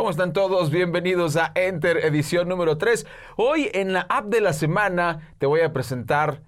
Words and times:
¿Cómo 0.00 0.08
están 0.08 0.32
todos? 0.32 0.70
Bienvenidos 0.70 1.36
a 1.36 1.52
Enter 1.54 1.98
edición 1.98 2.48
número 2.48 2.78
3. 2.78 3.06
Hoy 3.36 3.70
en 3.74 3.92
la 3.92 4.06
app 4.08 4.28
de 4.28 4.40
la 4.40 4.54
semana 4.54 5.34
te 5.36 5.44
voy 5.44 5.60
a 5.60 5.74
presentar 5.74 6.40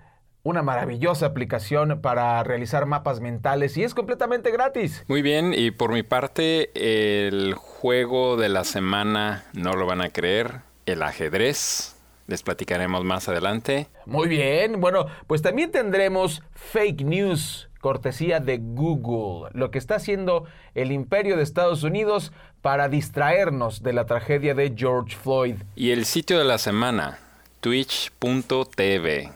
una 0.42 0.62
maravillosa 0.62 1.26
aplicación 1.26 2.00
para 2.00 2.42
realizar 2.44 2.86
mapas 2.86 3.20
mentales 3.20 3.76
y 3.76 3.84
es 3.84 3.92
completamente 3.92 4.50
gratis. 4.52 5.04
Muy 5.06 5.20
bien, 5.20 5.52
y 5.54 5.70
por 5.70 5.92
mi 5.92 6.02
parte, 6.02 6.70
el 6.74 7.52
juego 7.52 8.38
de 8.38 8.48
la 8.48 8.64
semana, 8.64 9.44
no 9.52 9.74
lo 9.74 9.84
van 9.84 10.00
a 10.00 10.08
creer, 10.08 10.62
el 10.86 11.02
ajedrez. 11.02 11.94
Les 12.28 12.42
platicaremos 12.42 13.04
más 13.04 13.28
adelante. 13.28 13.86
Muy 14.06 14.28
bien, 14.28 14.80
bueno, 14.80 15.08
pues 15.26 15.42
también 15.42 15.70
tendremos 15.70 16.42
fake 16.54 17.02
news 17.02 17.68
cortesía 17.82 18.40
de 18.40 18.58
Google, 18.58 19.50
lo 19.52 19.70
que 19.70 19.78
está 19.78 19.96
haciendo 19.96 20.46
el 20.74 20.92
imperio 20.92 21.36
de 21.36 21.42
Estados 21.42 21.82
Unidos 21.82 22.32
para 22.62 22.88
distraernos 22.88 23.82
de 23.82 23.92
la 23.92 24.06
tragedia 24.06 24.54
de 24.54 24.72
George 24.74 25.16
Floyd. 25.16 25.56
Y 25.76 25.90
el 25.90 26.06
sitio 26.06 26.38
de 26.38 26.44
la 26.44 26.56
semana, 26.56 27.18
twitch.tv. 27.60 29.32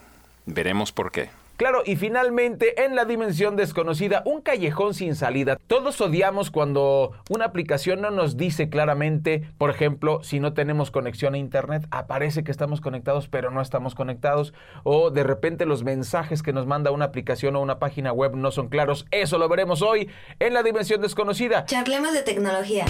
Veremos 0.46 0.92
por 0.92 1.10
qué. 1.10 1.28
Claro, 1.56 1.83
y 1.87 1.96
finalmente, 1.96 2.84
en 2.84 2.95
la 2.95 3.05
dimensión 3.05 3.56
desconocida, 3.56 4.23
un 4.27 4.42
callejón 4.42 4.95
sin 4.95 5.14
salida. 5.14 5.59
Todos 5.66 6.01
odiamos 6.01 6.51
cuando 6.51 7.12
una 7.30 7.47
aplicación 7.47 8.02
no 8.02 8.10
nos 8.10 8.37
dice 8.37 8.69
claramente, 8.69 9.48
por 9.56 9.70
ejemplo, 9.70 10.23
si 10.23 10.38
no 10.38 10.52
tenemos 10.52 10.91
conexión 10.91 11.34
a 11.34 11.38
Internet, 11.38 11.87
aparece 11.91 12.45
que 12.45 12.50
estamos 12.50 12.80
conectados, 12.80 13.28
pero 13.28 13.50
no 13.50 13.62
estamos 13.62 13.95
conectados. 13.95 14.52
O 14.83 15.11
de 15.11 15.24
repente 15.24 15.66
los 15.66 15.83
mensajes 15.83 16.42
que 16.42 16.52
nos 16.52 16.66
manda 16.66 16.91
una 16.91 17.06
aplicación 17.06 17.56
o 17.56 17.61
una 17.61 17.78
página 17.78 18.12
web 18.12 18.36
no 18.36 18.50
son 18.50 18.69
claros. 18.69 19.06
Eso 19.11 19.38
lo 19.38 19.48
veremos 19.48 19.83
hoy 19.83 20.11
en 20.38 20.52
la 20.52 20.62
dimensión 20.62 21.00
desconocida. 21.00 21.64
Charlemos 21.64 22.12
de 22.12 22.23
tecnología. 22.23 22.84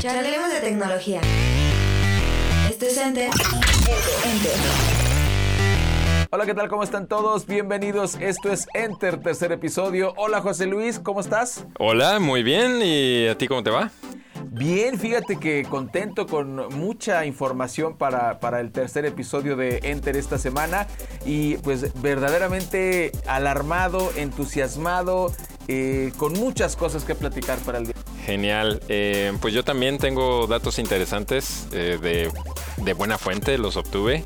Charlemos 0.00 0.52
de 0.52 0.60
tecnología. 0.60 1.20
Esto 2.68 2.86
es 2.86 2.96
Enter. 2.98 3.30
Enter. 4.24 4.99
Hola, 6.32 6.46
¿qué 6.46 6.54
tal? 6.54 6.68
¿Cómo 6.68 6.84
están 6.84 7.08
todos? 7.08 7.44
Bienvenidos. 7.44 8.16
Esto 8.20 8.52
es 8.52 8.68
Enter, 8.72 9.18
tercer 9.20 9.50
episodio. 9.50 10.14
Hola, 10.16 10.40
José 10.40 10.66
Luis, 10.66 11.00
¿cómo 11.00 11.18
estás? 11.18 11.66
Hola, 11.80 12.20
muy 12.20 12.44
bien. 12.44 12.80
¿Y 12.84 13.26
a 13.26 13.36
ti 13.36 13.48
cómo 13.48 13.64
te 13.64 13.70
va? 13.70 13.90
Bien, 14.52 14.96
fíjate 14.96 15.40
que 15.40 15.64
contento 15.68 16.28
con 16.28 16.68
mucha 16.78 17.26
información 17.26 17.96
para, 17.96 18.38
para, 18.38 18.60
el 18.60 18.70
tercer 18.70 19.06
episodio 19.06 19.56
de 19.56 19.80
Enter 19.82 20.16
esta 20.16 20.38
semana 20.38 20.86
y 21.26 21.56
pues 21.56 22.00
verdaderamente 22.00 23.10
alarmado, 23.26 24.12
entusiasmado, 24.14 25.32
eh, 25.66 26.12
con 26.16 26.34
muchas 26.34 26.76
cosas 26.76 27.04
que 27.04 27.16
platicar 27.16 27.58
para 27.58 27.78
el 27.78 27.86
día. 27.86 27.94
Genial. 28.24 28.80
Eh, 28.88 29.32
pues 29.40 29.52
yo 29.52 29.64
también 29.64 29.98
tengo 29.98 30.46
datos 30.46 30.78
interesantes 30.78 31.66
eh, 31.72 31.98
de, 32.00 32.30
de, 32.84 32.92
buena 32.92 33.18
fuente, 33.18 33.58
los 33.58 33.76
obtuve 33.76 34.24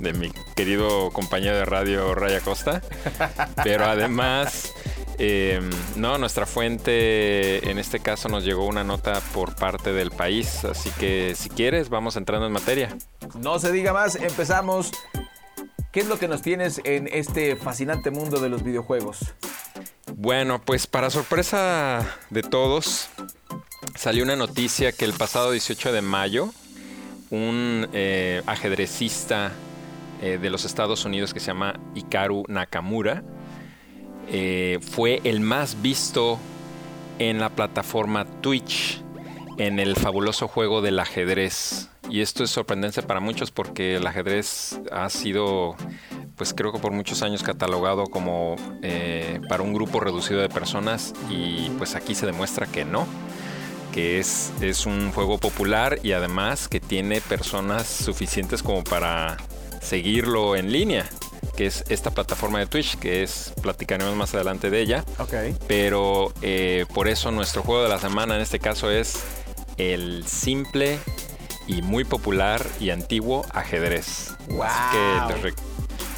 de 0.00 0.12
mi 0.12 0.30
querido 0.54 1.10
compañero 1.10 1.56
de 1.56 1.64
radio 1.64 2.14
Raya 2.14 2.40
Costa. 2.40 2.82
Pero 3.64 3.84
además, 3.86 4.74
no, 5.96 6.18
nuestra 6.18 6.46
fuente 6.46 7.70
en 7.70 7.78
este 7.78 8.00
caso 8.00 8.28
nos 8.28 8.44
llegó 8.44 8.66
una 8.66 8.84
nota 8.84 9.20
por 9.32 9.56
parte 9.56 9.92
del 9.92 10.10
país. 10.10 10.64
Así 10.64 10.90
que 10.98 11.34
si 11.36 11.48
quieres, 11.48 11.88
vamos 11.88 12.16
entrando 12.16 12.46
en 12.46 12.52
materia. 12.52 12.96
No 13.40 13.58
se 13.58 13.72
diga 13.72 13.92
más, 13.92 14.14
empezamos. 14.16 14.92
¿Qué 15.92 16.00
es 16.00 16.06
lo 16.06 16.18
que 16.18 16.28
nos 16.28 16.42
tienes 16.42 16.80
en 16.84 17.08
este 17.08 17.56
fascinante 17.56 18.10
mundo 18.10 18.40
de 18.40 18.48
los 18.48 18.62
videojuegos? 18.62 19.34
Bueno, 20.14 20.60
pues 20.60 20.86
para 20.86 21.10
sorpresa 21.10 22.04
de 22.30 22.42
todos, 22.42 23.08
salió 23.94 24.24
una 24.24 24.36
noticia 24.36 24.92
que 24.92 25.04
el 25.04 25.12
pasado 25.12 25.50
18 25.50 25.92
de 25.92 26.02
mayo, 26.02 26.52
un 27.30 27.88
eh, 27.92 28.42
ajedrecista 28.46 29.52
eh, 30.22 30.38
de 30.40 30.50
los 30.50 30.64
Estados 30.64 31.04
Unidos 31.04 31.34
que 31.34 31.40
se 31.40 31.46
llama 31.46 31.78
Hikaru 31.94 32.44
Nakamura, 32.48 33.22
eh, 34.30 34.78
fue 34.82 35.20
el 35.24 35.40
más 35.40 35.80
visto 35.80 36.38
en 37.18 37.40
la 37.40 37.50
plataforma 37.50 38.24
Twitch 38.40 39.02
en 39.56 39.78
el 39.78 39.96
fabuloso 39.96 40.48
juego 40.48 40.82
del 40.82 40.98
ajedrez. 40.98 41.88
Y 42.10 42.20
esto 42.20 42.44
es 42.44 42.50
sorprendente 42.50 43.02
para 43.02 43.20
muchos 43.20 43.50
porque 43.50 43.96
el 43.96 44.06
ajedrez 44.06 44.80
ha 44.90 45.10
sido 45.10 45.76
pues 46.38 46.54
creo 46.54 46.72
que 46.72 46.78
por 46.78 46.92
muchos 46.92 47.22
años 47.22 47.42
catalogado 47.42 48.04
como 48.04 48.54
eh, 48.82 49.40
para 49.48 49.64
un 49.64 49.74
grupo 49.74 49.98
reducido 49.98 50.40
de 50.40 50.48
personas 50.48 51.12
y 51.28 51.68
pues 51.78 51.96
aquí 51.96 52.14
se 52.14 52.26
demuestra 52.26 52.66
que 52.66 52.84
no, 52.84 53.06
que 53.92 54.20
es, 54.20 54.52
es 54.60 54.86
un 54.86 55.10
juego 55.10 55.38
popular 55.38 55.98
y 56.04 56.12
además 56.12 56.68
que 56.68 56.78
tiene 56.78 57.20
personas 57.20 57.88
suficientes 57.88 58.62
como 58.62 58.84
para 58.84 59.36
seguirlo 59.80 60.56
en 60.56 60.72
línea 60.72 61.08
que 61.58 61.66
es 61.66 61.84
esta 61.88 62.12
plataforma 62.12 62.60
de 62.60 62.66
Twitch, 62.66 62.96
que 62.98 63.24
es, 63.24 63.52
platicaremos 63.60 64.14
más 64.14 64.32
adelante 64.32 64.70
de 64.70 64.80
ella. 64.80 65.04
Ok. 65.18 65.34
Pero 65.66 66.32
eh, 66.40 66.86
por 66.94 67.08
eso 67.08 67.32
nuestro 67.32 67.64
juego 67.64 67.82
de 67.82 67.88
la 67.88 67.98
semana 67.98 68.36
en 68.36 68.42
este 68.42 68.60
caso 68.60 68.92
es 68.92 69.24
el 69.76 70.24
simple 70.24 71.00
y 71.66 71.82
muy 71.82 72.04
popular 72.04 72.64
y 72.78 72.90
antiguo 72.90 73.44
ajedrez. 73.52 74.36
Wow. 74.50 74.62
Así 74.62 75.42
que 75.42 75.54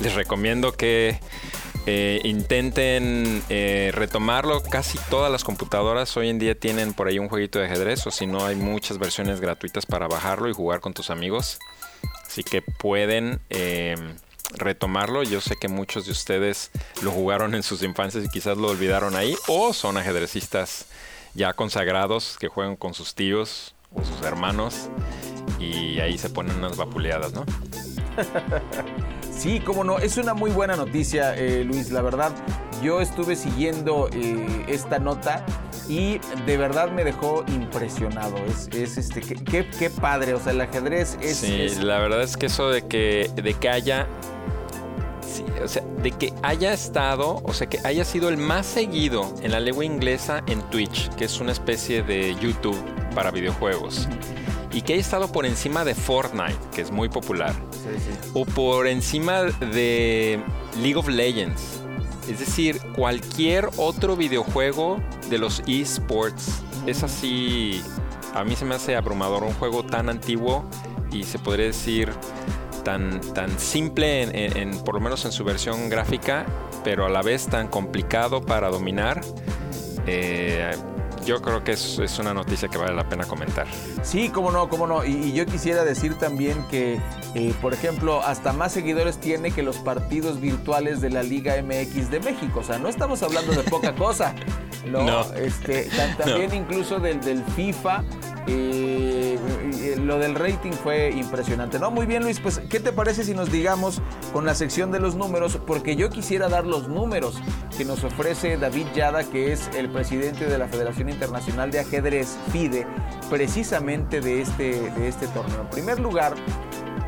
les 0.02 0.14
recomiendo 0.14 0.72
que 0.72 1.18
eh, 1.86 2.20
intenten 2.24 3.42
eh, 3.48 3.92
retomarlo. 3.94 4.62
Casi 4.62 4.98
todas 5.08 5.32
las 5.32 5.42
computadoras 5.42 6.14
hoy 6.16 6.28
en 6.28 6.38
día 6.38 6.54
tienen 6.54 6.92
por 6.92 7.08
ahí 7.08 7.18
un 7.18 7.28
jueguito 7.28 7.58
de 7.58 7.64
ajedrez 7.64 8.06
o 8.06 8.10
si 8.10 8.26
no 8.26 8.44
hay 8.44 8.56
muchas 8.56 8.98
versiones 8.98 9.40
gratuitas 9.40 9.86
para 9.86 10.06
bajarlo 10.06 10.50
y 10.50 10.52
jugar 10.52 10.80
con 10.80 10.92
tus 10.92 11.10
amigos. 11.10 11.58
Así 12.30 12.44
que 12.44 12.62
pueden 12.62 13.40
eh, 13.50 13.96
retomarlo. 14.52 15.24
Yo 15.24 15.40
sé 15.40 15.56
que 15.56 15.66
muchos 15.66 16.06
de 16.06 16.12
ustedes 16.12 16.70
lo 17.02 17.10
jugaron 17.10 17.56
en 17.56 17.64
sus 17.64 17.82
infancias 17.82 18.24
y 18.24 18.28
quizás 18.28 18.56
lo 18.56 18.68
olvidaron 18.68 19.16
ahí 19.16 19.34
o 19.48 19.72
son 19.72 19.96
ajedrecistas 19.96 20.86
ya 21.34 21.54
consagrados 21.54 22.36
que 22.38 22.46
juegan 22.46 22.76
con 22.76 22.94
sus 22.94 23.16
tíos 23.16 23.74
o 23.92 24.04
sus 24.04 24.22
hermanos 24.22 24.90
y 25.58 25.98
ahí 25.98 26.18
se 26.18 26.30
ponen 26.30 26.54
unas 26.54 26.76
vapuleadas, 26.76 27.32
¿no? 27.32 27.44
Sí, 29.40 29.58
cómo 29.58 29.84
no, 29.84 29.98
es 29.98 30.18
una 30.18 30.34
muy 30.34 30.50
buena 30.50 30.76
noticia, 30.76 31.34
eh, 31.34 31.64
Luis, 31.64 31.90
la 31.90 32.02
verdad. 32.02 32.30
Yo 32.82 33.00
estuve 33.00 33.36
siguiendo 33.36 34.10
eh, 34.12 34.66
esta 34.68 34.98
nota 34.98 35.46
y 35.88 36.20
de 36.44 36.58
verdad 36.58 36.90
me 36.90 37.04
dejó 37.04 37.42
impresionado. 37.48 38.36
Es, 38.70 38.98
este, 38.98 39.22
qué, 39.22 39.66
qué, 39.66 39.88
padre, 39.88 40.34
o 40.34 40.40
sea, 40.40 40.52
el 40.52 40.60
ajedrez 40.60 41.16
es... 41.22 41.38
Sí, 41.38 41.70
la 41.80 42.00
verdad 42.00 42.20
es 42.20 42.36
que 42.36 42.46
eso 42.46 42.68
de 42.68 42.86
que, 42.86 43.30
de 43.34 43.54
que 43.54 43.70
haya... 43.70 44.06
o 45.64 45.68
sea, 45.68 45.84
de 46.02 46.10
que 46.10 46.34
haya 46.42 46.74
estado, 46.74 47.40
o 47.42 47.54
sea, 47.54 47.66
que 47.66 47.78
haya 47.82 48.04
sido 48.04 48.28
el 48.28 48.36
más 48.36 48.66
seguido 48.66 49.34
en 49.40 49.52
la 49.52 49.60
lengua 49.60 49.86
inglesa 49.86 50.44
en 50.48 50.60
Twitch, 50.68 51.08
que 51.14 51.24
es 51.24 51.40
una 51.40 51.52
especie 51.52 52.02
de 52.02 52.36
YouTube 52.42 52.76
para 53.14 53.30
videojuegos 53.30 54.06
y 54.72 54.82
que 54.82 54.94
haya 54.94 55.02
estado 55.02 55.30
por 55.32 55.46
encima 55.46 55.84
de 55.84 55.94
Fortnite, 55.94 56.58
que 56.74 56.82
es 56.82 56.90
muy 56.90 57.08
popular, 57.08 57.54
o 58.34 58.44
por 58.44 58.86
encima 58.86 59.42
de 59.42 60.42
League 60.76 60.96
of 60.96 61.08
Legends. 61.08 61.80
Es 62.28 62.38
decir, 62.38 62.80
cualquier 62.94 63.68
otro 63.76 64.16
videojuego 64.16 65.02
de 65.28 65.38
los 65.38 65.62
esports. 65.66 66.62
Es 66.86 67.02
así, 67.02 67.82
a 68.34 68.44
mí 68.44 68.54
se 68.54 68.64
me 68.64 68.76
hace 68.76 68.94
abrumador 68.94 69.42
un 69.42 69.52
juego 69.54 69.82
tan 69.84 70.08
antiguo 70.08 70.64
y 71.10 71.24
se 71.24 71.38
podría 71.38 71.66
decir 71.66 72.12
tan, 72.84 73.20
tan 73.34 73.58
simple 73.58 74.28
en, 74.32 74.78
por 74.84 74.94
lo 74.94 75.00
menos 75.00 75.24
en 75.24 75.32
su 75.32 75.44
versión 75.44 75.88
gráfica, 75.88 76.46
pero 76.84 77.04
a 77.04 77.08
la 77.08 77.22
vez 77.22 77.46
tan 77.46 77.68
complicado 77.68 78.40
para 78.40 78.68
dominar. 78.68 79.20
Eh, 80.06 80.70
yo 81.30 81.40
creo 81.40 81.62
que 81.62 81.72
es, 81.72 82.00
es, 82.00 82.18
una 82.18 82.34
noticia 82.34 82.68
que 82.68 82.76
vale 82.76 82.92
la 82.92 83.08
pena 83.08 83.24
comentar. 83.24 83.64
Sí, 84.02 84.30
cómo 84.30 84.50
no, 84.50 84.68
cómo 84.68 84.88
no. 84.88 85.04
Y, 85.04 85.32
yo 85.32 85.46
quisiera 85.46 85.84
decir 85.84 86.18
también 86.18 86.66
que, 86.68 87.00
eh, 87.36 87.54
por 87.62 87.72
ejemplo, 87.72 88.20
hasta 88.20 88.52
más 88.52 88.72
seguidores 88.72 89.18
tiene 89.18 89.52
que 89.52 89.62
los 89.62 89.76
partidos 89.76 90.40
virtuales 90.40 91.00
de 91.00 91.10
la 91.10 91.22
Liga 91.22 91.54
MX 91.62 92.10
de 92.10 92.18
México. 92.18 92.60
O 92.60 92.64
sea, 92.64 92.78
no 92.78 92.88
estamos 92.88 93.22
hablando 93.22 93.52
de 93.52 93.62
poca 93.62 93.94
cosa. 93.94 94.34
No, 94.86 95.20
Este, 95.36 95.88
también 96.18 96.52
incluso 96.62 96.98
del, 96.98 97.20
del 97.20 97.44
FIFA. 97.56 98.02
Eh, 98.46 99.38
lo 100.10 100.18
del 100.18 100.34
rating 100.34 100.72
fue 100.72 101.10
impresionante. 101.10 101.78
No, 101.78 101.90
muy 101.90 102.06
bien 102.06 102.22
Luis, 102.22 102.40
pues 102.40 102.60
¿qué 102.68 102.80
te 102.80 102.92
parece 102.92 103.24
si 103.24 103.34
nos 103.34 103.52
digamos 103.52 104.02
con 104.32 104.44
la 104.44 104.54
sección 104.54 104.90
de 104.90 104.98
los 104.98 105.14
números? 105.14 105.58
Porque 105.66 105.96
yo 105.96 106.10
quisiera 106.10 106.48
dar 106.48 106.66
los 106.66 106.88
números 106.88 107.40
que 107.76 107.84
nos 107.84 108.02
ofrece 108.02 108.56
David 108.56 108.86
Yada, 108.94 109.24
que 109.24 109.52
es 109.52 109.70
el 109.76 109.88
presidente 109.88 110.46
de 110.46 110.58
la 110.58 110.66
Federación 110.66 111.08
Internacional 111.08 111.70
de 111.70 111.80
Ajedrez, 111.80 112.36
FIDE, 112.50 112.86
precisamente 113.28 114.20
de 114.20 114.42
este, 114.42 114.90
de 114.90 115.08
este 115.08 115.26
torneo. 115.28 115.60
En 115.60 115.70
primer 115.70 116.00
lugar, 116.00 116.34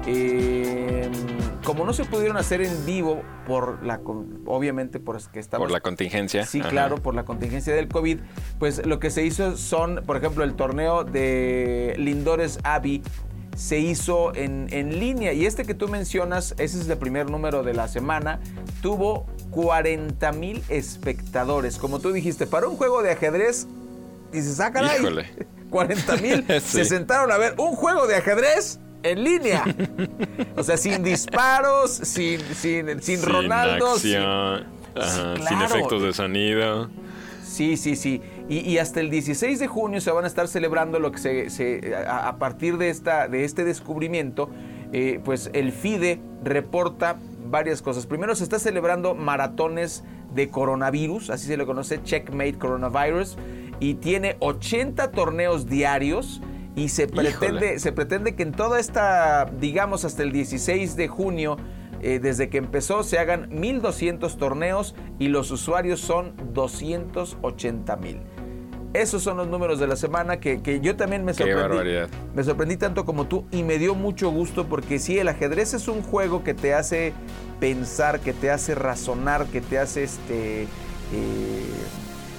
eh, 0.07 1.11
como 1.65 1.85
no 1.85 1.93
se 1.93 2.05
pudieron 2.05 2.37
hacer 2.37 2.63
en 2.63 2.87
vivo 2.87 3.23
por 3.47 3.85
la, 3.85 4.01
obviamente 4.47 4.99
por 4.99 5.23
que 5.31 5.41
estamos... 5.41 5.65
Por 5.65 5.71
la 5.71 5.81
contingencia. 5.81 6.45
Sí, 6.45 6.61
claro, 6.61 6.97
por 6.97 7.15
la 7.15 7.25
contingencia 7.25 7.75
del 7.75 7.89
COVID, 7.89 8.19
pues 8.59 8.85
lo 8.87 8.99
que 8.99 9.11
se 9.11 9.25
hizo 9.25 9.57
son, 9.57 10.03
por 10.07 10.17
ejemplo, 10.17 10.45
el 10.45 10.55
torneo 10.55 11.05
de 11.05 11.95
Lindores 11.99 12.59
Abbey 12.65 13.03
se 13.57 13.79
hizo 13.79 14.35
en, 14.35 14.67
en, 14.71 14.99
línea. 14.99 15.33
Y 15.33 15.47
este 15.47 15.65
que 15.65 15.75
tú 15.75 15.89
mencionas, 15.89 16.55
ese 16.59 16.81
es 16.81 16.89
el 16.89 16.99
primer 16.99 17.31
número 17.31 17.63
de 17.63 17.75
la 17.75 17.87
semana, 17.87 18.41
tuvo 18.81 19.27
40 19.51 20.33
mil 20.33 20.63
espectadores. 20.69 21.77
Como 21.77 22.01
tú 22.01 22.13
dijiste, 22.13 22.47
para 22.47 22.67
un 22.67 22.77
juego 22.77 23.03
de 23.03 23.13
ajedrez, 23.13 23.67
y 24.33 24.41
se 24.41 24.55
sacan 24.55 24.87
ahí 24.87 25.03
40 25.71 26.17
mil 26.17 26.45
se 26.61 26.85
sentaron 26.85 27.31
a 27.31 27.39
ver 27.39 27.55
un 27.59 27.75
juego 27.77 28.07
de 28.07 28.17
ajedrez 28.17 28.79
en 29.03 29.25
línea. 29.25 29.65
o 30.57 30.63
sea, 30.63 30.77
sin 30.77 31.03
disparos, 31.03 31.91
sin, 31.91 32.41
sin, 32.41 33.03
sin, 33.03 33.23
Ronaldo. 33.23 33.99
sin, 33.99 34.21
sin 35.49 35.63
efectos 35.63 36.03
de 36.03 36.13
sonido. 36.13 36.89
Sí, 37.43 37.77
sí, 37.77 37.97
sí. 37.97 38.23
Y, 38.49 38.79
hasta 38.79 39.01
el 39.01 39.11
16 39.11 39.59
de 39.59 39.67
junio 39.67 40.01
se 40.01 40.11
van 40.11 40.25
a 40.25 40.27
estar 40.27 40.49
celebrando 40.49 40.99
lo 40.99 41.13
que 41.13 41.51
se, 41.51 41.95
a, 42.07 42.37
partir 42.37 42.77
de, 42.77 42.91
esta, 42.91 43.29
de 43.29 43.45
este 43.45 43.65
descubrimiento, 43.65 44.51
eh, 44.93 45.21
pues 45.25 45.51
el 45.53 45.73
FIDE 45.73 46.21
reporta 46.43 47.17
varias 47.47 47.83
cosas. 47.83 48.07
Primero 48.07 48.35
se 48.35 48.45
está 48.45 48.59
celebrando 48.59 49.15
maratones 49.15 50.03
de 50.35 50.49
coronavirus, 50.49 51.31
así 51.31 51.47
se 51.47 51.57
le 51.57 51.67
conoce, 51.67 52.03
Checkmate 52.03 52.55
Coronavirus, 52.55 53.37
y 53.81 53.95
tiene 53.95 54.37
80 54.41 55.11
torneos 55.13 55.67
diarios 55.67 56.41
y 56.75 56.89
se 56.89 57.07
pretende, 57.07 57.79
se 57.79 57.93
pretende 57.93 58.35
que 58.35 58.43
en 58.43 58.53
toda 58.53 58.81
esta, 58.81 59.51
digamos 59.59 60.05
hasta 60.05 60.23
el 60.23 60.33
16 60.33 60.97
de 60.97 61.09
junio, 61.09 61.57
eh, 62.01 62.19
desde 62.19 62.49
que 62.49 62.59
empezó, 62.59 63.03
se 63.03 63.19
hagan 63.19 63.51
1.200 63.51 64.37
torneos 64.37 64.95
y 65.19 65.29
los 65.29 65.51
usuarios 65.51 66.01
son 66.01 66.35
280 66.53 67.97
mil. 67.97 68.21
Esos 68.93 69.23
son 69.23 69.39
los 69.39 69.49
números 69.49 69.79
de 69.79 69.87
la 69.87 69.97
semana 69.97 70.39
que, 70.39 70.81
yo 70.83 70.97
también 70.97 71.25
me 71.25 71.33
sorprendí. 71.33 72.13
Me 72.35 72.45
sorprendí 72.45 72.77
tanto 72.77 73.07
como 73.07 73.27
tú 73.27 73.47
y 73.51 73.63
me 73.63 73.79
dio 73.79 73.95
mucho 73.95 74.31
gusto 74.31 74.67
porque 74.67 74.99
sí, 74.99 75.19
el 75.19 75.29
ajedrez 75.29 75.73
es 75.75 75.89
un 75.89 76.03
juego 76.03 76.45
que 76.45 76.53
te 76.53 76.75
hace 76.75 77.15
pensar, 77.59 78.21
que 78.21 78.35
te 78.35 78.51
hace 78.51 78.75
razonar, 78.75 79.47
que 79.47 79.61
te 79.61 79.79
hace 79.79 80.03
este. 80.03 80.63
Eh, 80.63 80.69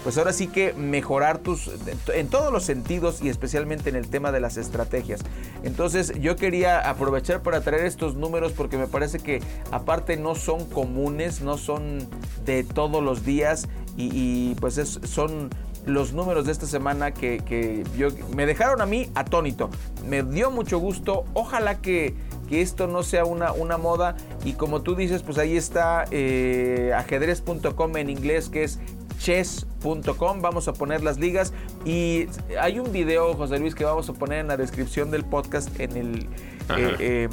pues 0.04 0.18
ahora 0.18 0.34
sí 0.34 0.48
que 0.48 0.74
mejorar 0.74 1.40
tus 1.40 1.72
en 2.14 2.28
todos 2.28 2.52
los 2.52 2.64
sentidos 2.64 3.22
y 3.22 3.30
especialmente 3.30 3.90
en 3.90 3.96
el 3.96 4.10
tema 4.10 4.32
de 4.32 4.40
las 4.40 4.58
estrategias. 4.58 5.22
Entonces 5.64 6.14
yo 6.20 6.36
quería 6.36 6.90
aprovechar 6.90 7.42
para 7.42 7.62
traer 7.62 7.86
estos 7.86 8.16
números 8.16 8.52
porque 8.52 8.78
me 8.78 8.88
parece 8.88 9.20
que 9.20 9.42
aparte 9.72 10.18
no 10.18 10.36
son 10.36 10.66
comunes, 10.66 11.42
no 11.42 11.58
son 11.58 12.08
de 12.46 12.64
todos 12.64 13.02
los 13.02 13.26
días 13.26 13.68
y, 13.96 14.56
pues 14.56 15.00
son 15.04 15.50
los 15.86 16.14
números 16.14 16.46
de 16.46 16.52
esta 16.52 16.66
semana 16.66 17.14
que, 17.14 17.84
yo, 17.98 18.10
me 18.36 18.46
dejaron 18.46 18.82
a 18.82 18.86
mí 18.86 19.10
atónito. 19.16 19.70
Me 20.08 20.24
dio 20.24 20.50
mucho 20.50 20.80
gusto. 20.80 21.26
Ojalá 21.34 21.80
que, 21.82 22.16
esto 22.52 22.86
no 22.86 23.02
sea 23.02 23.26
una, 23.26 23.52
una, 23.52 23.80
moda. 23.80 24.16
Y 24.46 24.54
como 24.54 24.84
tú 24.84 24.94
dices, 24.96 25.24
pues 25.24 25.40
ahí 25.40 25.58
está 25.58 26.06
eh, 26.12 26.92
ajedrez.com 26.96 27.98
en 27.98 28.12
inglés, 28.12 28.48
que 28.48 28.64
es 28.64 28.78
chess.com. 29.20 30.42
Vamos 30.42 30.68
a 30.68 30.74
poner 30.74 31.04
las 31.04 31.20
ligas. 31.20 31.54
Y 31.86 32.28
hay 32.60 32.80
un 32.80 32.92
video, 32.92 33.34
José 33.34 33.60
Luis, 33.60 33.76
que 33.76 33.86
vamos 33.86 34.10
a 34.10 34.14
poner 34.14 34.40
en 34.40 34.48
la 34.48 34.58
descripción 34.58 35.12
del 35.12 35.24
podcast 35.26 35.80
en, 35.80 35.98
el, 35.98 36.30
eh, 36.78 37.28
em, 37.30 37.32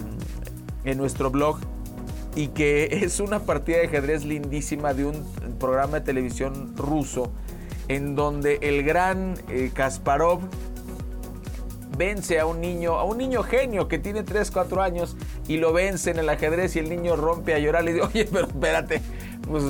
en 0.85 0.99
nuestro 0.99 1.31
blog. 1.31 1.59
Y 2.37 2.49
que 2.49 2.85
es 3.03 3.21
una 3.21 3.41
partida 3.41 3.79
de 3.79 3.87
ajedrez 3.87 4.25
lindísima 4.25 4.95
de 4.95 5.07
un 5.07 5.25
programa 5.59 6.01
de 6.01 6.07
televisión 6.07 6.77
ruso. 6.77 7.33
En 7.89 8.15
donde 8.15 8.59
el 8.63 8.85
gran 8.85 9.35
eh, 9.49 9.73
Kasparov 9.75 10.41
vence 12.01 12.41
a 12.41 12.47
un 12.47 12.63
niño, 12.63 12.95
a 12.95 13.05
un 13.05 13.19
niño 13.19 13.43
genio 13.43 13.87
que 13.87 13.99
tiene 13.99 14.23
3, 14.23 14.51
4 14.51 14.81
años 14.81 15.19
y 15.47 15.59
lo 15.59 15.75
vence 15.75 16.11
en 16.11 16.19
el 16.19 16.31
ajedrez 16.31 16.75
y 16.77 16.79
el 16.79 16.89
niño 16.89 17.15
rompe 17.15 17.53
a 17.53 17.59
llorar. 17.59 17.85
Le 17.85 17.93
dice, 17.93 18.07
oye, 18.15 18.29
pero 18.33 18.47
espérate, 18.47 19.03
pues, 19.49 19.65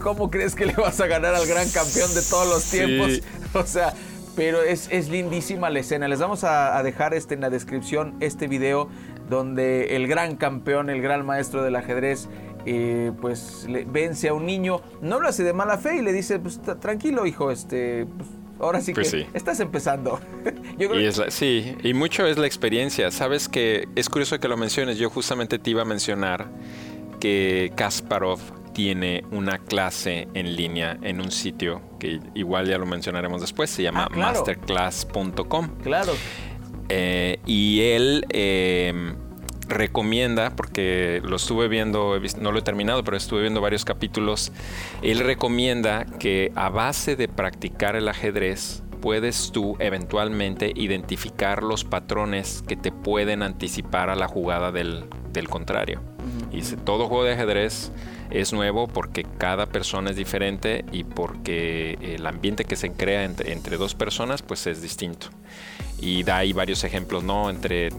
¿cómo 0.00 0.30
crees 0.30 0.54
que 0.54 0.66
le 0.66 0.74
vas 0.74 1.00
a 1.00 1.06
ganar 1.06 1.34
al 1.34 1.46
gran 1.46 1.68
campeón 1.70 2.12
de 2.14 2.22
todos 2.22 2.48
los 2.48 2.64
tiempos? 2.70 3.22
O 3.52 3.64
sea, 3.64 3.94
pero 4.36 4.62
es, 4.62 4.88
es, 4.92 5.08
lindísima 5.08 5.70
la 5.70 5.80
escena. 5.80 6.06
Les 6.06 6.20
vamos 6.20 6.44
a, 6.44 6.80
dejar 6.84 7.14
este 7.14 7.34
en 7.34 7.40
la 7.40 7.50
descripción 7.50 8.14
este 8.20 8.46
video 8.46 8.88
donde 9.28 9.96
el 9.96 10.06
gran 10.06 10.36
campeón, 10.36 10.88
el 10.88 11.02
gran 11.02 11.26
maestro 11.26 11.64
del 11.64 11.74
ajedrez, 11.74 12.28
eh, 12.64 13.10
pues 13.20 13.66
le 13.68 13.84
vence 13.84 14.28
a 14.28 14.34
un 14.34 14.46
niño. 14.46 14.82
No 15.02 15.18
lo 15.18 15.28
hace 15.28 15.42
de 15.42 15.52
mala 15.52 15.78
fe 15.78 15.96
y 15.96 16.02
le 16.02 16.12
dice, 16.12 16.38
pues 16.38 16.60
tranquilo 16.80 17.26
hijo, 17.26 17.50
este... 17.50 18.06
Pues, 18.16 18.28
ahora 18.60 18.80
sí 18.80 18.92
pues 18.92 19.10
que 19.10 19.26
estás 19.34 19.58
empezando. 19.60 20.20
sí, 21.28 21.76
y 21.82 21.94
mucho 21.94 22.26
es 22.26 22.38
la 22.38 22.46
experiencia. 22.46 23.10
Sabes 23.10 23.48
que 23.48 23.88
es 23.96 24.08
curioso 24.08 24.38
que 24.38 24.48
lo 24.48 24.56
menciones. 24.56 24.98
Yo 24.98 25.10
justamente 25.10 25.58
te 25.58 25.70
iba 25.70 25.82
a 25.82 25.86
mencionar 25.86 26.46
que 27.18 27.72
Kasparov 27.74 28.38
tiene 28.72 29.24
una 29.30 29.58
clase 29.58 30.28
en 30.34 30.56
línea 30.56 30.98
en 31.02 31.20
un 31.20 31.30
sitio 31.30 31.82
que 31.98 32.20
igual 32.34 32.66
ya 32.66 32.78
lo 32.78 32.86
mencionaremos 32.86 33.40
después, 33.40 33.70
se 33.70 33.82
llama 33.82 34.08
ah, 34.10 34.16
masterclass.com. 34.16 35.68
Claro. 35.82 36.12
Eh, 36.88 37.38
y 37.46 37.82
él 37.82 38.26
em, 38.30 39.14
recomienda, 39.68 40.56
porque 40.56 41.20
lo 41.24 41.36
estuve 41.36 41.68
viendo, 41.68 42.20
no 42.40 42.52
lo 42.52 42.58
he 42.58 42.62
terminado, 42.62 43.04
pero 43.04 43.16
estuve 43.16 43.42
viendo 43.42 43.60
varios 43.60 43.84
capítulos, 43.84 44.52
él 45.02 45.20
recomienda 45.20 46.04
que 46.18 46.52
a 46.56 46.68
base 46.68 47.14
de 47.14 47.28
practicar 47.28 47.94
el 47.94 48.08
ajedrez, 48.08 48.82
puedes 49.00 49.50
tú 49.52 49.76
eventualmente 49.78 50.72
identificar 50.74 51.62
los 51.62 51.84
patrones 51.84 52.62
que 52.66 52.76
te 52.76 52.92
pueden 52.92 53.42
anticipar 53.42 54.10
a 54.10 54.14
la 54.14 54.28
jugada 54.28 54.72
del, 54.72 55.08
contrario. 55.48 56.00
Y 56.50 56.56
dice, 56.56 56.76
todo 56.76 57.08
juego 57.08 57.24
de 57.24 57.32
ajedrez 57.32 57.92
es 58.30 58.52
nuevo 58.52 58.86
porque 58.86 59.24
cada 59.38 59.66
persona 59.66 60.10
es 60.10 60.16
diferente 60.16 60.84
y 60.92 61.04
porque 61.04 61.98
el 62.00 62.26
ambiente 62.26 62.64
que 62.64 62.76
se 62.76 62.92
crea 62.92 63.24
entre, 63.24 63.76
dos 63.76 63.94
personas 63.94 64.42
pues 64.42 64.66
es 64.66 64.82
distinto. 64.82 65.28
Y 66.02 66.22
da 66.22 66.38
ahí 66.38 66.54
varios 66.54 66.82
ejemplos, 66.84 67.24
¿no? 67.24 67.50
Entre 67.50 67.90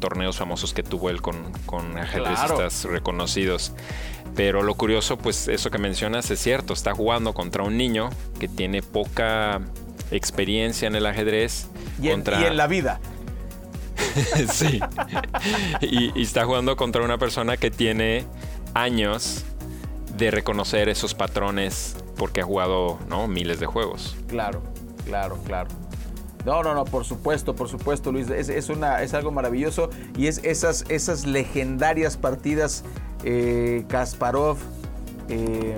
torneos 0.00 0.36
famosos 0.36 0.74
que 0.74 0.82
tuvo 0.82 1.10
él 1.10 1.22
con, 1.22 1.52
con 1.66 1.96
ajedrecistas 1.96 2.84
reconocidos. 2.84 3.72
Pero 4.34 4.62
lo 4.62 4.74
curioso, 4.74 5.16
pues 5.16 5.46
eso 5.46 5.70
que 5.70 5.78
mencionas 5.78 6.28
es 6.30 6.40
cierto, 6.40 6.72
está 6.72 6.94
jugando 6.94 7.32
contra 7.32 7.62
un 7.62 7.76
niño 7.76 8.10
que 8.40 8.48
tiene 8.48 8.82
poca 8.82 9.60
experiencia 10.10 10.88
en 10.88 10.96
el 10.96 11.06
ajedrez. 11.06 11.68
Y, 12.02 12.08
contra... 12.08 12.40
y 12.40 12.44
en 12.44 12.56
la 12.56 12.66
vida. 12.66 13.00
sí. 14.52 14.80
y, 15.80 16.18
y, 16.18 16.22
está 16.22 16.44
jugando 16.44 16.76
contra 16.76 17.02
una 17.02 17.18
persona 17.18 17.56
que 17.56 17.70
tiene 17.70 18.24
años 18.74 19.44
de 20.16 20.30
reconocer 20.30 20.88
esos 20.88 21.14
patrones 21.14 21.96
porque 22.16 22.40
ha 22.40 22.44
jugado 22.44 22.98
miles 23.28 23.60
de 23.60 23.66
juegos. 23.66 24.16
Claro, 24.28 24.62
claro, 25.04 25.38
claro. 25.44 25.68
No, 26.44 26.62
no, 26.62 26.74
no, 26.74 26.84
por 26.84 27.04
supuesto, 27.04 27.54
por 27.56 27.68
supuesto, 27.68 28.12
Luis. 28.12 28.28
Es, 28.28 28.68
una, 28.68 29.02
es 29.02 29.14
algo 29.14 29.30
maravilloso 29.30 29.88
y 30.16 30.26
es 30.26 30.38
esas, 30.44 30.84
esas 30.90 31.26
legendarias 31.26 32.16
partidas 32.16 32.84
eh, 33.24 33.84
Kasparov. 33.88 34.58
Eh, 35.28 35.76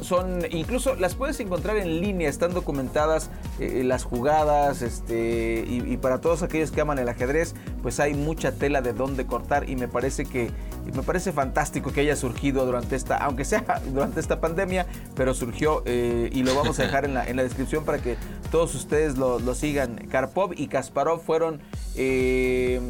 son, 0.00 0.40
incluso 0.50 0.96
las 0.96 1.14
puedes 1.14 1.38
encontrar 1.38 1.76
en 1.76 2.00
línea, 2.00 2.28
están 2.28 2.52
documentadas 2.54 3.30
eh, 3.60 3.82
las 3.84 4.02
jugadas, 4.02 4.82
este, 4.82 5.64
y, 5.68 5.96
para 5.98 6.20
todos 6.20 6.42
aquellos 6.42 6.72
que 6.72 6.80
aman 6.80 6.98
el 6.98 7.08
ajedrez, 7.08 7.54
pues 7.82 8.00
hay 8.00 8.14
mucha 8.14 8.52
tela 8.52 8.82
de 8.82 8.92
dónde 8.92 9.26
cortar 9.26 9.68
y 9.68 9.76
me 9.76 9.86
parece 9.86 10.24
que 10.24 10.50
me 10.94 11.02
parece 11.02 11.32
fantástico 11.32 11.92
que 11.92 12.00
haya 12.00 12.16
surgido 12.16 12.64
durante 12.66 12.96
esta, 12.96 13.16
aunque 13.16 13.44
sea 13.44 13.64
durante 13.92 14.20
esta 14.20 14.40
pandemia, 14.40 14.86
pero 15.14 15.34
surgió 15.34 15.82
eh, 15.86 16.30
y 16.32 16.42
lo 16.42 16.54
vamos 16.54 16.78
a 16.78 16.84
dejar 16.84 17.04
en 17.04 17.14
la, 17.14 17.26
en 17.26 17.36
la 17.36 17.42
descripción 17.42 17.84
para 17.84 17.98
que 17.98 18.16
todos 18.50 18.74
ustedes 18.74 19.16
lo, 19.16 19.38
lo 19.38 19.54
sigan. 19.54 19.96
Karpov 20.10 20.52
y 20.56 20.68
Kasparov 20.68 21.22
fueron 21.22 21.60
eh, 21.96 22.80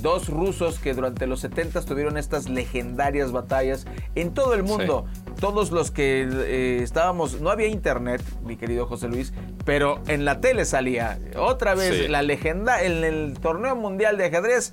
dos 0.00 0.28
rusos 0.28 0.78
que 0.78 0.94
durante 0.94 1.26
los 1.26 1.40
70 1.40 1.82
tuvieron 1.82 2.16
estas 2.16 2.48
legendarias 2.48 3.32
batallas 3.32 3.86
en 4.14 4.34
todo 4.34 4.54
el 4.54 4.62
mundo. 4.62 5.06
Todos 5.40 5.70
los 5.70 5.90
que 5.90 6.28
eh, 6.28 6.80
estábamos, 6.82 7.40
no 7.40 7.50
había 7.50 7.68
internet, 7.68 8.22
mi 8.42 8.56
querido 8.56 8.86
José 8.86 9.08
Luis, 9.08 9.32
pero 9.64 10.00
en 10.08 10.24
la 10.24 10.40
tele 10.40 10.64
salía 10.64 11.18
otra 11.36 11.74
vez 11.74 12.10
la 12.10 12.22
legenda 12.22 12.82
en 12.82 13.04
el 13.04 13.38
torneo 13.40 13.76
mundial 13.76 14.18
de 14.18 14.26
ajedrez. 14.26 14.72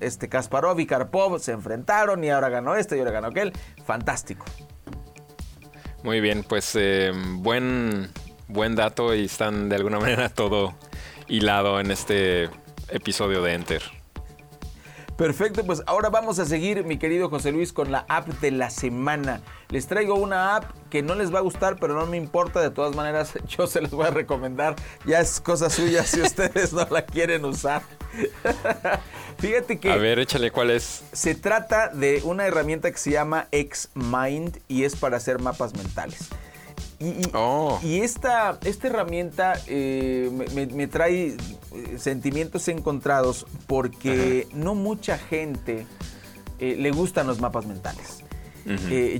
Este 0.00 0.28
Kasparov 0.28 0.80
y 0.80 0.86
Karpov 0.86 1.38
se 1.38 1.52
enfrentaron 1.52 2.22
y 2.24 2.30
ahora 2.30 2.48
ganó 2.48 2.76
este 2.76 2.96
y 2.96 3.00
ahora 3.00 3.12
ganó 3.12 3.28
aquel. 3.28 3.52
Fantástico. 3.84 4.44
Muy 6.02 6.20
bien, 6.20 6.44
pues 6.48 6.74
eh, 6.76 7.12
buen, 7.14 8.10
buen 8.48 8.74
dato 8.74 9.14
y 9.14 9.26
están 9.26 9.68
de 9.68 9.76
alguna 9.76 9.98
manera 10.00 10.28
todo 10.28 10.74
hilado 11.28 11.78
en 11.80 11.90
este 11.90 12.48
episodio 12.88 13.42
de 13.42 13.54
Enter. 13.54 13.82
Perfecto, 15.20 15.64
pues 15.66 15.82
ahora 15.84 16.08
vamos 16.08 16.38
a 16.38 16.46
seguir, 16.46 16.82
mi 16.84 16.96
querido 16.96 17.28
José 17.28 17.52
Luis, 17.52 17.74
con 17.74 17.92
la 17.92 18.06
app 18.08 18.26
de 18.40 18.50
la 18.50 18.70
semana. 18.70 19.42
Les 19.68 19.86
traigo 19.86 20.14
una 20.14 20.56
app 20.56 20.64
que 20.88 21.02
no 21.02 21.14
les 21.14 21.30
va 21.32 21.40
a 21.40 21.42
gustar, 21.42 21.76
pero 21.78 21.92
no 21.92 22.06
me 22.06 22.16
importa. 22.16 22.62
De 22.62 22.70
todas 22.70 22.96
maneras, 22.96 23.34
yo 23.46 23.66
se 23.66 23.82
las 23.82 23.90
voy 23.90 24.06
a 24.06 24.10
recomendar. 24.12 24.76
Ya 25.04 25.20
es 25.20 25.38
cosa 25.42 25.68
suya 25.68 26.04
si 26.04 26.20
ustedes 26.22 26.72
no 26.72 26.86
la 26.90 27.04
quieren 27.04 27.44
usar. 27.44 27.82
Fíjate 29.40 29.78
que... 29.78 29.90
A 29.90 29.96
ver, 29.96 30.18
échale 30.18 30.50
cuál 30.50 30.70
es. 30.70 31.02
Se 31.12 31.34
trata 31.34 31.88
de 31.88 32.20
una 32.24 32.46
herramienta 32.46 32.90
que 32.90 32.98
se 32.98 33.10
llama 33.10 33.48
Xmind 33.52 34.58
y 34.68 34.84
es 34.84 34.96
para 34.96 35.16
hacer 35.16 35.38
mapas 35.40 35.74
mentales. 35.74 36.28
Y, 36.98 37.22
oh. 37.32 37.80
esta, 37.82 38.58
esta, 38.62 38.88
herramienta 38.88 39.54
eh, 39.66 40.30
me, 40.54 40.86
trae 40.86 41.28
eh, 41.28 41.36
sentimientos 41.98 42.68
encontrados 42.68 43.46
porque 43.66 44.46
no 44.52 44.74
mucha 44.74 45.16
gente 45.16 45.86
eh, 46.58 46.76
le 46.78 46.90
gustan 46.90 47.26
los 47.26 47.40
mapas 47.40 47.64
mentales. 47.64 48.22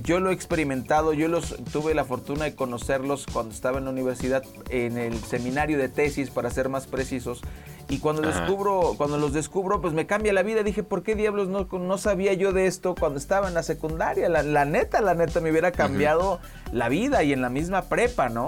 yo 0.03 0.19
lo 0.19 0.29
he 0.29 0.33
experimentado, 0.33 1.13
yo 1.13 1.27
los 1.27 1.55
tuve 1.71 1.95
la 1.95 2.05
fortuna 2.05 2.45
de 2.45 2.53
conocerlos 2.53 3.25
cuando 3.25 3.51
estaba 3.51 3.79
en 3.79 3.85
la 3.85 3.89
universidad 3.89 4.43
en 4.69 4.99
el 4.99 5.17
seminario 5.23 5.79
de 5.79 5.89
tesis, 5.89 6.29
para 6.29 6.51
ser 6.51 6.69
más 6.69 6.85
precisos. 6.85 7.41
Y 7.91 7.99
cuando, 7.99 8.21
descubro, 8.21 8.93
cuando 8.95 9.17
los 9.17 9.33
descubro, 9.33 9.81
pues 9.81 9.93
me 9.93 10.07
cambia 10.07 10.31
la 10.31 10.43
vida. 10.43 10.63
Dije, 10.63 10.81
¿por 10.81 11.03
qué 11.03 11.13
diablos 11.13 11.49
no, 11.49 11.67
no 11.77 11.97
sabía 11.97 12.31
yo 12.31 12.53
de 12.53 12.65
esto 12.65 12.95
cuando 12.97 13.19
estaba 13.19 13.49
en 13.49 13.53
la 13.53 13.63
secundaria? 13.63 14.29
La, 14.29 14.63
neta, 14.63 15.01
la 15.01 15.13
neta, 15.13 15.41
me 15.41 15.51
hubiera 15.51 15.73
cambiado 15.73 16.39
la 16.71 16.87
vida 16.87 17.21
y 17.23 17.33
en 17.33 17.41
la 17.41 17.49
misma 17.49 17.81
prepa, 17.89 18.29
¿no? 18.29 18.47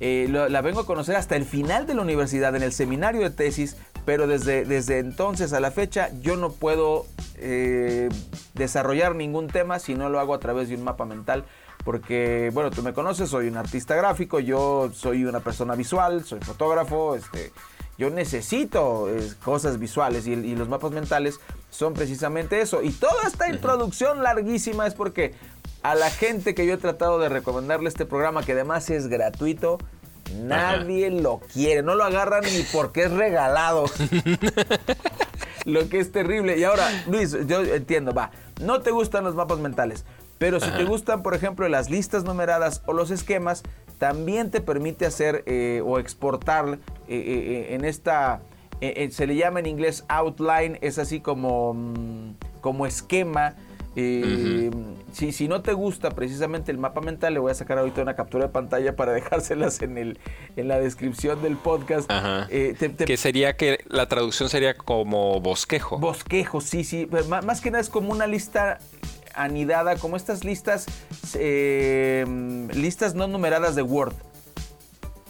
Eh, 0.00 0.26
la 0.28 0.60
vengo 0.60 0.80
a 0.80 0.86
conocer 0.86 1.14
hasta 1.14 1.36
el 1.36 1.44
final 1.44 1.86
de 1.86 1.94
la 1.94 2.02
universidad, 2.02 2.56
en 2.56 2.64
el 2.64 2.72
seminario 2.72 3.20
de 3.20 3.30
tesis, 3.30 3.76
pero 4.04 4.26
desde, 4.26 4.64
desde 4.64 4.98
entonces 4.98 5.52
a 5.52 5.60
la 5.60 5.70
fecha 5.70 6.10
yo 6.20 6.34
no 6.34 6.50
puedo 6.50 7.06
eh, 7.36 8.08
desarrollar 8.54 9.14
ningún 9.14 9.46
tema 9.46 9.78
si 9.78 9.94
no 9.94 10.08
lo 10.08 10.18
hago 10.18 10.34
a 10.34 10.40
través 10.40 10.68
de 10.68 10.74
un 10.74 10.82
mapa 10.82 11.04
mental. 11.04 11.44
Porque, 11.84 12.50
bueno, 12.52 12.70
tú 12.70 12.82
me 12.82 12.92
conoces, 12.92 13.28
soy 13.28 13.46
un 13.46 13.56
artista 13.56 13.94
gráfico, 13.94 14.40
yo 14.40 14.90
soy 14.92 15.26
una 15.26 15.40
persona 15.40 15.76
visual, 15.76 16.24
soy 16.24 16.40
fotógrafo, 16.40 17.14
este, 17.14 17.52
yo 17.98 18.10
necesito 18.10 19.08
eh, 19.08 19.32
cosas 19.44 19.78
visuales 19.78 20.26
y, 20.26 20.56
los 20.56 20.68
mapas 20.68 20.92
mentales 20.92 21.38
son 21.70 21.94
precisamente 21.94 22.60
eso. 22.60 22.82
Y 22.82 22.90
toda 22.90 23.26
esta 23.26 23.48
introducción 23.48 24.22
larguísima 24.22 24.86
es 24.86 24.94
porque 24.94 25.34
a 25.82 25.94
la 25.94 26.10
gente 26.10 26.54
que 26.54 26.66
yo 26.66 26.74
he 26.74 26.78
tratado 26.78 27.18
de 27.18 27.28
recomendarle 27.28 27.88
este 27.88 28.06
programa, 28.06 28.42
que 28.44 28.52
además 28.52 28.90
es 28.90 29.06
gratuito, 29.06 29.78
nadie 30.40 31.10
lo 31.10 31.40
quiere. 31.52 31.82
No 31.82 31.94
lo 31.94 32.04
agarran 32.04 32.42
ni 32.44 32.62
porque 32.72 33.04
es 33.04 33.12
regalado. 33.12 33.84
lo 35.64 35.88
que 35.88 36.00
es 36.00 36.12
terrible. 36.12 36.58
Y 36.58 36.64
ahora, 36.64 36.88
Luis, 37.06 37.36
yo 37.46 37.62
entiendo, 37.62 38.12
va, 38.12 38.30
no 38.60 38.80
te 38.80 38.90
gustan 38.90 39.24
los 39.24 39.34
mapas 39.34 39.58
mentales. 39.58 40.04
Pero 40.38 40.58
si 40.60 40.70
te 40.70 40.84
gustan, 40.84 41.22
por 41.22 41.34
ejemplo, 41.34 41.68
las 41.68 41.90
listas 41.90 42.24
numeradas 42.24 42.82
o 42.86 42.92
los 42.92 43.10
esquemas, 43.10 43.62
también 44.04 44.50
te 44.50 44.60
permite 44.60 45.06
hacer 45.06 45.44
eh, 45.46 45.80
o 45.82 45.98
exportar 45.98 46.78
eh, 47.08 47.16
eh, 47.16 47.74
en 47.74 47.86
esta, 47.86 48.42
se 49.10 49.26
le 49.26 49.34
llama 49.34 49.60
en 49.60 49.66
inglés 49.66 50.04
outline, 50.08 50.76
es 50.82 50.98
así 50.98 51.20
como, 51.20 51.72
mm, 51.72 52.34
como 52.60 52.84
esquema. 52.84 53.54
si, 53.94 55.32
si, 55.32 55.48
no 55.48 55.62
te 55.62 55.72
gusta 55.72 56.10
precisamente 56.10 56.70
el 56.70 56.76
mapa 56.76 57.00
mental, 57.00 57.32
le 57.32 57.40
voy 57.40 57.50
a 57.50 57.54
sacar 57.54 57.78
ahorita 57.78 58.02
una 58.02 58.14
captura 58.14 58.44
de 58.44 58.52
pantalla 58.52 58.94
para 58.94 59.12
dejárselas 59.18 59.80
en, 59.80 59.96
el, 59.96 60.18
en 60.56 60.68
la 60.68 60.78
descripción 60.78 61.40
del 61.40 61.56
podcast. 61.56 62.06
que 62.50 63.16
sería 63.16 63.56
que 63.56 63.78
la 63.88 64.06
traducción 64.06 64.50
sería 64.50 64.76
como 64.76 65.40
bosquejo. 65.40 65.98
Bosquejo, 65.98 66.60
sí, 66.60 66.84
sí. 66.84 67.08
Más 67.42 67.62
que 67.62 67.70
nada 67.70 67.80
es 67.80 67.88
como 67.88 68.12
una 68.12 68.26
lista 68.26 68.80
anidada, 69.34 69.96
como 69.96 70.16
estas 70.16 70.44
listas, 70.44 70.86
eh, 71.34 72.24
listas 72.72 73.14
no 73.14 73.26
numeradas 73.26 73.74
de 73.74 73.82
Word. 73.82 74.14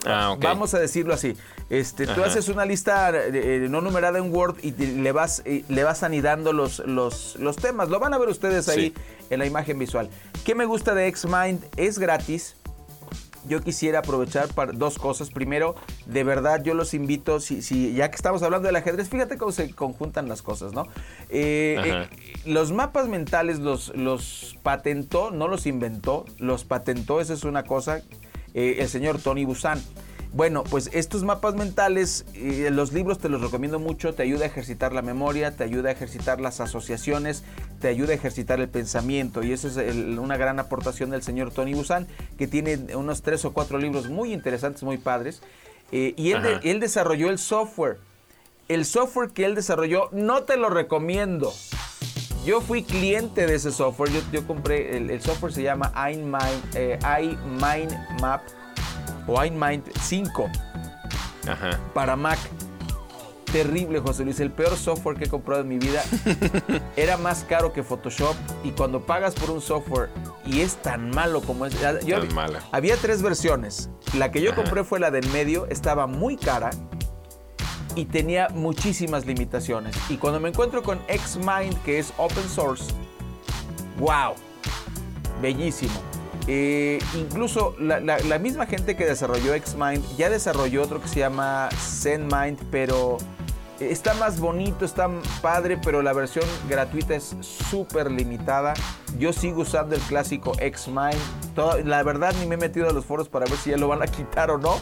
Ah, 0.07 0.37
Vamos 0.39 0.75
a 0.75 0.79
decirlo 0.79 1.15
así. 1.15 1.37
Este, 1.71 2.07
tú 2.07 2.23
haces 2.23 2.49
una 2.49 2.67
lista 2.67 3.11
eh, 3.15 3.67
no 3.71 3.81
numerada 3.81 4.19
en 4.19 4.35
Word 4.35 4.57
y 4.63 4.73
le 4.73 5.13
vas, 5.13 5.43
le 5.45 5.85
vas 5.85 6.03
anidando 6.03 6.53
los, 6.53 6.81
los, 6.81 7.37
los, 7.37 7.57
temas. 7.57 7.89
Lo 7.89 8.01
van 8.01 8.13
a 8.13 8.19
ver 8.19 8.29
ustedes 8.29 8.69
ahí 8.69 8.93
en 9.31 9.39
la 9.39 9.47
imagen 9.47 9.79
visual. 9.79 10.11
¿Qué 10.45 10.55
me 10.55 10.67
gusta 10.67 10.95
de 10.95 11.11
Xmind? 11.15 11.65
Es 11.77 11.99
gratis 11.99 12.57
yo 13.47 13.61
quisiera 13.61 14.01
aprovechar 14.01 14.49
para 14.49 14.73
dos 14.73 14.99
cosas. 14.99 15.31
Primero, 15.31 15.75
de 16.07 16.25
verdad 16.25 16.63
yo 16.63 16.75
los 16.75 16.95
invito, 16.95 17.41
si, 17.41 17.63
si 17.63 17.95
ya 17.95 18.11
que 18.11 18.17
estamos 18.17 18.43
hablando 18.43 18.67
del 18.67 18.77
ajedrez, 18.77 19.09
fíjate 19.09 19.37
cómo 19.37 19.53
se 19.53 19.71
conjuntan 19.71 20.29
las 20.29 20.43
cosas, 20.43 20.73
¿no? 20.73 20.87
Eh, 21.29 21.77
eh, 21.85 22.09
los 22.47 22.73
mapas 22.73 23.09
mentales 23.09 23.59
los, 23.59 23.95
los 23.97 24.57
patentó, 24.63 25.31
no 25.31 25.49
los 25.49 25.67
inventó, 25.67 26.25
los 26.39 26.65
patentó, 26.65 27.21
esa 27.21 27.35
es 27.35 27.45
una 27.45 27.65
cosa, 27.65 28.03
eh, 28.55 28.77
el 28.79 28.89
señor 28.89 29.19
Tony 29.19 29.45
Busan. 29.45 29.81
Bueno, 30.35 30.65
pues 30.65 30.91
estos 30.93 31.23
mapas 31.23 31.55
mentales, 31.55 32.25
eh, 32.35 32.69
los 32.73 32.93
libros 32.93 33.21
te 33.21 33.29
los 33.29 33.41
recomiendo 33.41 33.79
mucho, 33.79 34.15
te 34.15 34.25
ayuda 34.25 34.43
a 34.43 34.49
ejercitar 34.49 34.93
la 34.93 35.01
memoria, 35.01 35.53
te 35.53 35.63
ayuda 35.63 35.91
a 35.91 35.93
ejercitar 35.93 36.41
las 36.41 36.61
asociaciones, 36.61 37.45
te 37.81 37.87
ayuda 37.87 38.11
a 38.11 38.15
ejercitar 38.17 38.59
el 38.59 38.69
pensamiento 38.69 39.45
y 39.45 39.53
esa 39.53 39.69
es 39.69 39.95
una 39.95 40.37
gran 40.37 40.59
aportación 40.59 41.11
del 41.11 41.23
señor 41.23 41.53
Tony 41.53 41.75
Busan, 41.75 42.09
que 42.37 42.49
tiene 42.49 42.97
unos 42.97 43.23
tres 43.23 43.45
o 43.45 43.53
cuatro 43.53 43.79
libros 43.79 44.09
muy 44.09 44.33
interesantes, 44.33 44.83
muy 44.83 44.99
padres, 44.99 45.41
eh, 45.93 46.15
y 46.17 46.33
él, 46.33 46.81
desarrolló 46.81 47.31
el 47.31 47.39
software. 47.39 47.99
El 48.67 48.87
software 48.87 49.31
que 49.31 49.45
él 49.45 49.55
desarrolló 49.55 50.09
no 50.11 50.43
te 50.43 50.57
lo 50.57 50.69
recomiendo. 50.69 51.55
Yo 52.45 52.61
fui 52.61 52.83
cliente 52.83 53.47
de 53.47 53.55
ese 53.55 53.71
software, 53.71 54.11
yo, 54.33 54.47
compré, 54.49 54.97
el, 54.97 55.23
software 55.23 55.53
se 55.53 55.63
llama 55.63 55.93
iMind, 56.11 56.75
eh, 56.75 56.99
iMindMap 57.23 58.43
o 59.27 59.43
iMind 59.45 59.85
5 60.01 60.51
para 61.93 62.17
Mac. 62.17 62.39
Terrible, 63.53 64.01
José 64.01 64.25
Luis. 64.25 64.41
El 64.41 64.51
peor 64.51 64.77
software 64.77 65.17
que 65.17 65.27
he 65.27 65.29
comprado 65.29 65.61
en 65.63 65.69
mi 65.69 65.79
vida. 65.79 66.03
Era 66.97 67.17
más 67.17 67.45
caro 67.45 67.73
que 67.73 67.85
Photoshop. 67.85 68.35
Y 68.65 68.73
cuando 68.73 69.07
pagas 69.07 69.35
por 69.35 69.51
un 69.51 69.61
software 69.61 70.09
y 70.45 70.63
es 70.63 70.77
tan 70.77 71.11
malo 71.11 71.41
como 71.41 71.65
es. 71.65 71.75
Yo, 72.05 72.17
Había 72.73 72.97
tres 72.97 73.23
versiones. 73.23 73.91
La 74.19 74.33
que 74.33 74.41
yo 74.41 74.57
compré 74.57 74.83
fue 74.83 74.99
la 74.99 75.13
del 75.13 75.29
medio. 75.29 75.67
Estaba 75.67 76.09
muy 76.09 76.37
cara 76.37 76.71
y 77.95 78.07
tenía 78.07 78.49
muchísimas 78.49 79.25
limitaciones. 79.25 79.95
Y 80.09 80.17
cuando 80.17 80.41
me 80.41 80.49
encuentro 80.49 80.83
con 80.83 80.99
Xmind, 81.07 81.81
que 81.85 82.01
es 82.01 82.13
open 82.17 82.49
source, 82.49 82.93
wow, 83.99 84.35
bellísimo. 85.41 86.01
Eh, 86.47 86.99
incluso 87.15 87.75
la, 87.79 88.39
misma 88.39 88.67
gente 88.67 88.97
que 88.97 89.07
desarrolló 89.07 89.53
Xmind 89.55 90.17
ya 90.19 90.29
desarrolló 90.29 90.83
otro 90.83 91.01
que 91.01 91.09
se 91.09 91.21
llama 91.21 91.71
ZenMind, 91.73 92.59
pero 92.71 93.17
está 93.81 94.13
más 94.15 94.39
bonito, 94.39 94.85
está 94.85 95.09
padre, 95.41 95.79
pero 95.83 96.03
la 96.03 96.13
versión 96.13 96.45
gratuita 96.69 97.15
es 97.15 97.35
súper 97.41 98.11
limitada. 98.11 98.75
Yo 99.19 99.33
sigo 99.33 99.63
usando 99.63 99.95
el 99.95 100.03
clásico 100.03 100.53
Xmind. 100.55 101.87
la 101.87 102.03
verdad 102.03 102.35
ni 102.41 102.47
me 102.47 102.57
he 102.57 102.59
metido 102.59 102.91
a 102.91 102.93
los 102.93 103.05
foros 103.07 103.29
para 103.29 103.47
ver 103.47 103.57
si 103.57 103.71
ya 103.71 103.79
lo 103.79 103.89
van 103.89 104.03
a 104.03 104.07
quitar 104.07 104.51
o 104.51 104.59
no, 104.59 104.81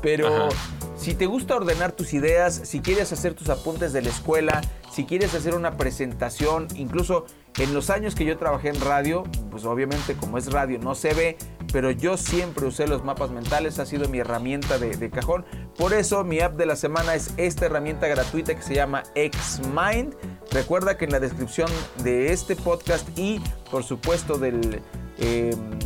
pero... 0.00 0.48
Si 0.94 1.14
te 1.14 1.26
gusta 1.26 1.56
ordenar 1.56 1.90
tus 1.90 2.12
ideas, 2.12 2.54
si 2.62 2.78
quieres 2.78 3.12
hacer 3.12 3.34
tus 3.34 3.48
apuntes 3.48 3.92
de 3.92 4.02
la 4.02 4.10
escuela, 4.10 4.60
si 4.92 5.04
quieres 5.04 5.34
hacer 5.34 5.56
una 5.56 5.76
presentación, 5.76 6.68
incluso 6.76 7.26
en 7.58 7.74
los 7.74 7.90
años 7.90 8.14
que 8.14 8.24
yo 8.24 8.38
trabajé 8.38 8.68
en 8.68 8.80
radio, 8.80 9.24
pues 9.50 9.64
obviamente 9.64 10.14
como 10.14 10.38
es 10.38 10.50
radio 10.50 10.78
no 10.78 10.94
se 10.94 11.12
ve, 11.12 11.36
pero 11.72 11.90
yo 11.90 12.16
siempre 12.16 12.66
usé 12.66 12.86
los 12.86 13.04
mapas 13.04 13.30
mentales, 13.30 13.78
ha 13.78 13.86
sido 13.86 14.08
mi 14.08 14.18
herramienta 14.18 14.78
de, 14.78 15.10
cajón. 15.10 15.44
Por 15.76 15.92
eso 15.92 16.24
mi 16.24 16.40
app 16.40 16.56
de 16.56 16.66
la 16.66 16.76
semana 16.76 17.14
es 17.14 17.34
esta 17.36 17.66
herramienta 17.66 18.06
gratuita 18.06 18.54
que 18.54 18.62
se 18.62 18.74
llama 18.74 19.02
Xmind. 19.14 20.14
Recuerda 20.50 20.96
que 20.96 21.04
en 21.04 21.12
la 21.12 21.20
descripción 21.20 21.68
de 22.02 22.32
este 22.32 22.56
podcast 22.56 23.06
y 23.18 23.40
por 23.70 23.84
supuesto 23.84 24.38
del... 24.38 24.80
Em, 25.18 25.78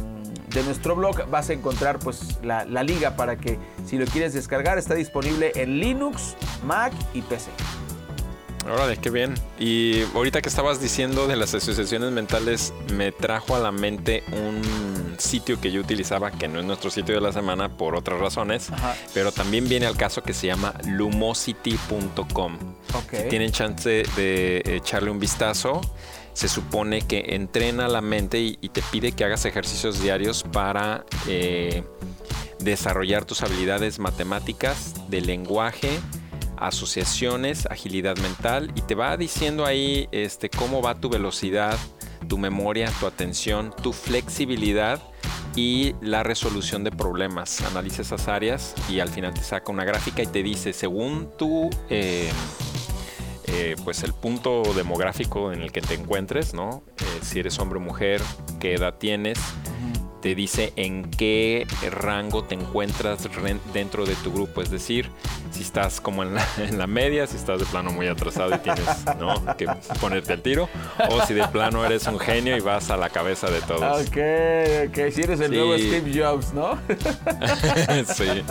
de 0.54 0.62
nuestro 0.62 0.96
blog 0.96 1.28
vas 1.28 1.50
a 1.50 1.52
encontrar 1.52 1.98
pues 1.98 2.38
la, 2.42 2.64
la 2.64 2.82
liga 2.82 3.14
para 3.14 3.36
que 3.36 3.58
si 3.84 3.98
lo 3.98 4.06
quieres 4.06 4.32
descargar 4.32 4.78
está 4.78 4.94
disponible 4.94 5.52
en 5.54 5.80
Linux, 5.80 6.34
Mac 6.64 6.94
y 7.12 7.20
PC. 7.20 7.50
Órale, 8.70 8.96
qué 8.96 9.10
bien. 9.10 9.34
Y 9.58 10.02
ahorita 10.14 10.42
que 10.42 10.48
estabas 10.48 10.80
diciendo 10.80 11.26
de 11.26 11.36
las 11.36 11.54
asociaciones 11.54 12.10
mentales, 12.12 12.72
me 12.92 13.12
trajo 13.12 13.54
a 13.54 13.60
la 13.60 13.72
mente 13.72 14.24
un 14.32 15.14
sitio 15.18 15.60
que 15.60 15.70
yo 15.70 15.80
utilizaba, 15.80 16.30
que 16.30 16.48
no 16.48 16.58
es 16.58 16.64
nuestro 16.64 16.90
sitio 16.90 17.14
de 17.14 17.20
la 17.20 17.32
semana 17.32 17.76
por 17.76 17.94
otras 17.94 18.18
razones, 18.20 18.68
pero 19.14 19.32
también 19.32 19.68
viene 19.68 19.86
al 19.86 19.96
caso 19.96 20.22
que 20.22 20.32
se 20.32 20.48
llama 20.48 20.74
lumosity.com. 20.84 22.58
Si 23.10 23.28
tienen 23.28 23.52
chance 23.52 24.02
de 24.16 24.62
echarle 24.64 25.10
un 25.10 25.18
vistazo, 25.18 25.80
se 26.32 26.48
supone 26.48 27.02
que 27.02 27.24
entrena 27.28 27.88
la 27.88 28.00
mente 28.00 28.40
y, 28.40 28.56
te 28.56 28.82
pide 28.90 29.12
que 29.12 29.24
hagas 29.24 29.44
ejercicios 29.46 30.02
diarios 30.02 30.42
para 30.42 31.04
eh, 31.28 31.82
desarrollar 32.58 33.24
tus 33.24 33.42
habilidades 33.42 33.98
matemáticas, 33.98 34.94
de 35.08 35.22
lenguaje, 35.22 35.98
asociaciones, 36.58 37.66
agilidad 37.66 38.16
mental 38.18 38.72
y 38.74 38.82
te 38.82 38.94
va 38.94 39.16
diciendo 39.16 39.64
ahí 39.64 40.08
este, 40.12 40.48
cómo 40.50 40.82
va 40.82 40.94
tu 40.94 41.08
velocidad, 41.08 41.78
tu 42.28 42.38
memoria, 42.38 42.90
tu 43.00 43.06
atención, 43.06 43.74
tu 43.82 43.92
flexibilidad 43.92 45.02
y 45.54 45.94
la 46.00 46.22
resolución 46.22 46.84
de 46.84 46.90
problemas. 46.90 47.60
Analiza 47.62 48.02
esas 48.02 48.28
áreas 48.28 48.74
y 48.88 49.00
al 49.00 49.08
final 49.08 49.34
te 49.34 49.42
saca 49.42 49.72
una 49.72 49.84
gráfica 49.84 50.22
y 50.22 50.26
te 50.26 50.42
dice, 50.42 50.72
según 50.72 51.30
tu, 51.36 51.70
eh, 51.88 52.30
eh, 53.46 53.76
pues 53.84 54.02
el 54.02 54.12
punto 54.12 54.62
demográfico 54.74 55.52
en 55.52 55.62
el 55.62 55.72
que 55.72 55.80
te 55.80 55.94
encuentres, 55.94 56.52
¿no? 56.52 56.82
Eh, 56.98 57.04
si 57.22 57.40
eres 57.40 57.58
hombre 57.58 57.78
o 57.78 57.82
mujer, 57.82 58.20
qué 58.60 58.74
edad 58.74 58.94
tienes, 58.98 59.38
te 60.20 60.34
dice 60.34 60.72
en 60.76 61.10
qué 61.10 61.66
rango 61.90 62.44
te 62.44 62.54
encuentras 62.54 63.28
dentro 63.72 64.04
de 64.04 64.14
tu 64.16 64.32
grupo. 64.32 64.60
Es 64.60 64.70
decir, 64.70 65.10
si 65.56 65.62
estás 65.62 66.02
como 66.02 66.22
en 66.22 66.34
la, 66.34 66.86
media, 66.86 67.26
si 67.26 67.36
estás 67.36 67.58
de 67.58 67.64
plano 67.64 67.90
muy 67.90 68.06
atrasado 68.08 68.54
y 68.54 68.58
tienes 68.58 68.86
que 69.56 69.66
ponerte 70.00 70.34
al 70.34 70.42
tiro, 70.42 70.68
o 71.08 71.24
si 71.24 71.32
de 71.32 71.48
plano 71.48 71.84
eres 71.84 72.06
un 72.06 72.18
genio 72.18 72.56
y 72.56 72.60
vas 72.60 72.90
a 72.90 72.96
la 72.98 73.08
cabeza 73.08 73.50
de 73.50 73.62
todos. 73.62 74.06
Ok, 74.06 74.18
ok. 74.88 75.12
Si 75.12 75.22
eres 75.22 75.40
el 75.40 75.52
nuevo 75.52 75.74
Steve 75.78 76.12
Jobs, 76.14 76.52
¿no? 76.52 76.78
sí. 78.14 78.44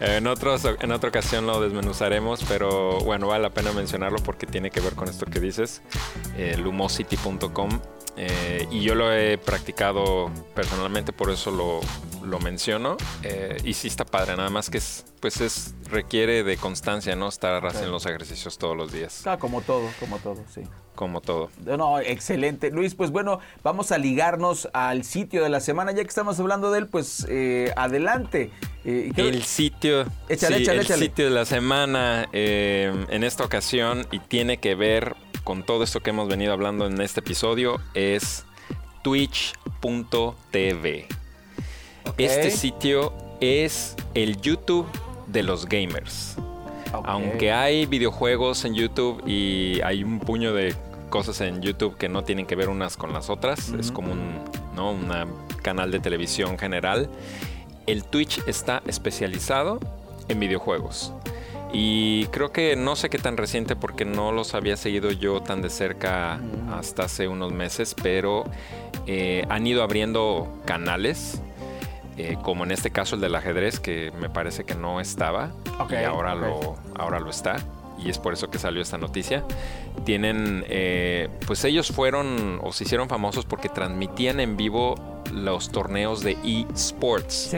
En, 0.00 0.26
otros, 0.26 0.66
en 0.80 0.90
otra 0.90 1.10
ocasión 1.10 1.46
lo 1.46 1.60
desmenuzaremos, 1.60 2.44
pero 2.48 2.98
bueno, 3.00 3.28
vale 3.28 3.42
la 3.42 3.50
pena 3.50 3.72
mencionarlo 3.72 4.18
porque 4.18 4.46
tiene 4.46 4.70
que 4.70 4.80
ver 4.80 4.94
con 4.94 5.08
esto 5.08 5.26
que 5.26 5.38
dices. 5.38 5.82
Eh, 6.36 6.56
lumosity.com 6.58 7.80
eh, 8.16 8.66
y 8.70 8.80
yo 8.80 8.94
lo 8.94 9.12
he 9.12 9.38
practicado 9.38 10.30
personalmente, 10.54 11.12
por 11.12 11.30
eso 11.30 11.50
lo, 11.50 11.80
lo 12.26 12.40
menciono. 12.40 12.96
Eh, 13.22 13.56
y 13.64 13.74
sí 13.74 13.88
está 13.88 14.04
padre, 14.04 14.36
nada 14.36 14.50
más 14.50 14.70
que 14.70 14.78
es, 14.78 15.04
pues 15.20 15.40
es, 15.40 15.74
requiere 15.90 16.42
de 16.42 16.56
constancia, 16.56 17.16
¿no? 17.16 17.28
Estar 17.28 17.64
haciendo 17.66 17.92
los 17.92 18.06
ejercicios 18.06 18.58
todos 18.58 18.76
los 18.76 18.92
días. 18.92 19.26
Ah, 19.26 19.38
como 19.38 19.62
todo, 19.62 19.88
como 20.00 20.18
todo, 20.18 20.42
sí. 20.52 20.62
Como 20.94 21.20
todo. 21.20 21.50
No, 21.64 22.00
excelente. 22.00 22.70
Luis, 22.70 22.94
pues 22.94 23.10
bueno, 23.10 23.38
vamos 23.62 23.92
a 23.92 23.98
ligarnos 23.98 24.68
al 24.72 25.04
sitio 25.04 25.42
de 25.42 25.50
la 25.50 25.60
semana. 25.60 25.92
Ya 25.92 26.02
que 26.02 26.08
estamos 26.08 26.40
hablando 26.40 26.70
de 26.70 26.78
él, 26.78 26.88
pues 26.88 27.26
eh, 27.28 27.72
adelante. 27.76 28.50
el 28.84 29.42
sitio. 29.42 30.06
Échale, 30.28 30.58
échale, 30.58 30.80
el 30.80 30.86
sitio 30.86 31.26
de 31.26 31.30
la 31.30 31.44
semana 31.44 32.28
en 32.32 33.24
esta 33.24 33.44
ocasión 33.44 34.06
y 34.10 34.20
tiene 34.20 34.56
que 34.56 34.74
ver 34.74 35.16
con 35.46 35.64
todo 35.64 35.84
esto 35.84 36.00
que 36.00 36.10
hemos 36.10 36.28
venido 36.28 36.52
hablando 36.52 36.86
en 36.86 37.00
este 37.00 37.20
episodio 37.20 37.80
es 37.94 38.44
twitch.tv. 39.06 41.06
Este 42.18 42.50
sitio 42.50 43.12
es 43.40 43.94
el 44.14 44.40
YouTube 44.40 44.86
de 45.26 45.42
los 45.42 45.66
gamers. 45.66 46.36
Aunque 47.04 47.52
hay 47.52 47.84
videojuegos 47.84 48.64
en 48.64 48.74
YouTube 48.74 49.22
y 49.26 49.82
hay 49.82 50.02
un 50.02 50.20
puño 50.20 50.54
de 50.54 50.74
cosas 51.10 51.42
en 51.42 51.60
YouTube 51.60 51.98
que 51.98 52.08
no 52.08 52.24
tienen 52.24 52.46
que 52.46 52.56
ver 52.56 52.70
unas 52.70 52.96
con 52.96 53.12
las 53.12 53.28
otras, 53.28 53.68
es 53.78 53.92
como 53.92 54.12
un 54.12 54.40
¿no? 54.74 54.96
canal 55.62 55.90
de 55.90 56.00
televisión 56.00 56.58
general. 56.58 57.10
El 57.86 58.02
Twitch 58.02 58.40
está 58.46 58.82
especializado 58.86 59.78
en 60.28 60.40
videojuegos. 60.40 61.12
Y 61.70 62.26
creo 62.26 62.50
que 62.50 62.76
no 62.76 62.96
sé 62.96 63.10
qué 63.10 63.18
tan 63.18 63.36
reciente 63.36 63.76
porque 63.76 64.06
no 64.06 64.32
los 64.32 64.54
había 64.54 64.78
seguido 64.78 65.10
yo 65.10 65.42
tan 65.42 65.60
de 65.60 65.68
cerca 65.68 66.40
hasta 66.72 67.04
hace 67.04 67.28
unos 67.28 67.52
meses, 67.52 67.94
pero 68.02 68.44
eh, 69.06 69.44
han 69.50 69.66
ido 69.66 69.82
abriendo 69.82 70.48
canales, 70.64 71.42
eh, 72.18 72.38
como 72.42 72.64
en 72.64 72.70
este 72.70 72.90
caso 72.90 73.14
el 73.16 73.20
del 73.20 73.34
ajedrez, 73.34 73.78
que 73.78 74.10
me 74.18 74.30
parece 74.30 74.64
que 74.64 74.74
no 74.74 75.00
estaba 75.00 75.50
y 75.90 75.94
ahora, 76.04 76.34
lo, 76.34 76.76
ahora 76.96 77.20
lo 77.20 77.30
está. 77.30 77.56
Y 77.98 78.10
es 78.10 78.18
por 78.18 78.32
eso 78.32 78.50
que 78.50 78.58
salió 78.58 78.82
esta 78.82 78.98
noticia. 78.98 79.44
Tienen, 80.04 80.64
eh, 80.68 81.28
pues 81.46 81.64
ellos 81.64 81.88
fueron 81.88 82.60
o 82.62 82.72
se 82.72 82.84
hicieron 82.84 83.08
famosos 83.08 83.44
porque 83.44 83.68
transmitían 83.68 84.40
en 84.40 84.56
vivo 84.56 84.94
los 85.32 85.70
torneos 85.70 86.22
de 86.22 86.36
eSports. 86.44 87.54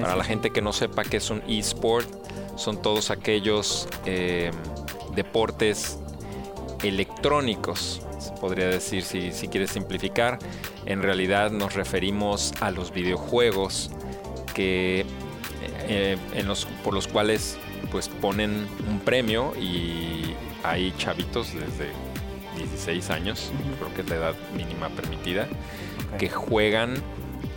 Para 0.00 0.16
la 0.16 0.24
gente 0.24 0.50
que 0.50 0.60
no 0.60 0.72
sepa 0.72 1.04
qué 1.04 1.18
es 1.18 1.30
un 1.30 1.42
eSport, 1.46 2.08
son 2.56 2.80
todos 2.80 3.10
aquellos 3.10 3.88
eh, 4.06 4.50
deportes 5.14 5.98
electrónicos, 6.82 8.02
podría 8.40 8.66
decir 8.66 9.04
si, 9.04 9.32
si 9.32 9.48
quieres 9.48 9.70
simplificar. 9.70 10.38
En 10.84 11.02
realidad 11.02 11.50
nos 11.50 11.74
referimos 11.74 12.52
a 12.60 12.70
los 12.70 12.92
videojuegos 12.92 13.90
que, 14.52 15.04
eh, 15.88 16.16
en 16.34 16.46
los, 16.46 16.66
por 16.84 16.94
los 16.94 17.08
cuales 17.08 17.58
pues 17.90 18.08
ponen 18.08 18.66
un 18.88 19.00
premio 19.00 19.52
y 19.60 20.34
hay 20.62 20.94
chavitos 20.96 21.52
desde 21.54 21.90
16 22.56 23.10
años, 23.10 23.50
creo 23.78 23.94
que 23.94 24.00
es 24.02 24.08
la 24.08 24.16
edad 24.16 24.34
mínima 24.56 24.88
permitida, 24.88 25.48
que 26.18 26.28
juegan 26.28 26.94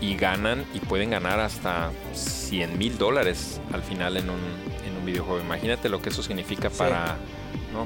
y 0.01 0.15
ganan 0.15 0.65
y 0.73 0.79
pueden 0.79 1.09
ganar 1.09 1.39
hasta 1.39 1.91
100 2.13 2.77
mil 2.77 2.97
dólares 2.97 3.61
al 3.71 3.81
final 3.81 4.17
en 4.17 4.29
un, 4.29 4.75
videojuego. 5.05 5.39
Imagínate 5.39 5.87
lo 5.87 6.01
que 6.01 6.09
eso 6.09 6.23
significa 6.23 6.71
para, 6.71 7.17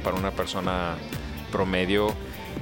para 0.02 0.15
una 0.15 0.32
persona 0.32 0.95
promedio. 1.52 2.13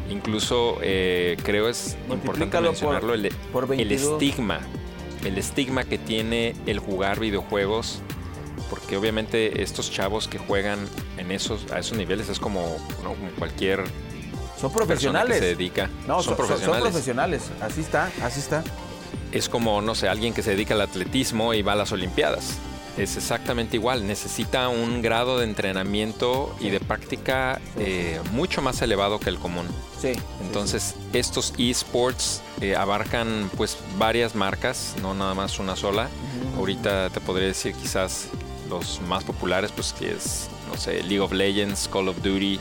Incluso 0.10 0.80
eh, 0.82 1.38
creo 1.44 1.70
es 1.70 1.96
importante 2.10 2.60
mencionarlo, 2.60 3.14
el, 3.14 3.26
el 3.28 3.92
estigma, 3.92 4.62
el 5.24 5.38
estigma 5.38 5.84
que 5.84 5.98
tiene 5.98 6.56
el 6.66 6.80
jugar 6.80 7.20
videojuegos 7.20 8.02
porque 8.70 8.98
obviamente 8.98 9.62
estos 9.62 9.92
chavos 9.92 10.28
que 10.28 10.38
juegan 10.38 10.80
en 11.18 11.32
esos 11.32 11.72
a 11.72 11.80
esos 11.80 11.98
niveles 11.98 12.30
es 12.30 12.40
como, 12.40 12.78
cualquier 13.38 13.84
son 14.60 14.72
profesionales 14.72 15.36
que 15.36 15.40
se 15.40 15.56
dedica. 15.56 15.90
No 16.08 16.22
son, 16.24 16.36
profesionales 16.36 16.84
son 16.84 16.92
profesionales. 16.92 17.44
Así 17.62 17.82
está 17.82 18.12
así 18.24 18.40
está. 18.40 18.64
Es 19.32 19.50
como 19.50 19.82
no 19.82 19.96
sé 19.96 20.10
alguien 20.10 20.34
que 20.34 20.42
se 20.42 20.52
dedica 20.52 20.74
al 20.74 20.82
atletismo 20.82 21.54
y 21.54 21.62
va 21.62 21.74
a 21.74 21.76
las 21.76 21.92
olimpiadas 21.92 22.58
es 22.98 23.16
exactamente 23.16 23.78
igual. 23.78 24.08
Necesita 24.08 24.70
un 24.70 25.02
grado 25.02 25.40
de 25.40 25.46
entrenamiento 25.46 26.56
y 26.60 26.70
de 26.70 26.80
práctica 26.80 27.62
eh, 27.78 28.20
mucho 28.32 28.62
más 28.62 28.82
elevado 28.82 29.20
que 29.20 29.30
el 29.30 29.38
común. 29.38 29.68
Sí. 30.02 30.14
Entonces, 30.42 30.96
estos 31.14 31.54
esports 31.58 32.42
eh, 32.62 32.76
abarcan 32.76 33.50
pues 33.56 33.78
varias 33.98 34.36
marcas, 34.36 34.96
no 35.02 35.14
nada 35.14 35.34
más 35.34 35.60
una 35.60 35.76
sola. 35.76 36.10
Ahorita 36.58 37.10
te 37.10 37.20
podría 37.22 37.48
decir 37.48 37.74
quizás 37.74 38.28
los 38.70 39.00
más 39.02 39.24
populares, 39.24 39.72
pues 39.72 39.94
que 39.94 40.12
es, 40.12 40.50
no 40.70 40.78
sé, 40.78 41.02
League 41.04 41.20
of 41.20 41.32
Legends, 41.32 41.88
Call 41.92 42.10
of 42.10 42.18
Duty. 42.22 42.60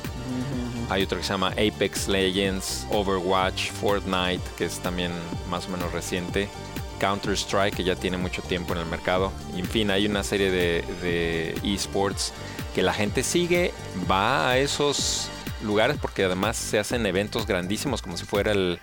Hay 0.88 1.02
otro 1.02 1.18
que 1.18 1.24
se 1.24 1.30
llama 1.30 1.48
Apex 1.52 2.06
Legends, 2.06 2.86
Overwatch, 2.92 3.72
Fortnite, 3.72 4.42
que 4.56 4.66
es 4.66 4.78
también 4.78 5.10
más 5.50 5.66
o 5.66 5.70
menos 5.70 5.92
reciente. 5.92 6.48
Counter-Strike, 6.98 7.76
que 7.76 7.84
ya 7.84 7.96
tiene 7.96 8.16
mucho 8.16 8.42
tiempo 8.42 8.74
en 8.74 8.80
el 8.80 8.86
mercado. 8.86 9.32
en 9.54 9.66
fin, 9.66 9.90
hay 9.90 10.06
una 10.06 10.22
serie 10.22 10.50
de, 10.50 11.54
esports 11.64 12.32
que 12.74 12.82
la 12.82 12.92
gente 12.92 13.22
sigue, 13.22 13.72
va 14.10 14.50
a 14.50 14.58
esos 14.58 15.30
lugares 15.64 15.96
porque 16.00 16.24
además 16.24 16.56
se 16.56 16.78
hacen 16.78 17.06
eventos 17.06 17.46
grandísimos, 17.46 18.02
como 18.02 18.16
si 18.16 18.24
fuera 18.24 18.52
el, 18.52 18.78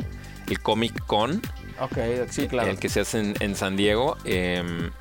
Comic 0.61 1.05
Con. 1.07 1.41
Ok, 1.79 1.97
sí, 2.29 2.47
claro. 2.47 2.69
El 2.69 2.77
que 2.77 2.87
se 2.87 2.99
hace 2.99 3.33
en, 3.39 3.55
San 3.55 3.75
Diego. 3.75 4.17
Em, 4.23 4.91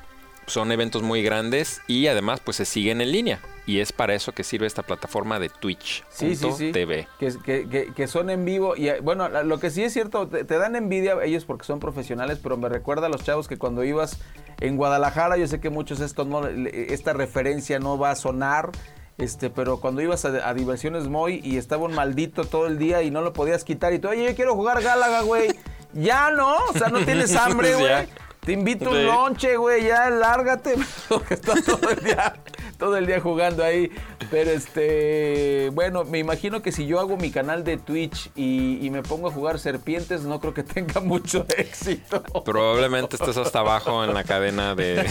son 0.47 0.71
eventos 0.71 1.03
muy 1.03 1.21
grandes 1.21 1.81
y 1.87 2.07
además 2.07 2.39
pues 2.39 2.57
se 2.57 2.65
siguen 2.65 3.01
en 3.01 3.11
línea. 3.11 3.39
Y 3.65 3.79
es 3.79 3.93
para 3.93 4.13
eso 4.13 4.33
que 4.33 4.43
sirve 4.43 4.67
esta 4.67 4.83
plataforma 4.83 5.39
de 5.39 5.49
Twitch. 5.49 6.03
Sí, 6.09 6.35
sí, 6.35 6.51
sí. 6.51 6.71
TV. 6.71 7.07
Que, 7.17 8.07
son 8.07 8.29
en 8.29 8.43
vivo. 8.43 8.75
Y 8.75 8.89
bueno, 9.01 9.29
lo 9.43 9.59
que 9.59 9.69
sí 9.69 9.83
es 9.83 9.93
cierto, 9.93 10.27
te, 10.27 10.43
dan 10.43 10.75
envidia 10.75 11.15
ellos 11.23 11.45
porque 11.45 11.65
son 11.65 11.79
profesionales, 11.79 12.39
pero 12.43 12.57
me 12.57 12.67
recuerda 12.67 13.07
a 13.07 13.09
los 13.09 13.23
chavos 13.23 13.47
que 13.47 13.57
cuando 13.57 13.83
ibas 13.83 14.19
en 14.59 14.75
Guadalajara, 14.75 15.37
yo 15.37 15.47
sé 15.47 15.61
que 15.61 15.69
muchos 15.69 16.01
esto 16.01 16.25
no, 16.25 16.45
esta 16.47 17.13
referencia 17.13 17.79
no 17.79 17.97
va 17.97 18.11
a 18.11 18.15
sonar. 18.15 18.71
Este, 19.17 19.49
pero 19.49 19.79
cuando 19.79 20.01
ibas 20.01 20.25
a, 20.25 20.53
Diversiones 20.53 21.07
Moy 21.07 21.39
y 21.43 21.57
estaba 21.57 21.85
un 21.85 21.93
maldito 21.93 22.45
todo 22.45 22.67
el 22.67 22.77
día 22.79 23.03
y 23.03 23.11
no 23.11 23.21
lo 23.21 23.31
podías 23.31 23.63
quitar 23.63 23.93
y 23.93 23.99
tú, 23.99 24.09
oye, 24.09 24.25
yo 24.25 24.35
quiero 24.35 24.55
jugar 24.55 24.81
Gálaga, 24.81 25.21
güey. 25.21 25.49
ya 25.93 26.31
no, 26.31 26.57
o 26.57 26.73
sea, 26.73 26.89
no 26.89 26.99
tienes 27.05 27.35
hambre, 27.37 27.75
güey. 27.75 28.07
Te 28.41 28.51
invito 28.51 28.89
un 28.89 29.05
lonche, 29.05 29.55
güey, 29.55 29.85
ya 29.85 30.09
lárgate. 30.09 30.75
Porque 31.09 31.35
estás 31.35 31.63
todo 31.63 31.89
el 31.89 32.03
día, 32.03 32.35
todo 32.83 32.97
el 32.97 33.05
día 33.05 33.21
jugando 33.21 33.63
ahí. 33.63 33.89
Pero 34.29 34.51
este, 34.51 35.69
bueno, 35.71 36.03
me 36.03 36.19
imagino 36.19 36.61
que 36.61 36.73
si 36.73 36.85
yo 36.85 36.99
hago 36.99 37.15
mi 37.15 37.31
canal 37.31 37.63
de 37.63 37.77
Twitch 37.77 38.29
y, 38.35 38.89
me 38.93 39.01
pongo 39.01 39.29
a 39.29 39.31
jugar 39.31 39.57
serpientes, 39.57 40.21
no 40.21 40.39
creo 40.39 40.53
que 40.53 40.63
tenga 40.63 40.99
mucho 41.01 41.45
éxito. 41.57 42.21
Probablemente 42.43 43.15
estés 43.15 43.37
hasta 43.37 43.59
abajo 43.59 44.03
en 44.03 44.13
la 44.13 44.23
cadena 44.23 44.75
de 44.75 44.99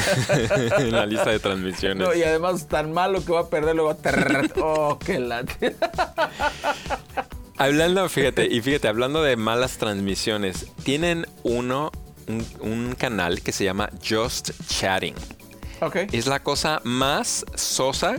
en 0.78 0.92
la 0.92 1.06
lista 1.06 1.30
de 1.30 1.40
transmisiones. 1.40 2.06
No, 2.06 2.14
y 2.14 2.22
además 2.22 2.68
tan 2.68 2.92
malo 2.92 3.24
que 3.24 3.32
va 3.32 3.40
a 3.40 3.48
perder 3.48 3.74
luego. 3.74 3.96
oh, 4.62 4.98
qué 4.98 5.18
late. 5.18 5.74
Hablando, 7.56 8.08
fíjate, 8.08 8.46
y 8.46 8.60
fíjate, 8.60 8.86
hablando 8.86 9.22
de 9.22 9.36
malas 9.36 9.78
transmisiones, 9.78 10.66
tienen 10.84 11.26
uno 11.42 11.90
un, 12.60 12.94
canal 12.98 13.42
que 13.42 13.50
se 13.52 13.64
llama 13.64 13.90
Just 14.06 14.50
Chatting. 14.68 15.14
Okay. 15.82 16.06
Es 16.12 16.28
la 16.28 16.40
cosa 16.40 16.80
más 16.84 17.44
sosa 17.56 18.16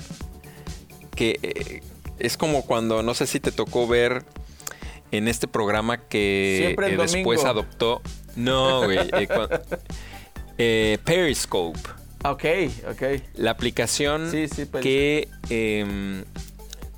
que 1.16 1.40
eh, 1.42 1.82
es 2.20 2.36
como 2.36 2.66
cuando, 2.66 3.04
no 3.04 3.14
sé 3.14 3.26
si 3.26 3.40
te 3.40 3.54
tocó 3.54 3.88
ver 3.88 4.26
en 5.12 5.30
este 5.30 5.48
programa 5.48 5.98
que 5.98 6.76
eh, 6.78 6.98
después 6.98 7.46
adoptó. 7.46 8.02
No, 8.36 8.84
güey. 8.84 9.00
eh, 10.58 10.98
Periscope. 11.06 11.80
Ok, 12.26 12.44
ok. 12.90 13.04
La 13.36 13.52
aplicación 13.52 14.30
Sí, 14.30 14.50
sí, 14.50 14.66
Periscope. 14.66 14.82
que 14.82 15.30
em, 15.50 16.26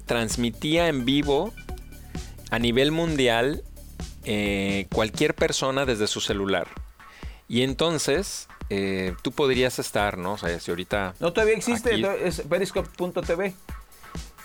transmitía 0.08 0.88
en 0.88 1.06
vivo 1.06 1.54
a 2.50 2.58
nivel 2.58 2.92
mundial 2.92 3.64
cualquier 4.92 5.36
persona 5.36 5.86
desde 5.86 6.08
su 6.08 6.22
celular. 6.22 6.68
Y 7.48 7.62
entonces 7.62 8.48
eh, 8.70 9.14
tú 9.22 9.32
podrías 9.32 9.80
estar, 9.80 10.18
¿no? 10.18 10.34
O 10.34 10.38
sea, 10.38 10.60
si 10.60 10.72
ahorita... 10.72 11.16
No, 11.20 11.32
todavía 11.34 11.56
existe, 11.56 11.94
Aquí- 11.94 12.06
es 12.24 12.42
periscope.tv. 12.42 13.54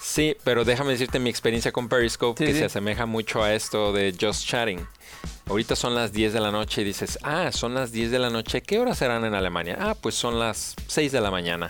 Sí, 0.03 0.35
pero 0.45 0.65
déjame 0.65 0.93
decirte 0.93 1.19
mi 1.19 1.29
experiencia 1.29 1.73
con 1.73 1.89
Periscope 1.89 2.39
Sí, 2.39 2.47
que 2.47 2.53
sí. 2.55 2.59
se 2.61 2.65
asemeja 2.67 3.05
mucho 3.05 3.43
a 3.43 3.53
esto 3.53 3.93
de 3.93 4.15
Just 4.19 4.47
Chatting. 4.47 4.87
Ahorita 5.47 5.77
son 5.77 5.95
las 5.95 6.13
10 6.13 6.33
de 6.33 6.41
la 6.41 6.51
noche 6.51 6.81
y 6.81 6.85
dices, 6.85 7.19
ah, 7.23 7.51
son 7.53 7.75
las 7.75 7.93
10 7.93 8.11
de 8.11 8.19
la 8.19 8.31
noche, 8.31 8.63
¿qué 8.63 8.79
horas 8.79 8.97
serán 8.97 9.25
en 9.27 9.35
Alemania? 9.35 9.77
Ah, 9.79 9.95
pues 10.01 10.15
son 10.15 10.39
las 10.39 10.75
6 10.87 11.13
de 11.13 11.21
la 11.21 11.31
mañana. 11.31 11.69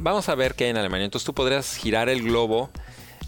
Vamos 0.00 0.28
a 0.28 0.34
ver 0.36 0.54
qué 0.54 0.64
hay 0.64 0.70
en 0.70 0.76
Alemania. 0.76 1.06
Entonces 1.06 1.26
tú 1.26 1.34
podrías 1.34 1.74
girar 1.74 2.08
el 2.08 2.22
globo, 2.22 2.70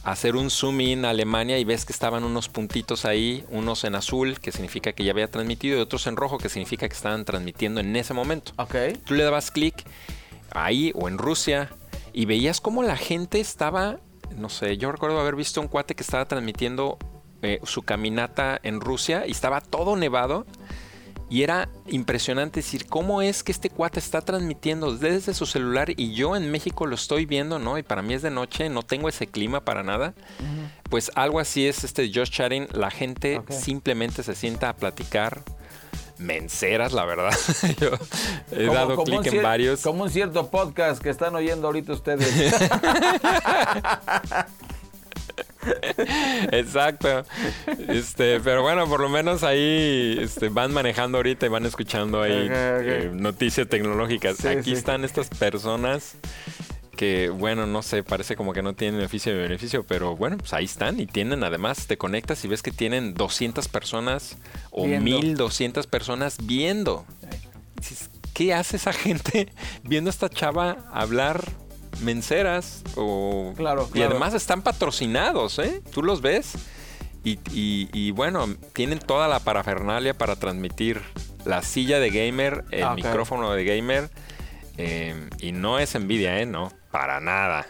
hacer 0.05 0.37
un 0.37 0.51
zoom 0.51 0.81
in 0.83 1.05
a 1.05 1.11
Alemania 1.11 1.59
y 1.59 1.65
ves 1.65 1.85
que 1.85 1.93
estaban 1.93 2.25
unos 2.25 2.49
puntitos 2.49 3.05
ahí, 3.05 3.45
unos 3.49 3.85
en 3.85 3.95
azul, 3.95 4.39
que 4.39 4.53
significa 4.53 4.93
que 4.93 5.03
ya 5.03 5.13
había 5.13 5.31
transmitido, 5.31 5.79
y 5.79 5.81
otros 5.81 6.07
en 6.07 6.17
rojo, 6.17 6.39
que 6.39 6.49
significa 6.49 6.87
que 6.89 6.95
estaban 6.95 7.25
transmitiendo 7.25 7.81
en 7.81 7.97
ese 7.97 8.13
momento. 8.15 8.53
Ok. 8.57 8.75
Tú 9.05 9.15
le 9.15 9.25
dabas 9.25 9.51
clic 9.51 9.85
ahí 10.51 10.93
o 10.95 11.09
en 11.09 11.19
Rusia 11.19 11.71
y 12.13 12.27
veías 12.27 12.61
cómo 12.61 12.83
la 12.83 12.97
gente 12.97 13.41
estaba, 13.41 13.99
no 14.37 14.51
sé, 14.51 14.77
yo 14.77 14.93
recuerdo 14.93 15.19
haber 15.19 15.37
visto 15.37 15.61
un 15.61 15.69
cuate 15.69 15.95
que 15.95 16.03
estaba 16.03 16.27
transmitiendo 16.27 16.99
eh, 17.43 17.61
su 17.65 17.83
caminata 17.83 18.61
en 18.63 18.81
Rusia 18.81 19.27
y 19.27 19.33
estaba 19.33 19.61
todo 19.61 19.97
nevado. 19.97 20.47
Y 21.31 21.43
era 21.43 21.69
impresionante 21.87 22.61
decir 22.61 22.87
cómo 22.87 23.23
es 23.23 23.43
que 23.43 23.51
este 23.51 23.71
cuate 23.71 23.99
está 23.99 24.21
transmitiendo 24.21 24.97
desde 24.97 25.35
su 25.35 25.47
celular 25.47 25.91
y 25.97 26.13
yo 26.15 26.37
en 26.37 26.51
México 26.51 26.87
lo 26.87 26.95
estoy 26.95 27.27
viendo, 27.27 27.59
¿no? 27.59 27.79
Y 27.79 27.83
para 27.83 28.03
mí 28.03 28.15
es 28.15 28.23
de 28.23 28.31
noche, 28.31 28.69
no 28.69 28.83
tengo 28.83 29.09
ese 29.09 29.27
clima 29.27 29.65
para 29.65 29.83
nada. 29.83 30.15
Pues 30.91 31.11
algo 31.15 31.41
así 31.41 31.67
es 31.67 31.83
este 31.83 32.11
Just 32.15 32.33
Chatting. 32.33 32.69
La 32.73 32.91
gente 32.91 33.41
simplemente 33.49 34.23
se 34.23 34.35
sienta 34.35 34.69
a 34.69 34.77
platicar. 34.77 35.43
Menceras, 36.19 36.93
la 36.93 37.05
verdad. 37.05 37.33
yo 37.81 37.89
he 38.53 38.67
Como- 38.67 38.75
dado 38.75 39.03
clic 39.03 39.27
en 39.27 39.33
cier- 39.33 39.43
varios. 39.43 39.81
Como 39.81 40.05
un 40.05 40.11
cierto 40.11 40.49
podcast 40.49 41.03
que 41.03 41.11
están 41.11 41.35
oyendo 41.35 41.67
ahorita 41.67 41.93
ustedes. 41.93 42.31
Exacto. 46.53 47.25
Este, 47.89 48.41
pero 48.41 48.63
bueno, 48.63 48.87
por 48.89 49.01
lo 49.01 49.09
menos 49.09 49.43
ahí 49.43 50.19
este, 50.21 50.49
van 50.49 50.73
manejando 50.73 51.19
ahorita 51.19 51.47
y 51.47 51.49
van 51.49 51.67
escuchando 51.67 52.23
ahí 52.23 52.49
eh, 52.51 53.11
noticias 53.13 53.69
tecnológicas. 53.69 54.37
Sí, 54.39 54.49
Aquí 54.49 54.71
sí. 54.71 54.73
están 54.73 55.05
estas 55.05 55.29
personas 55.29 56.17
que, 56.95 57.29
bueno, 57.29 57.67
no 57.67 57.83
sé, 57.83 58.03
parece 58.03 58.37
como 58.37 58.53
que 58.53 58.63
no 58.63 58.75
tienen 58.75 58.97
beneficio 58.97 59.33
de 59.33 59.43
beneficio, 59.43 59.85
pero 59.85 60.17
bueno, 60.17 60.39
pues 60.39 60.53
ahí 60.53 60.65
están 60.65 61.01
y 61.01 61.07
tienen 61.07 61.43
además, 61.45 61.87
te 61.87 61.99
conectas 61.99 62.45
y 62.45 62.49
ves 62.49 62.63
que 62.63 62.71
tienen 62.71 63.15
200 63.15 63.69
personas 63.69 64.37
o 64.71 64.87
Viendo. 64.87 65.05
1200 65.05 65.87
personas 65.87 66.37
viendo. 66.43 67.05
¿Qué 68.33 68.53
hace 68.55 68.77
esa 68.77 68.93
gente 68.93 69.53
viendo 69.83 70.09
a 70.09 70.13
esta 70.13 70.29
chava 70.29 70.79
hablar 70.93 71.45
menceras? 72.01 72.83
O... 72.97 73.53
Claro, 73.57 73.89
Y 73.95 74.03
además 74.03 74.35
están 74.35 74.63
patrocinados, 74.63 75.59
¿eh? 75.59 75.83
Tú 75.93 76.03
los 76.03 76.21
ves. 76.21 76.53
Y, 77.25 77.39
y- 77.53 77.89
y 77.93 78.11
bueno, 78.11 78.47
tienen 78.75 78.99
toda 78.99 79.29
la 79.29 79.41
parafernalia 79.41 80.13
para 80.15 80.37
transmitir 80.37 81.01
la 81.47 81.63
silla 81.63 81.99
de 81.99 82.11
gamer, 82.11 82.65
el 82.71 82.85
Ah, 82.85 82.95
micrófono 82.95 83.53
de 83.53 83.65
gamer. 83.65 84.11
eh, 84.77 85.31
y 85.39 85.53
no 85.53 85.79
es 85.79 85.95
envidia, 85.95 86.41
¿eh? 86.41 86.47
No, 86.47 86.73
para 86.91 87.21
nada. 87.21 87.67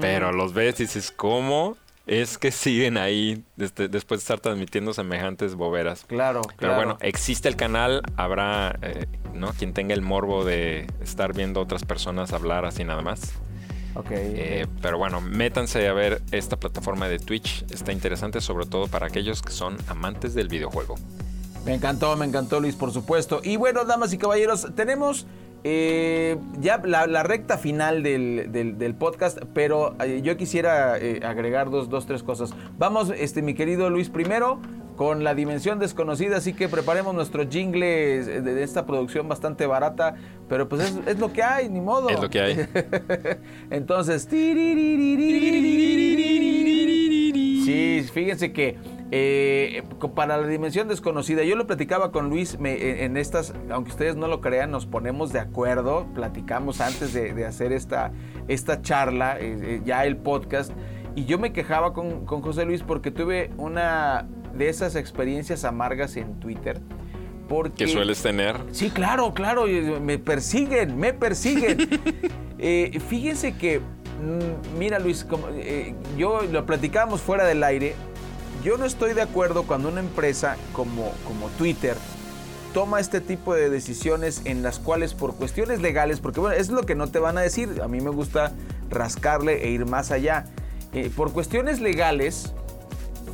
Pero 0.00 0.32
los 0.32 0.52
ves 0.52 0.80
y 0.80 0.84
dices, 0.84 1.12
¿cómo 1.12 1.76
es 2.06 2.36
que 2.38 2.50
siguen 2.50 2.96
ahí 2.98 3.44
desde- 3.56 3.88
después 3.88 4.20
de 4.20 4.22
estar 4.22 4.40
transmitiendo 4.40 4.92
semejantes 4.92 5.54
boberas? 5.54 6.04
claro, 6.06 6.42
Pero 6.42 6.56
claro. 6.58 6.74
bueno, 6.76 6.98
existe 7.00 7.48
el 7.48 7.56
canal, 7.56 8.02
habrá, 8.16 8.78
eh, 8.82 9.06
¿no? 9.32 9.52
Quien 9.52 9.72
tenga 9.72 9.94
el 9.94 10.02
morbo 10.02 10.44
de 10.44 10.86
estar 11.02 11.32
viendo 11.34 11.60
otras 11.60 11.84
personas 11.84 12.32
hablar 12.32 12.64
así 12.66 12.84
nada 12.84 13.02
más. 13.02 13.32
Ok. 13.96 14.08
Eh, 14.10 14.66
pero 14.82 14.98
bueno, 14.98 15.20
métanse 15.20 15.86
a 15.88 15.92
ver 15.92 16.20
esta 16.32 16.56
plataforma 16.56 17.08
de 17.08 17.18
Twitch. 17.20 17.64
Está 17.70 17.92
interesante, 17.92 18.40
sobre 18.40 18.66
todo 18.66 18.88
para 18.88 19.06
aquellos 19.06 19.40
que 19.40 19.52
son 19.52 19.76
amantes 19.88 20.34
del 20.34 20.48
videojuego. 20.48 20.96
Me 21.64 21.74
encantó, 21.74 22.14
me 22.16 22.26
encantó 22.26 22.60
Luis, 22.60 22.74
por 22.74 22.92
supuesto. 22.92 23.40
Y 23.42 23.56
bueno, 23.56 23.84
damas 23.84 24.12
y 24.12 24.18
caballeros, 24.18 24.66
tenemos 24.74 25.26
eh, 25.64 26.36
ya 26.60 26.80
la, 26.84 27.06
la 27.06 27.22
recta 27.22 27.56
final 27.58 28.02
del, 28.02 28.52
del- 28.52 28.76
del 28.78 28.94
podcast, 28.94 29.38
pero 29.54 29.96
eh, 30.04 30.20
yo 30.22 30.36
quisiera 30.36 30.98
eh, 30.98 31.20
agregar 31.24 31.70
dos, 31.70 31.88
dos, 31.88 32.06
tres 32.06 32.22
cosas. 32.22 32.54
Vamos, 32.78 33.10
este, 33.16 33.40
mi 33.42 33.54
querido 33.54 33.88
Luis, 33.90 34.10
primero 34.10 34.60
con 34.96 35.24
la 35.24 35.34
dimensión 35.34 35.80
desconocida, 35.80 36.36
así 36.36 36.52
que 36.52 36.68
preparemos 36.68 37.14
nuestro 37.16 37.48
jingle 37.48 37.84
de, 38.24 38.40
de 38.42 38.62
esta 38.62 38.86
producción 38.86 39.28
bastante 39.28 39.66
barata, 39.66 40.14
pero 40.48 40.68
pues 40.68 40.82
es, 40.82 40.96
es 41.08 41.18
lo 41.18 41.32
que 41.32 41.42
hay, 41.42 41.68
ni 41.68 41.80
modo. 41.80 42.08
Es 42.10 42.20
lo 42.20 42.30
que 42.30 42.40
hay. 42.40 42.66
Entonces, 43.70 44.28
sí, 47.64 48.06
fíjense 48.12 48.52
que 48.52 48.76
eh, 49.10 49.82
para 50.14 50.36
la 50.38 50.46
dimensión 50.46 50.88
desconocida, 50.88 51.42
yo 51.44 51.56
lo 51.56 51.66
platicaba 51.66 52.10
con 52.10 52.30
Luis 52.30 52.58
me- 52.58 53.04
en 53.04 53.16
estas, 53.16 53.54
aunque 53.70 53.90
ustedes 53.90 54.16
no 54.16 54.26
lo 54.28 54.40
crean, 54.40 54.70
nos 54.70 54.86
ponemos 54.86 55.32
de 55.32 55.40
acuerdo, 55.40 56.06
platicamos 56.14 56.80
antes 56.80 57.12
de, 57.12 57.32
de 57.34 57.44
hacer 57.46 57.72
esta, 57.72 58.12
esta 58.48 58.82
charla, 58.82 59.38
eh, 59.38 59.56
eh, 59.60 59.80
ya 59.84 60.04
el 60.04 60.16
podcast, 60.16 60.72
y 61.14 61.26
yo 61.26 61.38
me 61.38 61.52
quejaba 61.52 61.92
con, 61.92 62.24
con 62.26 62.42
José 62.42 62.64
Luis 62.64 62.82
porque 62.82 63.10
tuve 63.10 63.50
una 63.56 64.26
de 64.56 64.68
esas 64.68 64.96
experiencias 64.96 65.64
amargas 65.64 66.16
en 66.16 66.40
Twitter. 66.40 66.80
Porque 67.48 67.84
Que 67.84 67.88
sueles 67.88 68.22
tener. 68.22 68.56
Sí, 68.72 68.88
claro, 68.90 69.34
claro, 69.34 69.66
me 70.00 70.18
persiguen, 70.18 70.96
me 70.98 71.12
persiguen. 71.12 71.76
Eh, 72.66 72.98
fíjense 73.08 73.56
que, 73.58 73.80
mm, 73.80 74.78
mira 74.78 74.98
Luis, 74.98 75.24
como, 75.24 75.48
eh, 75.50 75.94
yo 76.16 76.40
lo 76.50 76.64
platicábamos 76.64 77.20
fuera 77.20 77.44
del 77.44 77.62
aire, 77.62 77.94
yo 78.64 78.76
no 78.78 78.84
estoy 78.86 79.12
de 79.14 79.22
acuerdo 79.22 79.62
cuando 79.64 79.88
una 79.90 80.00
empresa 80.00 80.56
como, 80.72 81.12
como 81.28 81.48
Twitter 81.50 81.96
toma 82.72 82.98
este 82.98 83.20
tipo 83.20 83.54
de 83.54 83.70
decisiones 83.70 84.42
en 84.46 84.62
las 84.64 84.78
cuales 84.80 85.14
por 85.14 85.36
cuestiones 85.36 85.80
legales, 85.80 86.18
porque 86.18 86.40
bueno, 86.40 86.56
es 86.56 86.70
lo 86.70 86.82
que 86.82 86.96
no 86.96 87.06
te 87.08 87.20
van 87.20 87.38
a 87.38 87.42
decir, 87.42 87.80
a 87.82 87.86
mí 87.88 88.00
me 88.00 88.10
gusta 88.10 88.52
rascarle 88.90 89.64
e 89.64 89.70
ir 89.70 89.86
más 89.86 90.10
allá, 90.10 90.46
Eh, 90.96 91.10
por 91.16 91.32
cuestiones 91.32 91.80
legales, 91.80 92.52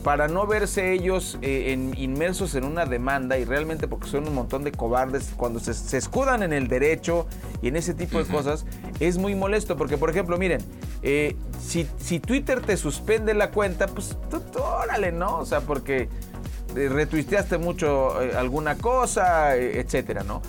para 0.03 0.29
no 0.29 0.47
verse 0.47 0.95
ellos 0.95 1.37
eh, 1.43 1.73
en- 1.75 1.93
inmersos 1.99 2.55
en 2.55 2.65
una 2.65 2.87
demanda 2.87 3.37
y 3.37 3.45
realmente 3.45 3.87
porque 3.87 4.09
son 4.09 4.27
un 4.27 4.35
montón 4.35 4.65
de 4.65 4.73
cobardes 4.73 5.31
cuando 5.37 5.61
se, 5.61 5.75
se 5.75 5.99
escudan 5.99 6.43
en 6.43 6.55
el 6.55 6.69
derecho 6.69 7.27
y 7.61 7.69
en 7.69 7.77
ese 7.77 7.93
tipo 7.93 8.17
de 8.17 8.25
cosas, 8.25 8.65
es 8.99 9.19
muy 9.19 9.35
molesto 9.35 9.77
porque, 9.77 9.99
por 9.99 10.09
ejemplo, 10.09 10.39
miren, 10.39 10.63
eh, 11.03 11.37
si, 11.61 11.89
si 11.99 12.21
Twitter 12.21 12.61
te 12.61 12.77
suspende 12.77 13.35
la 13.35 13.51
cuenta, 13.51 13.87
pues 13.87 14.17
tú, 14.31 14.41
tú, 14.41 14.61
órale, 14.61 15.13
¿no? 15.13 15.39
O 15.39 15.47
sea, 15.47 15.61
porque 15.61 16.09
eh, 16.77 16.89
retuiteaste 16.89 17.59
mucho 17.59 18.21
eh, 18.21 18.33
alguna 18.37 18.77
cosa, 18.77 19.57
etcétera, 19.57 20.23
¿no? 20.25 20.43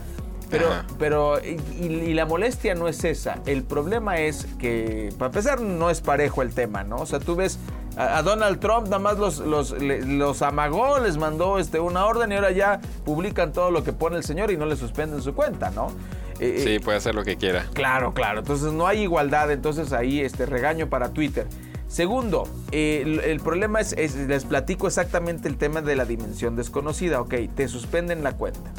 Pero, 0.49 0.69
Ajá. 0.69 0.85
pero 0.99 1.39
y, 1.39 2.13
la 2.13 2.25
molestia 2.25 2.75
no 2.75 2.89
es 2.89 3.05
esa. 3.05 3.39
El 3.45 3.63
problema 3.63 4.17
es 4.17 4.45
que, 4.59 5.13
para 5.17 5.27
empezar, 5.27 5.61
no 5.61 5.89
es 5.89 6.01
parejo 6.01 6.41
el 6.41 6.53
tema, 6.53 6.83
¿no? 6.83 6.97
O 6.97 7.05
sea, 7.05 7.19
tú 7.19 7.37
ves 7.37 7.57
a, 7.95 8.17
a 8.17 8.21
Donald 8.21 8.59
Trump, 8.59 8.85
nada 8.85 8.99
más 8.99 9.17
los, 9.17 9.39
los, 9.39 9.73
los 9.81 10.41
amagó, 10.41 10.99
les 10.99 11.17
mandó 11.17 11.57
este, 11.57 11.79
una 11.79 12.05
orden 12.05 12.33
y 12.33 12.35
ahora 12.35 12.51
ya 12.51 12.81
publican 13.05 13.53
todo 13.53 13.71
lo 13.71 13.85
que 13.85 13.93
pone 13.93 14.17
el 14.17 14.25
señor 14.25 14.51
y 14.51 14.57
no 14.57 14.65
le 14.65 14.75
suspenden 14.75 15.21
su 15.21 15.33
cuenta, 15.33 15.71
¿no? 15.71 15.93
Eh, 16.41 16.55
eh, 16.57 16.63
Sí, 16.63 16.79
puede 16.79 16.97
hacer 16.97 17.15
lo 17.15 17.23
que 17.23 17.37
quiera. 17.37 17.65
Claro, 17.73 18.13
claro. 18.13 18.39
Entonces 18.39 18.73
no 18.73 18.87
hay 18.87 19.01
igualdad. 19.03 19.51
Entonces 19.51 19.93
ahí 19.93 20.19
este 20.21 20.45
regaño 20.45 20.89
para 20.89 21.09
Twitter. 21.13 21.47
Segundo, 21.87 22.47
eh, 22.71 23.01
el, 23.05 23.19
el 23.19 23.39
problema 23.41 23.79
es, 23.79 23.93
es- 23.93 24.15
les 24.15 24.45
platico 24.45 24.87
exactamente 24.87 25.47
el 25.47 25.57
tema 25.57 25.81
de 25.81 25.95
la 25.95 26.05
dimensión 26.05 26.55
desconocida. 26.55 27.21
Ok, 27.21 27.35
te 27.55 27.67
suspenden 27.67 28.23
la 28.23 28.33
cuenta. 28.33 28.71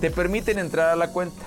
Te 0.00 0.10
permiten 0.10 0.58
entrar 0.58 0.90
a 0.90 0.96
la 0.96 1.08
cuenta. 1.08 1.42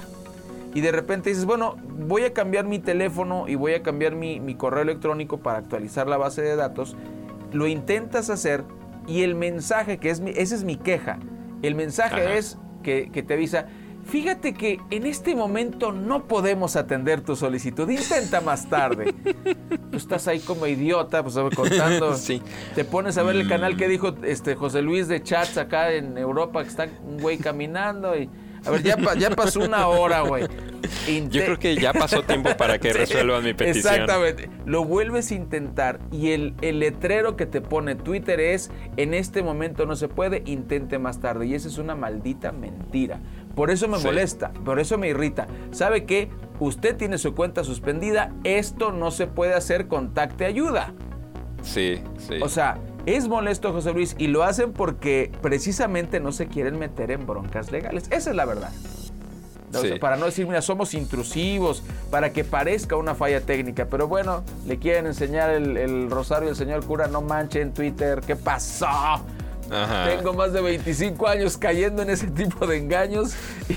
Y 0.74 0.82
de 0.82 0.91
repente 0.91 1.30
dices, 1.30 1.46
bueno, 1.46 1.76
voy 1.84 2.24
a 2.24 2.34
cambiar 2.34 2.65
mi 2.65 2.80
teléfono 2.80 3.48
y 3.48 3.56
voy 3.56 3.74
a 3.74 3.84
cambiar 3.84 4.15
mi, 4.15 4.39
mi 4.39 4.56
correo 4.56 4.82
electrónico 4.84 5.38
para 5.39 5.60
actualizar 5.60 6.08
la 6.08 6.17
base 6.17 6.41
de 6.41 6.56
datos. 6.56 6.96
Lo 7.52 7.67
intentas 7.67 8.30
hacer 8.30 8.63
y 9.08 9.24
el 9.24 9.36
mensaje, 9.36 9.98
que 9.98 10.10
es 10.10 10.22
mi, 10.22 10.32
esa 10.32 10.56
es 10.56 10.63
mi 10.63 10.78
queja, 10.78 11.20
el 11.62 11.76
mensaje 11.76 12.22
Ajá. 12.22 12.34
es 12.36 12.58
que, 12.84 13.10
que 13.12 13.22
te 13.22 13.34
avisa, 13.34 13.65
Fíjate 14.12 14.54
que 14.54 14.80
en 14.89 15.06
este 15.06 15.36
momento 15.36 15.91
no 15.93 16.26
podemos 16.28 16.76
atender 16.76 17.21
tu 17.21 17.36
solicitud. 17.36 17.89
Intenta 17.89 18.41
más 18.41 18.67
tarde. 18.69 19.13
Tú 19.89 19.97
estás 19.97 20.28
ahí 20.28 20.39
como 20.39 20.67
idiota, 20.67 21.24
pues 21.24 21.36
contando. 21.56 22.15
Sí. 22.17 22.41
Te 22.76 22.84
pones 22.84 23.17
a 23.17 23.24
ver 23.24 23.36
el 23.38 23.47
canal 23.47 23.78
que 23.78 23.88
Mm. 23.88 23.91
dijo 23.91 24.15
este 24.24 24.56
José 24.56 24.82
Luis 24.82 25.08
de 25.08 25.24
Chats 25.24 25.58
acá 25.58 25.91
en 25.93 26.17
Europa, 26.17 26.62
que 26.63 26.69
está 26.69 26.88
un 27.08 27.19
güey 27.21 27.38
caminando 27.38 28.17
y. 28.17 28.30
A 28.63 28.69
ver, 28.69 28.84
ya, 28.84 28.95
pa- 28.95 29.15
ya 29.15 29.32
pasó 29.32 29.62
una 29.62 29.88
hora, 29.88 30.21
güey. 30.21 30.43
Yo 31.32 31.43
creo 31.43 31.58
que 31.58 31.76
ya 31.76 31.93
pasó 31.93 32.21
tiempo 32.21 32.56
para 32.58 32.78
que 32.78 32.89
Sí, 32.93 32.97
resuelvan 33.00 33.43
mi 33.43 33.56
petición. 33.56 33.93
Exactamente. 33.95 34.50
Lo 34.67 34.86
vuelves 34.86 35.32
a 35.32 35.36
intentar 35.36 36.00
y 36.12 36.30
el, 36.32 36.54
el 36.62 36.78
letrero 36.80 37.36
que 37.36 37.47
te 37.47 37.60
pone 37.62 37.95
Twitter 37.95 38.39
es, 38.39 38.69
en 38.97 39.15
este 39.15 39.41
momento 39.41 39.88
no 39.88 39.95
se 39.95 40.08
puede, 40.10 40.43
intente 40.45 41.00
más 41.00 41.19
tarde. 41.19 41.47
Y 41.47 41.56
esa 41.56 41.69
es 41.69 41.80
una 41.80 41.95
maldita 41.95 42.52
mentira. 42.52 43.19
Por 43.56 43.72
eso 43.72 43.88
me 43.88 43.98
Sí. 44.00 44.06
molesta, 44.06 44.52
por 44.66 44.80
eso 44.80 44.98
me 44.98 45.08
irrita. 45.10 45.48
¿Sabe 45.72 46.06
qué? 46.06 46.30
Usted 46.60 46.96
tiene 46.96 47.18
su 47.18 47.34
cuenta 47.36 47.64
suspendida, 47.64 48.32
esto 48.44 48.92
no 48.92 49.12
se 49.12 49.28
puede 49.28 49.54
hacer, 49.54 49.88
contacte 49.88 50.46
ayuda. 50.46 50.94
Sí, 51.62 52.02
sí. 52.18 52.36
O 52.42 52.50
sea, 52.50 52.78
es 53.06 53.28
molesto 53.28 53.72
José 53.74 53.94
Luis 53.94 54.16
y 54.18 54.28
lo 54.28 54.44
hacen 54.44 54.74
porque 54.74 55.32
precisamente 55.42 56.20
no 56.20 56.32
se 56.32 56.48
quieren 56.48 56.78
meter 56.80 57.12
en 57.12 57.26
broncas 57.26 57.72
legales. 57.72 58.06
Esa 58.12 58.30
es 58.32 58.36
la 58.36 58.46
verdad. 58.46 58.72
O 59.74 59.80
sea, 59.80 59.94
Sí. 59.94 60.00
para 60.00 60.18
no 60.18 60.26
decir, 60.26 60.46
mira, 60.48 60.62
somos 60.62 60.94
intrusivos, 60.94 61.82
para 62.10 62.34
que 62.34 62.44
parezca 62.44 62.98
una 62.98 63.16
falla 63.16 63.40
técnica. 63.42 63.86
Pero 63.90 64.08
bueno, 64.08 64.44
le 64.68 64.78
quieren 64.78 65.06
enseñar 65.08 65.50
el, 65.50 65.78
el 65.78 66.12
rosario 66.12 66.50
al 66.50 66.56
señor 66.58 66.86
cura, 66.86 67.08
no 67.08 67.22
manche 67.22 67.62
en 67.62 67.74
Twitter. 67.74 68.20
¿Qué 68.26 68.36
pasó? 68.36 68.88
Ajá. 69.72 70.10
Tengo 70.18 70.34
más 70.34 70.52
de 70.54 70.62
25 70.62 71.28
años 71.28 71.58
cayendo 71.58 72.02
en 72.02 72.10
ese 72.10 72.28
tipo 72.28 72.68
de 72.68 72.78
engaños. 72.78 73.34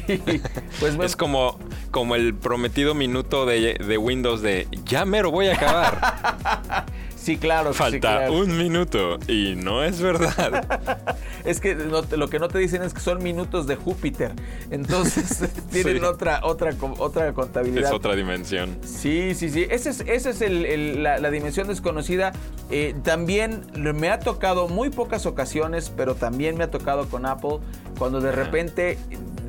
Y 0.09 0.41
pues 0.81 0.97
me- 0.97 1.05
Es 1.07 1.15
como, 1.17 1.59
como 1.91 2.15
el 2.17 2.35
prometido 2.35 2.95
minuto 2.95 3.47
de, 3.47 3.75
de 3.75 3.99
Windows 3.99 4.43
de 4.43 4.67
ya 4.85 5.05
mero 5.05 5.31
voy 5.31 5.47
a 5.49 5.55
acabar. 5.55 6.87
sí, 7.25 7.37
claro. 7.39 7.73
sí, 7.73 7.79
Falta 7.79 7.99
claro. 8.19 8.35
un 8.35 8.57
minuto 8.59 9.19
y 9.29 9.55
no 9.57 9.83
es 9.85 10.01
verdad. 10.01 11.17
Es 11.45 11.61
que 11.61 11.75
no 11.75 12.01
lo 12.17 12.29
que 12.31 12.39
no 12.39 12.49
te 12.49 12.59
dicen 12.59 12.83
es 12.83 12.95
que 12.95 13.01
son 13.01 13.23
minutos 13.23 13.67
de 13.67 13.77
Júpiter. 13.77 14.33
Entonces 14.71 15.45
tienen 15.71 15.99
Sí. 15.99 16.05
otra, 16.05 16.41
otra, 16.43 16.71
otra 16.99 17.33
contabilidad. 17.35 17.91
es 17.91 17.93
otra 17.95 18.15
dimensión. 18.17 18.79
Sí, 18.83 19.35
sí, 19.35 19.51
sí. 19.51 19.67
Esa 19.69 19.91
es, 19.91 20.01
ese 20.07 20.31
es 20.31 20.41
el- 20.41 20.65
el- 20.65 21.03
la, 21.03 21.19
la 21.19 21.31
dimensión 21.31 21.69
desconocida. 21.69 22.33
Eh, 22.71 22.95
también 23.03 23.63
me 23.77 24.09
ha 24.09 24.21
tocado 24.21 24.69
muy 24.69 24.89
pocas 24.91 25.27
ocasiones, 25.27 25.91
pero 25.95 26.15
también 26.15 26.57
me 26.57 26.65
ha 26.65 26.71
tocado 26.71 27.09
con 27.11 27.27
Apple, 27.27 27.59
cuando 27.99 28.21
de 28.23 28.33
repente 28.33 28.97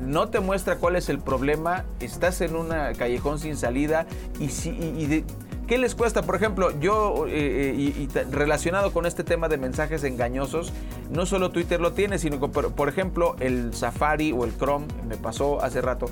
no 0.04 0.28
te 0.28 0.40
muestra 0.40 0.76
cuál 0.76 0.96
es 0.96 1.08
el 1.08 1.18
problema, 1.18 1.84
estás 2.00 2.40
en 2.42 2.56
un 2.56 2.68
callejón 2.98 3.38
sin 3.40 3.56
salida 3.56 4.06
y, 4.38 4.48
si, 4.50 4.68
y- 4.70 4.94
y 5.02 5.06
de- 5.06 5.24
¿Qué 5.66 5.78
les 5.78 5.94
cuesta? 5.96 6.22
Por 6.22 6.36
ejemplo, 6.36 6.78
yo, 6.78 7.26
eh, 7.26 7.30
eh, 7.70 7.74
y, 7.76 8.08
relacionado 8.30 8.92
con 8.92 9.04
este 9.04 9.24
tema 9.24 9.48
de 9.48 9.58
mensajes 9.58 10.04
engañosos, 10.04 10.72
no 11.10 11.26
solo 11.26 11.50
Twitter 11.50 11.80
lo 11.80 11.92
tiene, 11.92 12.18
sino 12.18 12.38
que, 12.40 12.48
por, 12.48 12.72
por 12.72 12.88
ejemplo, 12.88 13.34
el 13.40 13.74
Safari 13.74 14.30
o 14.32 14.44
el 14.44 14.56
Chrome, 14.56 14.86
me 15.08 15.16
pasó 15.16 15.60
hace 15.62 15.80
rato, 15.80 16.06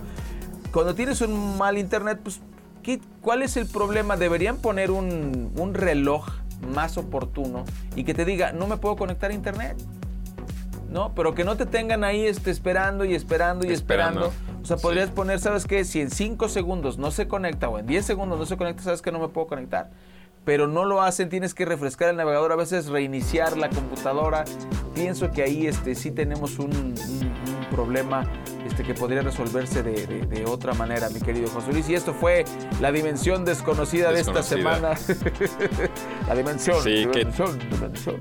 cuando 0.73 0.95
tienes 0.97 1.21
un 1.21 1.57
mal 1.57 1.79
internet, 1.79 2.19
pues, 2.23 2.40
¿qué- 2.83 3.01
¿cuál 3.21 3.43
es 3.43 3.57
el 3.57 3.67
problema? 3.67 4.17
Deberían 4.17 4.57
poner 4.57 4.90
un, 4.90 5.53
un 5.57 5.75
reloj 5.75 6.27
más 6.75 6.99
oportuno 6.99 7.64
y 7.95 8.03
que 8.03 8.12
te 8.14 8.25
diga, 8.25 8.53
no 8.53 8.67
me 8.67 8.77
puedo 8.77 8.97
conectar 8.97 9.31
a 9.31 9.35
internet. 9.35 9.77
¿No? 10.90 11.12
Pero 11.17 11.35
que 11.35 11.43
no 11.43 11.57
te 11.57 11.67
tengan 11.67 12.05
ahí 12.05 12.25
este, 12.25 12.53
esperando 12.53 13.05
y 13.05 13.17
esperando 13.17 13.67
y 13.67 13.73
esperando. 13.73 14.27
Esperando. 14.27 14.54
O 14.64 14.66
sea, 14.66 14.79
Sí. 14.79 14.83
podrías 14.83 15.11
poner, 15.11 15.38
¿sabes 15.40 15.66
qué? 15.66 15.85
Si 15.85 16.00
en 16.00 16.11
5 16.11 16.48
segundos 16.48 16.96
no 16.96 17.11
se 17.11 17.29
conecta 17.29 17.68
o 17.68 17.79
en 17.79 17.87
10 17.87 18.07
segundos 18.07 18.38
no 18.38 18.46
se 18.46 18.57
conecta, 18.57 18.83
¿sabes 18.83 19.03
que 19.03 19.12
no 19.12 19.18
me 19.18 19.29
puedo 19.29 19.46
conectar? 19.46 19.90
Pero 20.46 20.66
no 20.66 20.87
lo 20.87 21.03
hacen, 21.03 21.29
tienes 21.29 21.53
que 21.55 21.66
refrescar 21.66 22.09
el 22.09 22.16
navegador, 22.16 22.50
a 22.53 22.57
veces 22.57 22.87
reiniciar 22.87 23.57
la 23.59 23.68
computadora. 23.68 24.44
Pienso 24.94 25.31
que 25.33 25.42
ahí 25.42 25.66
este, 25.66 25.94
sí 25.94 26.11
tenemos 26.11 26.59
un, 26.59 26.70
un- 26.74 27.35
un 27.59 27.66
problema 27.70 28.27
este, 28.66 28.83
que 28.85 28.94
podría 28.94 29.20
resolverse 29.22 29.83
de, 29.83 30.07
de- 30.07 30.27
de 30.27 30.46
otra 30.46 30.72
manera, 30.74 31.09
mi 31.11 31.20
querido 31.20 31.48
José 31.50 31.72
Luis. 31.72 31.88
Y 31.90 31.94
esto 31.94 32.14
fue 32.14 32.44
la 32.81 32.90
dimensión 32.90 33.44
desconocida, 33.44 34.12
de 34.12 34.20
esta 34.20 34.33
Desconocida. 34.42 34.96
semana. 34.96 35.90
la 36.29 36.35
dimensión. 36.35 36.83
Sí, 36.83 37.07
que- 37.12 37.18
dimensión, 37.20 37.59
dimensión 37.70 38.18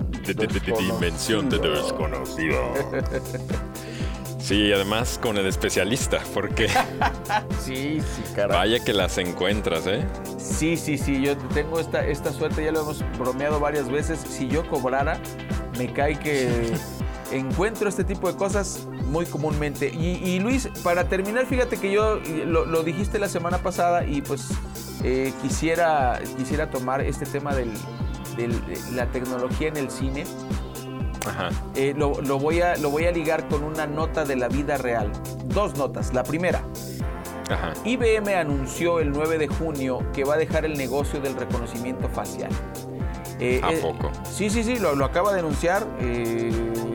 Dimensión 0.78 1.50
de 1.50 1.58
desconocida. 1.60 2.60
desconocido. 2.74 2.74
Sí, 4.44 4.74
además 4.74 5.18
con 5.22 5.38
el 5.38 5.46
especialista, 5.48 6.20
porque 6.34 6.68
Sí, 7.64 8.02
sí, 8.02 8.22
caray. 8.36 8.58
vaya 8.58 8.84
que 8.84 8.92
las 8.92 9.18
encuentras, 9.18 9.88
¿eh? 9.88 10.06
Sí, 10.38 10.76
sí, 10.76 10.98
sí, 10.98 11.22
yo 11.22 11.38
tengo 11.54 11.80
esta, 11.80 12.06
esta 12.06 12.34
suerte, 12.34 12.66
ya 12.66 12.74
lo 12.74 12.82
hemos 12.82 13.04
bromeado 13.18 13.62
varias 13.62 13.90
veces. 13.90 14.20
Si 14.20 14.50
yo 14.50 14.68
cobrara, 14.70 15.18
me 15.78 15.94
cae 15.94 16.20
que 16.20 16.74
encuentro 17.32 17.88
este 17.88 18.04
tipo 18.04 18.30
de 18.30 18.38
cosas 18.38 18.86
muy 19.06 19.26
comúnmente. 19.26 19.88
Y, 19.90 20.16
y, 20.22 20.40
Luis, 20.40 20.68
para 20.84 21.06
terminar, 21.08 21.46
fíjate 21.46 21.78
que 21.78 21.90
yo 21.92 22.20
lo, 22.46 22.66
lo 22.66 22.84
dijiste 22.84 23.20
la 23.20 23.30
semana 23.30 23.60
pasada 23.60 24.06
y 24.06 24.22
pues 24.22 24.50
eh, 25.06 25.32
quisiera, 25.42 26.20
quisiera 26.38 26.70
tomar 26.70 27.00
este 27.00 27.26
tema 27.26 27.56
del- 27.56 27.72
del- 28.36 28.66
de 28.66 28.78
la 28.92 29.06
tecnología 29.06 29.70
en 29.70 29.78
el 29.78 29.90
cine. 29.90 30.26
Ajá. 31.26 31.50
Eh, 31.76 31.94
lo, 31.96 32.22
lo 32.22 32.38
voy 32.40 32.62
a, 32.62 32.76
lo 32.78 32.90
voy 32.90 33.06
a 33.06 33.12
ligar 33.12 33.48
con 33.48 33.64
una 33.64 33.88
nota 33.88 34.26
de 34.26 34.36
la 34.36 34.48
vida 34.48 34.78
real. 34.78 35.12
Dos 35.46 35.76
notas. 35.78 36.14
La 36.14 36.24
primera, 36.24 36.64
Ajá. 37.50 37.74
IBM 37.86 38.28
anunció 38.36 39.00
el 39.00 39.12
9 39.12 39.38
de 39.38 39.48
junio 39.48 40.06
que 40.14 40.24
va 40.24 40.36
a 40.36 40.38
dejar 40.38 40.66
el 40.66 40.78
negocio 40.78 41.20
del 41.22 41.36
reconocimiento 41.36 42.10
facial. 42.10 42.52
Eh, 43.40 43.62
¿A 43.64 43.72
eh, 43.74 43.80
poco? 43.82 44.12
Sí, 44.30 44.50
sí, 44.50 44.64
sí, 44.64 44.78
lo, 44.80 44.96
lo 44.96 45.06
acaba 45.06 45.34
de 45.34 45.40
anunciar. 45.40 45.86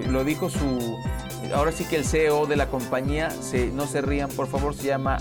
lo 0.08 0.24
dijo 0.24 0.48
su. 0.50 0.96
Ahora 1.54 1.72
sí 1.72 1.84
que 1.84 1.96
el 1.96 2.04
CEO 2.04 2.46
de 2.46 2.56
la 2.56 2.66
compañía, 2.66 3.30
se, 3.30 3.68
no 3.68 3.86
se 3.86 4.02
rían, 4.02 4.28
por 4.30 4.46
favor, 4.48 4.74
se 4.74 4.84
llama 4.84 5.18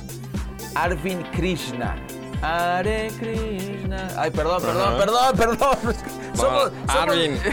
Arvind 0.75 1.29
Krishna. 1.31 1.95
Hare 2.41 3.09
Krishna. 3.19 4.09
Ay, 4.17 4.29
perdón, 4.31 4.61
perdón, 4.61 4.93
Ajá. 4.93 4.97
perdón, 4.97 5.35
perdón. 5.37 5.95
Somos, 6.37 6.71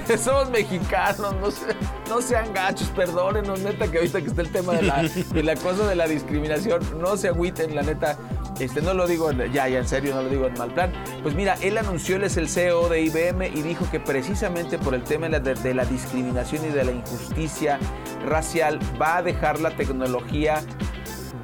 somos, 0.07 0.21
somos 0.21 0.51
mexicanos, 0.51 1.35
no, 1.41 1.51
se- 1.51 1.75
no 2.09 2.21
sean 2.21 2.53
gachos, 2.53 2.89
perdónenos, 2.89 3.61
neta, 3.61 3.89
que 3.91 3.99
ahorita 3.99 4.21
que 4.21 4.29
está 4.29 4.43
el 4.43 4.51
tema 4.51 4.75
de 4.75 4.83
la, 4.83 5.03
de 5.03 5.43
la 5.43 5.57
cosa 5.57 5.87
de 5.89 5.95
la 5.97 6.07
discriminación, 6.07 6.81
no 7.01 7.17
se 7.17 7.29
agüiten, 7.29 7.75
la 7.75 7.83
neta. 7.83 8.19
Este, 8.61 8.81
no 8.83 8.95
lo 8.95 9.07
digo, 9.09 9.31
en- 9.31 9.53
ya, 9.53 9.69
ya, 9.69 9.79
en 9.79 9.89
serio, 9.89 10.15
no 10.15 10.23
lo 10.23 10.29
digo 10.29 10.47
en 10.47 10.55
mal 10.57 10.73
plan. 10.73 10.93
Pues 11.23 11.35
mira, 11.35 11.57
él 11.61 11.77
anunció, 11.77 12.17
él 12.17 12.25
es 12.25 12.37
el 12.37 12.49
CEO 12.49 12.89
de 12.89 13.01
IBM 13.03 13.47
y 13.49 13.63
dijo 13.63 13.85
que 13.91 13.99
precisamente 13.99 14.79
por 14.79 14.95
el 14.95 15.03
tema 15.03 15.27
de 15.27 15.33
la, 15.33 15.41
de- 15.41 15.55
de 15.55 15.75
la 15.75 15.85
discriminación 15.85 16.65
y 16.65 16.69
de 16.69 16.85
la 16.85 16.93
injusticia 16.93 17.79
racial 18.27 18.79
va 19.01 19.17
a 19.17 19.23
dejar 19.23 19.59
la 19.61 19.71
tecnología, 19.75 20.63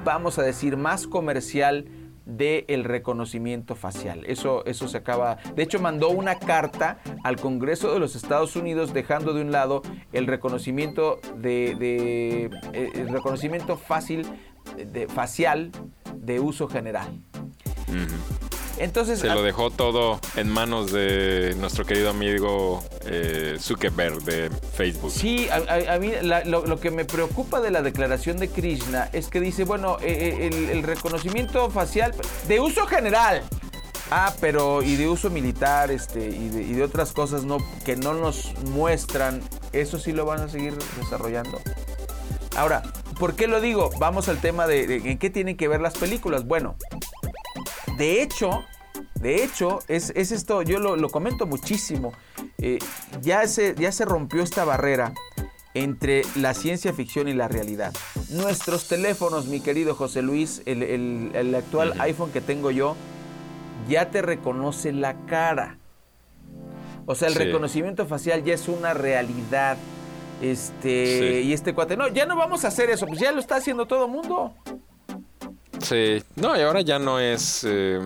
vamos 0.05 0.39
a 0.39 0.43
decir, 0.43 0.77
más 0.77 1.07
comercial 1.07 1.87
del 2.37 2.85
reconocimiento 2.85 3.75
facial. 3.75 4.25
Eso, 4.27 4.65
eso 4.67 4.89
se 4.89 4.97
acaba. 4.99 5.37
De 5.55 5.63
hecho, 5.63 5.81
mandó 5.81 6.11
una 6.11 6.39
carta 6.39 6.99
al 7.25 7.37
Congreso 7.37 7.93
de 7.93 8.01
los 8.01 8.17
Estados 8.17 8.57
Unidos 8.57 8.93
dejando 8.93 9.33
de 9.33 9.43
un 9.43 9.53
lado 9.53 9.83
el 10.13 10.27
reconocimiento 10.27 11.21
de, 11.37 11.75
de- 11.79 12.51
eh, 12.73 12.91
el 12.95 13.09
reconocimiento 13.09 13.77
fácil 13.77 14.27
de 14.77 15.09
facial 15.09 15.71
de 16.17 16.41
uso 16.41 16.69
general. 16.69 17.21
Entonces, 18.81 19.21
Se 19.21 19.27
lo 19.29 19.43
dejó 19.43 19.71
todo 19.71 20.19
en 20.37 20.49
manos 20.49 20.91
de 20.91 21.55
nuestro 21.59 21.85
querido 21.85 22.11
amigo 22.11 22.83
eh, 23.05 23.57
Zuckerberg 23.61 24.23
de 24.23 24.51
Facebook. 24.75 25.11
Sí, 25.13 25.49
a, 25.51 25.57
a- 25.57 25.95
a 25.95 25.99
mí 25.99 26.13
la- 26.23 26.45
lo, 26.45 26.65
lo 26.67 26.81
que 26.81 26.91
me 26.91 27.05
preocupa 27.05 27.61
de 27.61 27.71
la 27.71 27.83
declaración 27.83 28.39
de 28.39 28.49
Krishna 28.49 29.11
es 29.13 29.29
que 29.29 29.39
dice, 29.41 29.65
bueno, 29.65 29.99
eh, 30.01 30.39
eh, 30.41 30.47
el, 30.49 30.71
el 30.71 30.83
reconocimiento 30.83 31.71
facial 31.71 32.15
de 32.49 32.61
uso 32.61 32.87
general. 32.87 33.43
Ah, 34.11 34.35
pero 34.41 34.83
y 34.83 34.97
de 34.97 35.09
uso 35.09 35.31
militar, 35.31 35.91
este, 35.93 36.27
y 36.27 36.49
de, 36.49 36.63
y 36.63 36.73
de 36.73 36.83
otras 36.83 37.13
cosas 37.13 37.45
no, 37.45 37.59
que 37.85 37.95
no 37.97 38.13
nos 38.15 38.53
muestran, 38.71 39.41
eso 39.73 39.99
sí 40.01 40.13
lo 40.13 40.25
van 40.25 40.41
a 40.41 40.49
seguir 40.49 40.75
desarrollando. 41.01 41.61
Ahora, 42.57 42.83
¿por 43.21 43.37
qué 43.37 43.47
lo 43.47 43.61
digo? 43.61 43.91
Vamos 44.01 44.29
al 44.29 44.41
tema 44.41 44.67
de, 44.67 44.87
de 44.89 44.97
en 45.13 45.19
qué 45.19 45.31
tienen 45.31 45.57
que 45.57 45.69
ver 45.69 45.81
las 45.81 45.97
películas. 45.97 46.45
Bueno, 46.45 46.75
de 48.01 48.23
hecho, 48.23 48.65
de 49.17 49.45
hecho, 49.45 49.81
es, 49.89 50.11
es 50.17 50.33
esto, 50.33 50.63
yo 50.63 50.79
lo, 50.79 50.97
lo 50.97 51.11
comento 51.11 51.47
muchísimo. 51.47 52.13
eh, 52.59 52.79
ya, 53.21 53.47
se, 53.47 53.75
ya 53.77 53.93
se 53.93 54.05
rompió 54.07 54.43
esta 54.43 54.65
barrera 54.65 55.13
entre 55.75 56.23
la 56.35 56.55
ciencia 56.55 56.93
ficción 56.95 57.29
y 57.29 57.35
la 57.35 57.47
realidad. 57.47 57.93
Nuestros 58.31 58.89
teléfonos, 58.89 59.47
mi 59.47 59.61
querido 59.61 59.95
José 59.95 60.23
Luis, 60.23 60.63
el, 60.67 60.83
el- 60.83 61.31
el 61.35 61.55
actual 61.55 61.95
iPhone 62.01 62.33
que 62.33 62.41
tengo 62.41 62.71
yo, 62.71 62.97
ya 63.89 64.11
te 64.11 64.23
reconoce 64.23 64.93
la 64.93 65.15
cara. 65.27 65.77
O 67.07 67.15
sea, 67.15 67.29
el 67.29 67.35
Sí. 67.35 67.41
reconocimiento 67.41 68.07
facial 68.07 68.43
ya 68.45 68.55
es 68.55 68.67
una 68.69 68.95
realidad. 68.95 69.77
Este, 70.43 71.19
Sí. 71.43 71.49
y 71.49 71.53
este 71.53 71.75
cuate, 71.75 71.97
no, 71.99 72.09
ya 72.09 72.25
no 72.25 72.35
vamos 72.37 72.65
a 72.65 72.69
hacer 72.69 72.89
eso, 72.91 73.07
pues 73.07 73.21
ya 73.21 73.31
lo 73.33 73.41
está 73.41 73.57
haciendo 73.57 73.87
todo 73.87 74.07
el 74.07 74.11
mundo. 74.11 74.55
Sí, 75.83 76.23
no, 76.37 76.57
y 76.57 76.61
ahora 76.63 76.81
ya 76.83 76.99
no 76.99 77.19
es... 77.19 77.65
eh, 77.67 78.01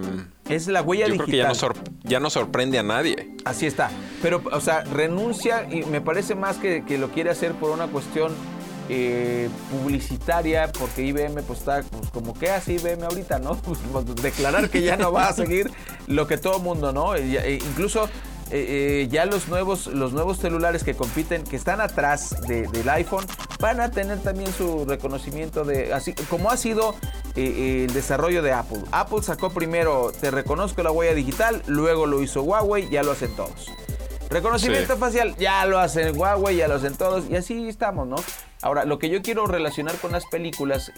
Es 0.48 0.68
la 0.68 0.82
huella 0.82 1.06
yo 1.06 1.12
digital. 1.14 1.26
creo 1.26 1.32
que 1.32 1.42
ya 1.42 1.48
no, 1.48 1.54
sor- 1.54 1.76
ya 2.02 2.20
no 2.20 2.30
sorprende 2.30 2.78
a 2.78 2.82
nadie. 2.82 3.36
Así 3.44 3.66
está. 3.66 3.90
Pero, 4.22 4.42
o 4.52 4.60
sea, 4.60 4.82
renuncia 4.84 5.66
y 5.70 5.84
me 5.84 6.00
parece 6.00 6.34
más 6.34 6.56
que, 6.56 6.84
que 6.84 6.98
lo 6.98 7.10
quiere 7.10 7.30
hacer 7.30 7.52
por 7.52 7.70
una 7.70 7.86
cuestión 7.88 8.32
eh, 8.88 9.48
publicitaria, 9.70 10.70
porque 10.78 11.02
IBM 11.02 11.42
pues 11.42 11.60
está 11.60 11.82
pues, 11.82 12.10
como 12.10 12.34
que 12.34 12.50
hace 12.50 12.74
IBM 12.74 13.02
ahorita, 13.04 13.38
¿no? 13.38 13.54
Pues, 13.62 13.78
pues, 13.90 14.04
declarar 14.16 14.68
que 14.70 14.82
ya 14.82 14.96
no 14.96 15.10
va 15.12 15.28
a 15.28 15.32
seguir 15.32 15.70
lo 16.06 16.26
que 16.26 16.36
todo 16.38 16.58
mundo, 16.60 16.92
¿no? 16.92 17.14
E 17.16 17.54
incluso 17.54 18.04
eh, 18.50 19.02
eh, 19.04 19.08
ya 19.10 19.24
los 19.24 19.48
nuevos, 19.48 19.86
los 19.86 20.12
nuevos 20.12 20.38
celulares 20.38 20.84
que 20.84 20.94
compiten, 20.94 21.44
que 21.44 21.56
están 21.56 21.80
atrás 21.80 22.36
de- 22.46 22.68
del 22.68 22.88
iPhone, 22.90 23.24
van 23.58 23.80
a 23.80 23.90
tener 23.90 24.18
también 24.20 24.52
su 24.52 24.84
reconocimiento 24.84 25.64
de, 25.64 25.92
así 25.94 26.12
como 26.28 26.50
ha 26.50 26.56
sido 26.58 26.94
el 27.36 27.92
desarrollo 27.92 28.42
de 28.42 28.52
Apple. 28.52 28.80
Apple 28.92 29.22
sacó 29.22 29.50
primero, 29.50 30.12
te 30.20 30.30
reconozco 30.30 30.82
la 30.82 30.90
huella 30.92 31.14
digital, 31.14 31.62
luego 31.66 32.06
lo 32.06 32.22
hizo 32.22 32.42
Huawei, 32.42 32.88
ya 32.88 33.02
lo 33.02 33.12
hacen 33.12 33.34
todos. 33.34 33.70
Reconocimiento 34.30 34.94
Sí. 34.94 35.00
facial, 35.00 35.36
ya 35.36 35.64
lo 35.66 35.78
hacen 35.78 36.18
Huawei, 36.18 36.56
ya 36.56 36.68
lo 36.68 36.74
hacen 36.74 36.94
todos, 36.96 37.24
y 37.28 37.36
así 37.36 37.68
estamos, 37.68 38.06
¿no? 38.06 38.16
Ahora, 38.64 38.86
lo 38.86 38.98
que 38.98 39.10
yo 39.10 39.20
quiero 39.20 39.46
relacionar 39.46 39.94
con 39.96 40.10
las 40.12 40.24
películas, 40.24 40.90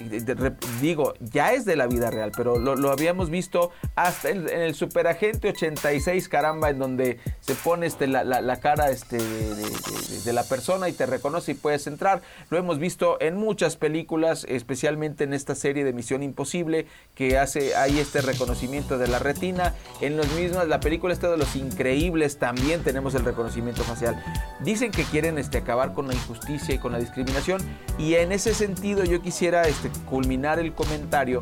digo, 0.80 1.14
ya 1.18 1.52
es 1.52 1.64
de 1.64 1.74
la 1.74 1.88
vida 1.88 2.12
real, 2.12 2.30
pero 2.36 2.60
lo, 2.60 2.92
habíamos 2.92 3.28
visto 3.28 3.72
hasta 3.96 4.30
en, 4.30 4.48
en 4.48 4.60
el 4.60 4.76
Superagente 4.76 5.48
86, 5.48 6.28
caramba, 6.28 6.70
en 6.70 6.78
donde 6.78 7.18
se 7.40 7.56
pone 7.56 7.86
este, 7.86 8.06
la, 8.06 8.22
la- 8.22 8.40
la 8.40 8.60
cara 8.60 8.90
este, 8.90 9.18
de 9.18 10.32
la 10.32 10.44
persona 10.44 10.88
y 10.88 10.92
te 10.92 11.06
reconoce 11.06 11.52
y 11.52 11.54
puedes 11.54 11.88
entrar. 11.88 12.22
Lo 12.50 12.56
hemos 12.58 12.78
visto 12.78 13.20
en 13.20 13.36
muchas 13.36 13.76
películas, 13.76 14.46
especialmente 14.48 15.24
en 15.24 15.34
esta 15.34 15.56
serie 15.56 15.82
de 15.82 15.92
Misión 15.92 16.22
Imposible, 16.22 16.86
que 17.16 17.36
hace 17.36 17.74
ahí 17.74 17.98
este 17.98 18.20
reconocimiento 18.20 18.96
de 18.96 19.08
la 19.08 19.18
retina. 19.18 19.74
En 20.00 20.16
los 20.16 20.30
mismos, 20.34 20.68
la 20.68 20.78
película 20.78 21.12
esta 21.12 21.28
de 21.30 21.36
los 21.36 21.56
increíbles 21.56 22.38
también 22.38 22.84
tenemos 22.84 23.16
el 23.16 23.24
reconocimiento 23.24 23.82
facial. 23.82 24.22
Dicen 24.60 24.92
que 24.92 25.02
quieren 25.02 25.36
este, 25.36 25.58
acabar 25.58 25.94
con 25.94 26.06
la 26.06 26.14
injusticia 26.14 26.72
y 26.72 26.78
con 26.78 26.92
la 26.92 26.98
discriminación 27.00 27.55
y 27.98 28.14
en 28.14 28.32
ese 28.32 28.54
sentido 28.54 29.04
yo 29.04 29.22
quisiera 29.22 29.62
este, 29.62 29.90
culminar 30.08 30.58
el 30.58 30.72
comentario 30.72 31.40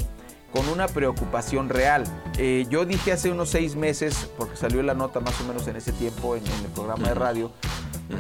con 0.53 0.69
una 0.69 0.87
preocupación 0.87 1.69
real. 1.69 2.05
Eh, 2.39 2.67
yo 2.71 2.85
dije 2.85 3.13
hace 3.13 3.31
unos 3.31 3.51
seis 3.51 3.75
meses, 3.75 4.31
porque 4.39 4.57
salió 4.57 4.83
la 4.83 4.95
nota 4.95 5.19
más 5.19 5.41
o 5.41 5.45
menos 5.45 5.67
en 5.67 5.77
ese 5.77 5.93
tiempo 5.93 6.37
en, 6.37 6.47
en 6.47 6.65
el 6.65 6.71
programa 6.71 7.09
de 7.09 7.15
radio, 7.15 7.51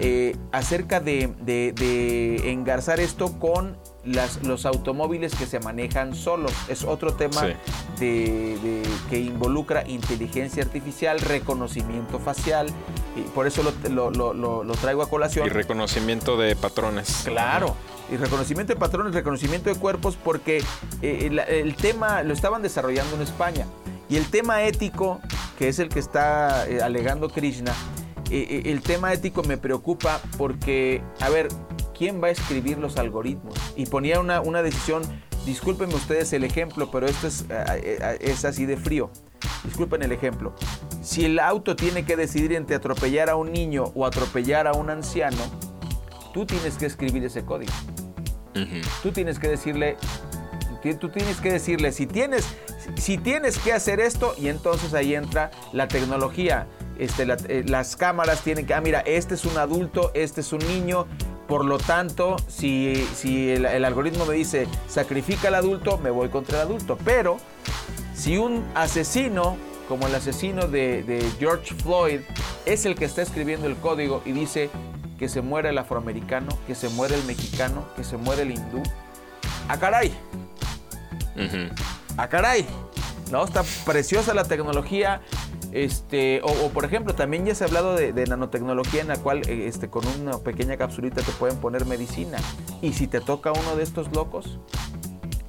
eh, 0.00 0.37
acerca 0.52 1.00
de, 1.00 1.32
de- 1.40 1.72
de 1.72 2.50
engarzar 2.52 3.00
esto 3.00 3.38
con 3.38 3.76
las- 4.04 4.42
los 4.42 4.66
automóviles 4.66 5.34
que 5.34 5.46
se 5.46 5.60
manejan 5.60 6.14
solos. 6.14 6.52
Es 6.68 6.84
otro 6.84 7.14
tema 7.14 7.40
Sí. 7.40 7.46
de, 8.00 8.58
de- 8.62 8.82
que 9.10 9.18
involucra 9.18 9.87
inteligencia 9.88 10.62
artificial, 10.62 11.20
reconocimiento 11.20 12.18
facial, 12.18 12.66
y 13.16 13.20
por 13.22 13.46
eso 13.46 13.62
lo, 13.62 13.72
lo- 13.88 14.10
lo- 14.10 14.34
lo- 14.34 14.64
lo 14.64 14.74
traigo 14.74 15.02
a 15.02 15.08
colación. 15.08 15.46
Y 15.46 15.50
reconocimiento 15.50 16.37
de 16.37 16.56
patrones. 16.56 17.22
Claro. 17.24 17.76
Y 18.12 18.16
reconocimiento 18.16 18.74
de 18.74 18.78
patrones, 18.78 19.14
reconocimiento 19.14 19.70
de 19.72 19.76
cuerpos, 19.76 20.18
porque 20.22 20.58
eh, 21.00 21.26
el, 21.26 21.38
el 21.38 21.74
tema 21.76 22.22
lo 22.22 22.34
estaban 22.34 22.60
desarrollando 22.60 23.16
en 23.16 23.22
España. 23.22 23.66
Y 24.10 24.16
el 24.16 24.26
tema 24.26 24.62
ético, 24.64 25.20
que 25.58 25.68
es 25.68 25.78
el 25.78 25.88
que 25.88 26.00
está 26.00 26.68
eh, 26.68 26.82
alegando 26.82 27.30
Krishna, 27.30 27.72
eh, 28.30 28.46
eh, 28.50 28.62
el 28.66 28.82
tema 28.82 29.12
ético 29.12 29.42
me 29.42 29.56
preocupa 29.56 30.20
porque, 30.37 31.02
a 31.20 31.28
ver, 31.28 31.48
¿quién 31.96 32.22
va 32.22 32.28
a 32.28 32.30
escribir 32.30 32.78
los 32.78 32.96
algoritmos? 32.96 33.54
Y 33.76 33.87
ponía 33.87 34.20
una, 34.20 34.40
una 34.40 34.62
decisión, 34.62 35.02
discúlpenme 35.46 35.94
ustedes 35.94 36.32
el 36.32 36.44
ejemplo, 36.44 36.90
pero 36.90 37.06
esto 37.06 37.26
es, 37.26 37.44
es 38.20 38.44
así 38.44 38.66
de 38.66 38.76
frío. 38.76 39.10
Disculpen 39.64 40.02
el 40.02 40.12
ejemplo. 40.12 40.54
Si 41.02 41.24
el 41.24 41.38
auto 41.38 41.74
tiene 41.76 42.04
que 42.04 42.16
decidir 42.16 42.52
entre 42.52 42.76
atropellar 42.76 43.30
a 43.30 43.37
un 43.37 43.52
niño 43.52 43.84
o 43.94 44.06
atropellar 44.06 44.66
a 44.66 44.72
un 44.72 44.90
anciano, 44.90 45.42
tú 46.32 46.44
tienes 46.44 46.76
que 46.76 46.87
escribir 46.87 47.24
ese 47.24 47.44
código. 47.44 47.72
Tú 49.02 49.10
tienes 49.12 49.38
que 49.38 49.48
decirle, 49.48 49.96
tú 51.00 51.08
tienes 51.08 51.40
que 51.40 51.52
decirle 51.52 51.92
si 51.92 52.06
tienes, 52.06 52.46
si 52.96 53.18
tienes 53.18 53.58
que 53.58 53.72
hacer 53.72 54.00
esto 54.00 54.34
y 54.38 54.48
entonces 54.48 54.94
ahí 54.94 55.14
entra 55.14 55.50
la 55.72 55.88
tecnología. 55.88 56.66
Este, 56.98 57.26
la- 57.26 57.37
eh, 57.48 57.64
las 57.66 57.96
cámaras 57.96 58.40
tienen 58.42 58.66
que, 58.66 58.74
ah, 58.74 58.80
mira, 58.80 59.00
este 59.00 59.35
es 59.35 59.44
un 59.44 59.59
adulto, 59.59 60.11
este 60.14 60.40
es 60.42 60.52
un 60.52 60.61
niño. 60.66 61.07
Por 61.48 61.64
lo 61.64 61.76
tanto, 61.78 62.37
si, 62.48 63.07
si 63.14 63.50
el, 63.50 63.66
el 63.66 63.85
algoritmo 63.85 64.24
me 64.24 64.35
dice 64.35 64.66
sacrifica 64.88 65.48
al 65.48 65.57
adulto, 65.57 65.98
me 65.98 66.11
voy 66.11 66.28
contra 66.30 66.62
el 66.62 66.68
adulto. 66.68 66.96
Pero 67.04 67.37
si 68.14 68.38
un 68.38 68.64
asesino, 68.74 69.57
como 69.88 70.07
el 70.07 70.14
asesino 70.14 70.66
de, 70.68 71.02
de 71.02 71.22
George 71.38 71.74
Floyd, 71.74 72.20
es 72.64 72.87
el 72.87 72.94
que 72.94 73.04
está 73.04 73.20
escribiendo 73.20 73.66
el 73.66 73.76
código 73.76 74.22
y 74.24 74.33
dice 74.33 74.70
que 75.18 75.28
se 75.28 75.42
muere 75.42 75.68
el 75.68 75.76
afroamericano, 75.78 76.48
que 76.66 76.74
se 76.74 76.88
muere 76.88 77.14
el 77.14 77.24
mexicano, 77.24 77.85
que 77.94 78.04
se 78.04 78.16
muere 78.16 78.42
el 78.42 78.52
hindú, 78.52 78.83
¡a 79.68 79.78
caray! 79.78 80.12
Ujú. 81.37 81.74
¡a 82.16 82.28
caray! 82.28 82.64
¿No? 83.30 83.44
Está 83.44 83.62
preciosa 83.85 84.33
la 84.35 84.44
tecnología. 84.44 85.20
Este, 85.74 86.40
o, 86.42 86.46
o, 86.66 86.70
por 86.70 86.84
ejemplo, 86.84 87.14
también 87.16 87.44
ya 87.44 87.54
se 87.54 87.64
ha 87.64 87.66
hablado 87.66 87.96
de, 87.96 88.12
de 88.12 88.26
nanotecnología 88.26 89.00
en 89.02 89.08
la 89.08 89.16
cual 89.16 89.42
eh, 89.48 89.66
este, 89.66 89.90
con 89.90 90.06
una 90.06 90.38
pequeña 90.38 90.76
capsulita 90.76 91.20
te 91.20 91.32
pueden 91.32 91.56
poner 91.58 91.84
medicina. 91.84 92.38
Y 92.80 92.92
si 92.92 93.08
te 93.08 93.20
toca 93.20 93.50
uno 93.52 93.74
de 93.76 93.82
estos 93.82 94.10
locos, 94.14 94.58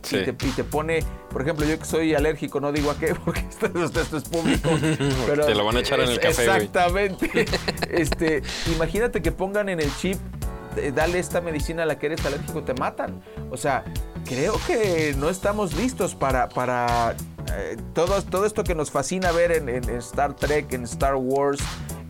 Sí. 0.01 0.17
y, 0.17 0.23
te, 0.23 0.45
y 0.45 0.51
te 0.51 0.63
pone, 0.63 0.99
por 1.31 1.41
ejemplo, 1.41 1.65
yo 1.65 1.79
que 1.79 1.85
soy 1.85 2.13
alérgico, 2.13 2.59
no 2.59 2.71
digo 2.71 2.91
a 2.91 2.97
qué, 2.97 3.15
porque 3.25 3.39
esto, 3.41 3.65
esto- 3.67 4.01
esto 4.01 4.17
es 4.17 4.23
público. 4.25 4.69
pero 5.27 5.45
Te 5.45 5.55
lo 5.55 5.63
van 5.65 5.77
a 5.77 5.79
echar 5.79 5.99
en 5.99 6.09
el 6.09 6.19
café, 6.19 6.45
güey. 6.45 6.57
Exactamente. 6.57 7.45
este, 7.91 8.41
imagínate 8.75 9.21
que 9.21 9.31
pongan 9.31 9.69
en 9.69 9.79
el 9.79 9.95
chip, 9.97 10.17
eh, 10.77 10.91
dale 10.93 11.17
esta 11.19 11.39
medicina 11.41 11.83
a 11.83 11.85
la 11.85 11.97
que 11.99 12.07
eres 12.07 12.23
alérgico, 12.25 12.63
te 12.63 12.73
matan. 12.75 13.21
O 13.51 13.57
sea, 13.57 13.83
creo 14.25 14.59
que 14.67 15.15
no 15.17 15.29
estamos 15.29 15.73
listos 15.75 16.13
para, 16.15 16.49
para 16.49 17.15
eh, 17.53 17.77
todo, 17.93 18.21
todo 18.23 18.45
esto 18.45 18.63
que 18.63 18.75
nos 18.75 18.91
fascina 18.91 19.31
ver 19.31 19.51
en, 19.51 19.69
Star 19.99 20.35
Trek, 20.35 20.71
en 20.73 20.83
Star 20.83 21.15
Wars. 21.15 21.59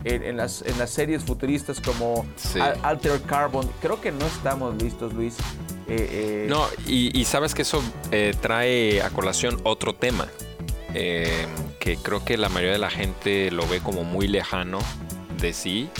En, 0.04 0.22
en 0.22 0.36
las, 0.36 0.62
en 0.62 0.78
las 0.78 0.90
series 0.90 1.24
futuristas 1.24 1.80
como 1.80 2.24
Sí. 2.36 2.60
Al- 2.60 2.78
Altered 2.84 3.22
Carbon, 3.26 3.68
creo 3.82 4.00
que 4.00 4.12
no 4.12 4.24
estamos 4.26 4.80
listos, 4.80 5.12
Luis. 5.12 5.34
Eh, 5.88 6.44
eh, 6.44 6.46
No, 6.48 6.64
y, 6.86 7.18
y 7.18 7.24
sabes 7.24 7.56
que 7.56 7.62
eso 7.62 7.82
trae 8.40 9.02
a 9.02 9.10
colación 9.10 9.60
otro 9.64 9.96
tema, 9.96 10.28
que 10.92 11.98
creo 12.02 12.24
que 12.24 12.36
la 12.36 12.48
mayoría 12.48 12.72
de 12.74 12.78
la 12.78 12.90
gente 12.90 13.50
lo 13.50 13.66
ve 13.66 13.80
como 13.80 14.04
muy 14.04 14.28
lejano 14.28 14.78
de 15.40 15.52
sí, 15.52 15.90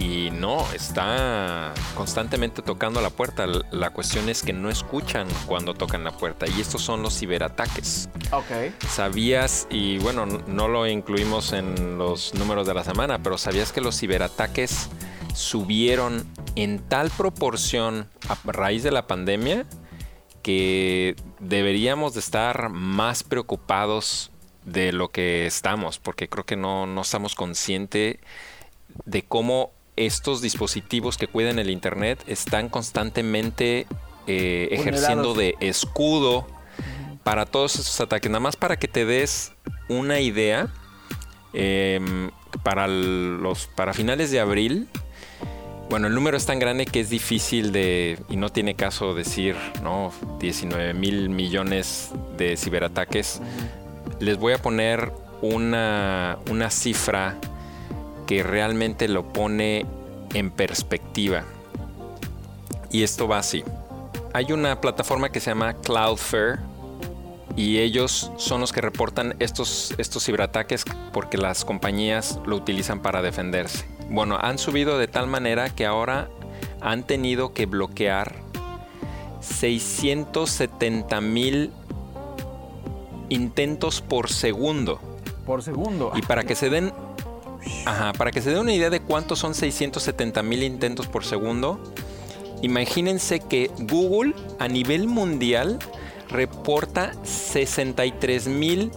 y 0.00 0.30
no, 0.30 0.64
está 0.72 1.74
constantemente 1.94 2.62
tocando 2.62 3.02
la 3.02 3.10
puerta. 3.10 3.46
La 3.70 3.90
cuestión 3.90 4.30
es 4.30 4.42
que 4.42 4.54
no 4.54 4.70
escuchan 4.70 5.28
cuando 5.46 5.74
tocan 5.74 6.02
la 6.02 6.10
puerta, 6.12 6.46
y 6.48 6.58
estos 6.58 6.80
son 6.82 7.02
los 7.02 7.18
ciberataques. 7.18 8.08
Ok. 8.32 8.72
¿Sabías, 8.88 9.68
y 9.70 9.98
bueno, 9.98 10.24
no 10.24 10.68
lo 10.68 10.88
incluimos 10.88 11.52
en 11.52 11.98
los 11.98 12.34
números 12.34 12.66
de 12.66 12.72
la 12.72 12.82
semana, 12.82 13.22
pero 13.22 13.36
sabías 13.36 13.72
que 13.72 13.82
los 13.82 14.00
ciberataques 14.00 14.88
subieron 15.34 16.26
en 16.56 16.80
tal 16.80 17.10
proporción 17.10 18.08
a 18.28 18.38
raíz 18.50 18.82
de 18.82 18.90
la 18.90 19.06
pandemia 19.06 19.66
que 20.42 21.14
deberíamos 21.40 22.14
de 22.14 22.20
estar 22.20 22.70
más 22.70 23.22
preocupados 23.22 24.30
de 24.64 24.92
lo 24.92 25.08
que 25.08 25.46
estamos, 25.46 25.98
porque 25.98 26.30
creo 26.30 26.46
que 26.46 26.56
no, 26.56 26.86
no 26.86 27.02
estamos 27.02 27.34
conscientes 27.34 28.16
de 29.04 29.22
cómo 29.22 29.72
estos 30.06 30.40
dispositivos 30.40 31.16
que 31.16 31.26
cuidan 31.26 31.58
el 31.58 31.70
Internet 31.70 32.22
están 32.26 32.68
constantemente 32.68 33.86
eh, 34.26 34.68
ejerciendo 34.70 35.34
de 35.34 35.56
escudo 35.60 36.46
para 37.22 37.46
todos 37.46 37.74
esos 37.74 38.00
ataques. 38.00 38.30
Nada 38.30 38.40
más 38.40 38.56
para 38.56 38.78
que 38.78 38.88
te 38.88 39.04
des 39.04 39.52
una 39.88 40.20
idea, 40.20 40.68
eh, 41.52 42.00
para, 42.62 42.88
los, 42.88 43.66
para 43.66 43.92
finales 43.92 44.30
de 44.30 44.40
abril, 44.40 44.88
bueno, 45.90 46.06
el 46.06 46.14
número 46.14 46.36
es 46.36 46.46
tan 46.46 46.60
grande 46.60 46.86
que 46.86 47.00
es 47.00 47.10
difícil 47.10 47.72
de, 47.72 48.18
y 48.28 48.36
no 48.36 48.48
tiene 48.50 48.76
caso 48.76 49.12
decir, 49.12 49.56
¿no? 49.82 50.12
19 50.38 50.94
mil 50.94 51.28
millones 51.28 52.12
de 52.38 52.56
ciberataques. 52.56 53.42
Les 54.20 54.38
voy 54.38 54.52
a 54.52 54.62
poner 54.62 55.12
una, 55.42 56.38
una 56.48 56.70
cifra 56.70 57.36
que 58.30 58.44
realmente 58.44 59.08
lo 59.08 59.24
pone 59.24 59.84
en 60.34 60.52
perspectiva. 60.52 61.42
Y 62.92 63.02
esto 63.02 63.26
va 63.26 63.38
así. 63.38 63.64
Hay 64.32 64.52
una 64.52 64.80
plataforma 64.80 65.32
que 65.32 65.40
se 65.40 65.50
llama 65.50 65.74
Cloudflare 65.74 66.60
y 67.56 67.78
ellos 67.78 68.30
son 68.36 68.60
los 68.60 68.72
que 68.72 68.82
reportan 68.82 69.34
estos, 69.40 69.96
estos 69.98 70.24
ciberataques 70.24 70.84
porque 71.12 71.38
las 71.38 71.64
compañías 71.64 72.38
lo 72.46 72.54
utilizan 72.54 73.02
para 73.02 73.20
defenderse. 73.20 73.84
Bueno, 74.08 74.38
han 74.40 74.58
subido 74.58 74.96
de 74.96 75.08
tal 75.08 75.26
manera 75.26 75.68
que 75.68 75.84
ahora 75.84 76.28
han 76.80 77.02
tenido 77.02 77.52
que 77.52 77.66
bloquear 77.66 78.36
670 79.40 81.20
mil 81.20 81.72
intentos 83.28 84.00
por 84.00 84.30
segundo. 84.30 85.00
Por 85.44 85.64
segundo. 85.64 86.12
Y 86.14 86.22
para 86.22 86.44
que 86.44 86.54
se 86.54 86.70
den 86.70 86.92
Ajá, 87.84 88.12
para 88.12 88.30
que 88.30 88.40
se 88.42 88.50
den 88.50 88.60
una 88.60 88.72
idea 88.72 88.90
de 88.90 89.00
cuántos 89.00 89.38
son 89.38 89.54
670 89.54 90.42
mil 90.42 90.62
intentos 90.62 91.06
por 91.06 91.24
segundo, 91.24 91.80
imagínense 92.62 93.40
que 93.40 93.70
Google 93.78 94.34
a 94.58 94.68
nivel 94.68 95.06
mundial 95.06 95.78
reporta 96.28 97.12
63 97.24 98.48
mil 98.48 98.90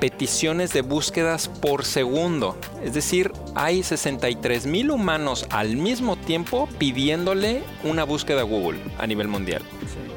peticiones 0.00 0.72
de 0.72 0.80
búsquedas 0.80 1.48
por 1.48 1.84
segundo. 1.84 2.56
Es 2.82 2.94
decir, 2.94 3.32
hay 3.54 3.82
63 3.82 4.66
mil 4.66 4.90
humanos 4.90 5.46
al 5.50 5.76
mismo 5.76 6.16
tiempo 6.16 6.68
pidiéndole 6.78 7.62
una 7.84 8.04
búsqueda 8.04 8.40
a 8.40 8.44
Google 8.44 8.80
a 8.98 9.06
nivel 9.06 9.28
mundial. 9.28 9.62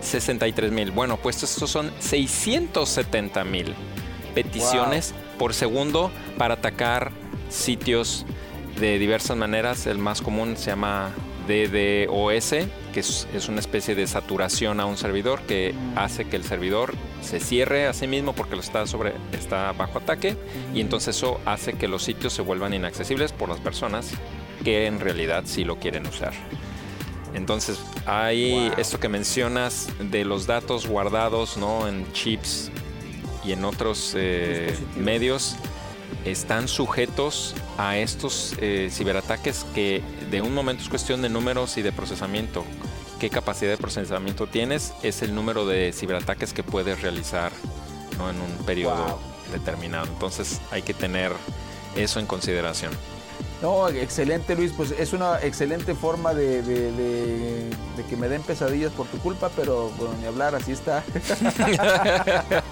63 0.02 0.72
mil. 0.72 0.92
Bueno, 0.92 1.18
pues 1.18 1.44
estos 1.44 1.70
son 1.70 1.92
670 2.00 3.44
mil 3.44 3.76
peticiones 4.34 5.14
por 5.38 5.54
segundo 5.54 6.12
para 6.38 6.56
atacar 6.56 7.12
sitios 7.54 8.26
de 8.80 9.00
diversas 9.00 9.38
maneras. 9.38 9.86
El 9.86 10.00
más 10.00 10.22
común 10.22 10.58
se 10.58 10.72
llama 10.72 11.12
DDoS, 11.48 12.50
que 12.94 13.00
es, 13.00 13.48
una 13.48 13.60
especie 13.60 13.96
de 13.96 14.08
saturación 14.08 14.80
a 14.80 14.86
un 14.86 14.98
servidor 14.98 15.42
que 15.42 15.76
hace 15.96 16.26
que 16.26 16.36
el 16.36 16.44
servidor 16.44 16.94
se 17.22 17.40
cierre 17.40 17.88
a 17.88 17.94
sí 17.94 18.08
mismo 18.08 18.34
porque 18.34 18.56
lo 18.56 18.62
está, 18.62 18.88
sobre, 18.88 19.14
está 19.34 19.72
bajo 19.74 20.00
ataque 20.00 20.38
y 20.74 20.82
entonces 20.82 21.18
eso 21.18 21.40
hace 21.46 21.74
que 21.74 21.88
los 21.88 22.04
sitios 22.04 22.34
se 22.34 22.42
vuelvan 22.42 22.74
inaccesibles 22.74 23.34
por 23.34 23.50
las 23.50 23.60
personas 23.60 24.12
que 24.64 24.88
en 24.88 25.00
realidad 25.00 25.44
sí 25.46 25.66
lo 25.66 25.80
quieren 25.80 26.08
usar. 26.08 26.34
Entonces 27.34 27.84
hay 28.06 28.72
esto 28.78 29.00
que 29.00 29.10
mencionas 29.10 29.90
de 30.00 30.24
los 30.24 30.48
datos 30.48 30.88
guardados 30.88 31.58
¿no? 31.58 31.88
en 31.88 32.12
chips 32.14 32.72
y 33.44 33.52
en 33.52 33.66
otros 33.66 34.14
eh, 34.16 34.74
medios 34.96 35.58
están 36.26 36.68
sujetos 36.68 37.56
a 37.78 37.98
estos 37.98 38.56
eh, 38.60 38.90
ciberataques 38.92 39.66
que 39.76 40.02
de 40.30 40.42
un 40.42 40.54
momento 40.54 40.84
es 40.84 40.90
cuestión 40.90 41.22
de 41.22 41.30
números 41.30 41.78
y 41.78 41.82
de 41.82 41.92
procesamiento. 41.92 42.64
¿Qué 43.20 43.30
capacidad 43.30 43.72
de 43.72 43.78
procesamiento 43.78 44.48
tienes? 44.48 44.94
Es 45.02 45.22
el 45.22 45.34
número 45.34 45.66
de 45.66 45.94
ciberataques 45.94 46.54
que 46.54 46.64
puedes 46.64 47.02
realizar 47.02 47.52
en 48.14 48.42
un 48.42 48.66
periodo 48.66 49.20
determinado. 49.52 50.08
Entonces 50.08 50.62
hay 50.72 50.82
que 50.82 50.94
tener 50.94 51.32
eso 51.96 52.20
en 52.20 52.26
consideración. 52.26 52.92
No, 53.62 53.88
excelente 53.88 54.56
Luis, 54.56 54.74
pues 54.76 54.92
es 54.92 55.14
una 55.14 55.40
excelente 55.42 55.96
forma 55.96 56.34
de, 56.34 57.70
que 58.10 58.18
me 58.18 58.28
den 58.28 58.42
pesadillas 58.42 58.92
por 58.92 59.08
tu 59.08 59.18
culpa, 59.20 59.50
pero 59.56 59.90
bueno, 59.92 60.14
ni 60.20 60.26
hablar, 60.26 60.54
así 60.54 60.74
está. 60.74 61.02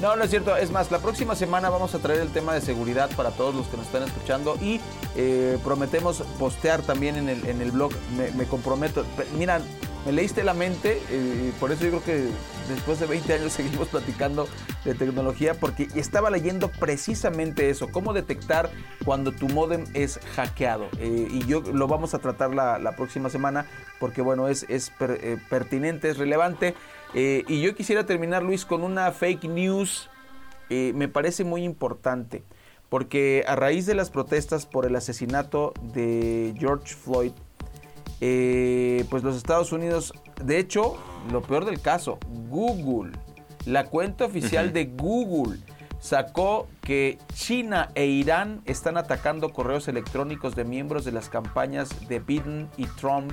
no, 0.00 0.14
no 0.14 0.22
es 0.22 0.30
cierto, 0.30 0.56
es 0.56 0.70
más, 0.70 0.92
la 0.92 1.00
próxima 1.00 1.34
semana 1.34 1.70
vamos 1.70 1.94
a 1.96 1.98
traer 1.98 2.20
el 2.20 2.28
tema 2.28 2.54
de 2.54 2.60
seguridad 2.60 3.10
para 3.16 3.32
todos 3.32 3.52
los 3.52 3.66
que 3.66 3.76
nos 3.76 3.86
están 3.86 4.04
escuchando 4.04 4.56
y 4.60 4.80
eh, 5.16 5.58
prometemos 5.64 6.22
postear 6.38 6.82
también 6.82 7.16
en 7.16 7.28
el, 7.28 7.44
en 7.48 7.60
el 7.60 7.72
blog, 7.72 7.90
me, 8.16 8.30
me 8.30 8.44
comprometo. 8.44 9.04
Mira, 9.36 9.60
me 10.08 10.14
leíste 10.14 10.42
la 10.42 10.54
mente, 10.54 11.02
eh, 11.10 11.52
por 11.60 11.70
eso 11.70 11.84
yo 11.84 12.00
creo 12.00 12.02
que 12.02 12.28
después 12.66 12.98
de 12.98 13.04
20 13.04 13.30
años 13.30 13.52
seguimos 13.58 13.88
platicando 13.88 14.48
de 14.82 14.94
tecnología, 14.94 15.52
porque 15.52 15.86
estaba 15.96 16.30
leyendo 16.30 16.70
precisamente 16.70 17.68
eso, 17.68 17.92
cómo 17.92 18.14
detectar 18.14 18.70
cuando 19.04 19.32
tu 19.32 19.50
modem 19.50 19.84
es 19.92 20.18
hackeado. 20.34 20.86
Eh, 20.98 21.28
y 21.30 21.44
yo 21.44 21.60
lo 21.60 21.88
vamos 21.88 22.14
a 22.14 22.20
tratar 22.20 22.54
la, 22.54 22.96
próxima 22.96 23.28
semana, 23.28 23.66
porque 24.00 24.22
bueno, 24.22 24.48
es, 24.48 24.64
es 24.70 24.90
eh, 25.00 25.36
pertinente, 25.50 26.08
es 26.08 26.16
relevante. 26.16 26.74
y 27.12 27.60
yo 27.60 27.74
quisiera 27.74 28.06
terminar, 28.06 28.42
Luis, 28.42 28.64
con 28.64 28.84
una 28.84 29.12
fake 29.12 29.44
news, 29.44 30.08
me 30.70 31.08
parece 31.08 31.44
muy 31.44 31.64
importante. 31.64 32.44
Porque 32.88 33.44
a 33.46 33.56
raíz 33.56 33.84
de 33.84 33.94
las 33.94 34.08
protestas 34.08 34.64
por 34.64 34.86
el 34.86 34.96
asesinato 34.96 35.74
de 35.92 36.54
George 36.58 36.94
Floyd, 36.94 37.32
eh, 38.20 39.04
pues 39.10 39.22
los 39.22 39.36
Estados 39.36 39.72
Unidos, 39.72 40.12
de 40.42 40.58
hecho, 40.58 40.96
lo 41.30 41.42
peor 41.42 41.64
del 41.64 41.80
caso, 41.80 42.18
Google, 42.48 43.12
la 43.64 43.84
cuenta 43.84 44.24
oficial 44.24 44.72
de 44.72 44.86
Google 44.86 45.58
sacó 46.00 46.68
que 46.80 47.18
China 47.34 47.90
e 47.94 48.06
Irán 48.06 48.62
están 48.64 48.96
atacando 48.96 49.50
correos 49.50 49.88
electrónicos 49.88 50.54
de 50.54 50.64
miembros 50.64 51.04
de 51.04 51.12
las 51.12 51.28
campañas 51.28 52.08
de 52.08 52.20
Biden 52.20 52.68
y 52.76 52.86
Trump 52.86 53.32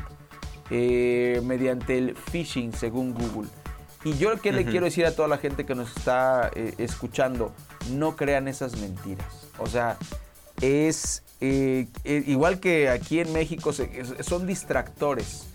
eh, 0.69 1.41
mediante 1.43 1.97
el 1.97 2.15
phishing, 2.15 2.73
según 2.73 3.13
Google. 3.13 3.49
Y 4.03 4.17
yo 4.17 4.39
que 4.39 4.51
le 4.51 4.65
quiero 4.65 4.85
decir 4.85 5.05
a 5.05 5.15
toda 5.15 5.27
la 5.27 5.39
gente 5.39 5.65
que 5.65 5.73
nos 5.73 5.95
está 5.95 6.51
eh, 6.53 6.75
escuchando, 6.77 7.53
no 7.91 8.15
crean 8.15 8.47
esas 8.47 8.77
mentiras. 8.77 9.47
O 9.57 9.65
sea, 9.65 9.97
es 10.61 11.23
eh, 11.41 11.87
eh, 12.03 12.23
igual 12.27 12.59
que 12.59 12.89
aquí 12.89 13.19
en 13.19 13.31
México, 13.33 13.71
son 13.73 14.47
distractores. 14.47 15.47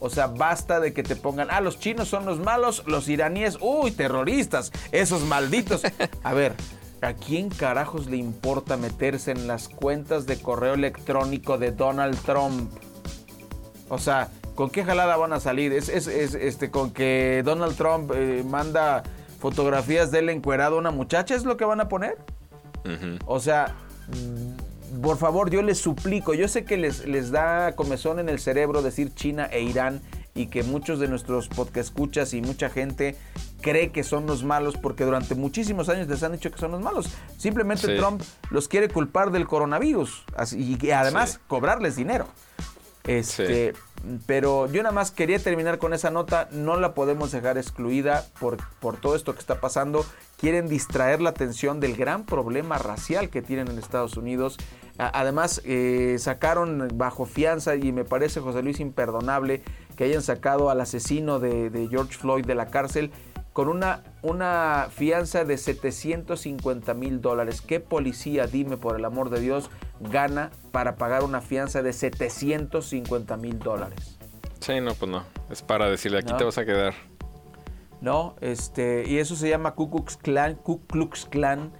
O 0.00 0.10
sea, 0.10 0.26
basta 0.26 0.80
de 0.80 0.92
que 0.92 1.02
te 1.02 1.16
pongan, 1.16 1.48
ah, 1.50 1.60
los 1.60 1.78
chinos 1.78 2.08
son 2.08 2.26
los 2.26 2.38
malos, 2.38 2.82
los 2.86 3.08
iraníes, 3.08 3.58
uy, 3.60 3.90
terroristas, 3.90 4.72
esos 4.92 5.22
malditos. 5.22 5.82
A 6.22 6.34
ver, 6.34 6.54
¿a 7.00 7.14
quién 7.14 7.48
carajos 7.48 8.06
le 8.06 8.16
importa 8.16 8.76
meterse 8.76 9.30
en 9.30 9.46
las 9.46 9.68
cuentas 9.68 10.26
de 10.26 10.38
correo 10.38 10.74
electrónico 10.74 11.56
de 11.58 11.72
Donald 11.72 12.18
Trump? 12.22 12.70
O 13.88 13.98
sea, 13.98 14.28
¿con 14.54 14.68
qué 14.68 14.84
jalada 14.84 15.16
van 15.16 15.32
a 15.32 15.40
salir? 15.40 15.72
¿Es, 15.72 15.88
este, 15.88 16.70
con 16.70 16.90
que 16.90 17.42
Donald 17.44 17.76
Trump 17.76 18.12
eh, 18.14 18.44
manda 18.44 19.02
fotografías 19.38 20.10
de 20.10 20.18
él 20.18 20.28
encuerado 20.28 20.76
a 20.76 20.78
una 20.78 20.90
muchacha? 20.90 21.34
¿Es 21.34 21.44
lo 21.44 21.56
que 21.56 21.64
van 21.64 21.80
a 21.80 21.88
poner? 21.88 22.18
O 23.24 23.40
sea, 23.40 23.74
por 25.02 25.18
favor, 25.18 25.50
yo 25.50 25.62
les 25.62 25.78
suplico, 25.78 26.34
yo 26.34 26.48
sé 26.48 26.64
que 26.64 26.76
les, 26.76 27.06
les 27.06 27.30
da 27.30 27.72
comezón 27.72 28.18
en 28.18 28.28
el 28.28 28.38
cerebro 28.38 28.82
decir 28.82 29.14
China 29.14 29.46
e 29.50 29.62
Irán 29.62 30.00
y 30.34 30.46
que 30.46 30.62
muchos 30.62 30.98
de 31.00 31.08
nuestros 31.08 31.48
podcast 31.48 31.88
escuchas 31.88 32.34
y 32.34 32.42
mucha 32.42 32.68
gente 32.68 33.16
cree 33.62 33.90
que 33.90 34.04
son 34.04 34.26
los 34.26 34.44
malos 34.44 34.76
porque 34.76 35.04
durante 35.04 35.34
muchísimos 35.34 35.88
años 35.88 36.08
les 36.08 36.22
han 36.22 36.32
dicho 36.32 36.50
que 36.50 36.58
son 36.58 36.72
los 36.72 36.80
malos. 36.80 37.08
Simplemente 37.38 37.96
Trump 37.96 38.22
los 38.50 38.68
quiere 38.68 38.88
culpar 38.88 39.30
del 39.32 39.46
coronavirus 39.46 40.24
y 40.52 40.90
además 40.90 41.40
cobrarles 41.48 41.96
dinero. 41.96 42.28
Este, 43.04 43.72
Pero 44.26 44.66
yo 44.70 44.82
nada 44.82 44.94
más 44.94 45.10
quería 45.10 45.38
terminar 45.38 45.78
con 45.78 45.92
esa 45.92 46.10
nota, 46.10 46.48
no 46.52 46.78
la 46.78 46.94
podemos 46.94 47.32
dejar 47.32 47.58
excluida 47.58 48.24
por, 48.40 48.58
por 48.80 48.96
todo 48.96 49.16
esto 49.16 49.34
que 49.34 49.40
está 49.40 49.60
pasando. 49.60 50.04
Quieren 50.38 50.68
distraer 50.68 51.20
la 51.20 51.30
atención 51.30 51.80
del 51.80 51.96
gran 51.96 52.24
problema 52.24 52.78
racial 52.78 53.30
que 53.30 53.42
tienen 53.42 53.68
en 53.68 53.78
Estados 53.78 54.16
Unidos. 54.16 54.58
Además, 54.98 55.60
eh, 55.64 56.16
sacaron 56.18 56.88
bajo 56.94 57.26
fianza 57.26 57.76
y 57.76 57.92
me 57.92 58.04
parece, 58.04 58.40
José 58.40 58.62
Luis, 58.62 58.80
imperdonable 58.80 59.62
que 59.96 60.04
hayan 60.04 60.22
sacado 60.22 60.70
al 60.70 60.80
asesino 60.80 61.40
de, 61.40 61.70
de 61.70 61.88
George 61.88 62.14
Floyd 62.14 62.44
de 62.44 62.54
la 62.54 62.66
cárcel 62.66 63.10
con 63.56 63.70
una, 63.70 64.02
una 64.20 64.88
fianza 64.90 65.46
de 65.46 65.56
750 65.56 66.92
mil 66.92 67.22
dólares. 67.22 67.62
¿Qué 67.62 67.80
policía, 67.80 68.46
dime 68.46 68.76
por 68.76 68.96
el 68.96 69.04
amor 69.06 69.30
de 69.30 69.40
Dios, 69.40 69.70
gana 69.98 70.50
para 70.72 70.96
pagar 70.96 71.24
una 71.24 71.40
fianza 71.40 71.80
de 71.80 71.94
750 71.94 73.34
mil 73.38 73.58
dólares? 73.58 74.18
Sí, 74.60 74.78
no, 74.82 74.92
pues 74.92 75.10
no. 75.10 75.24
Es 75.48 75.62
para 75.62 75.88
decirle, 75.88 76.18
aquí 76.18 76.34
te 76.36 76.44
vas 76.44 76.58
a 76.58 76.66
quedar. 76.66 76.92
No, 78.02 78.36
este, 78.42 79.04
y 79.08 79.16
eso 79.16 79.36
se 79.36 79.48
llama 79.48 79.74
Ku 79.74 79.90
Klux 79.90 80.18
Klan, 80.18 80.56
Ku 80.56 80.86
Klux 80.86 81.24
Klan 81.24 81.72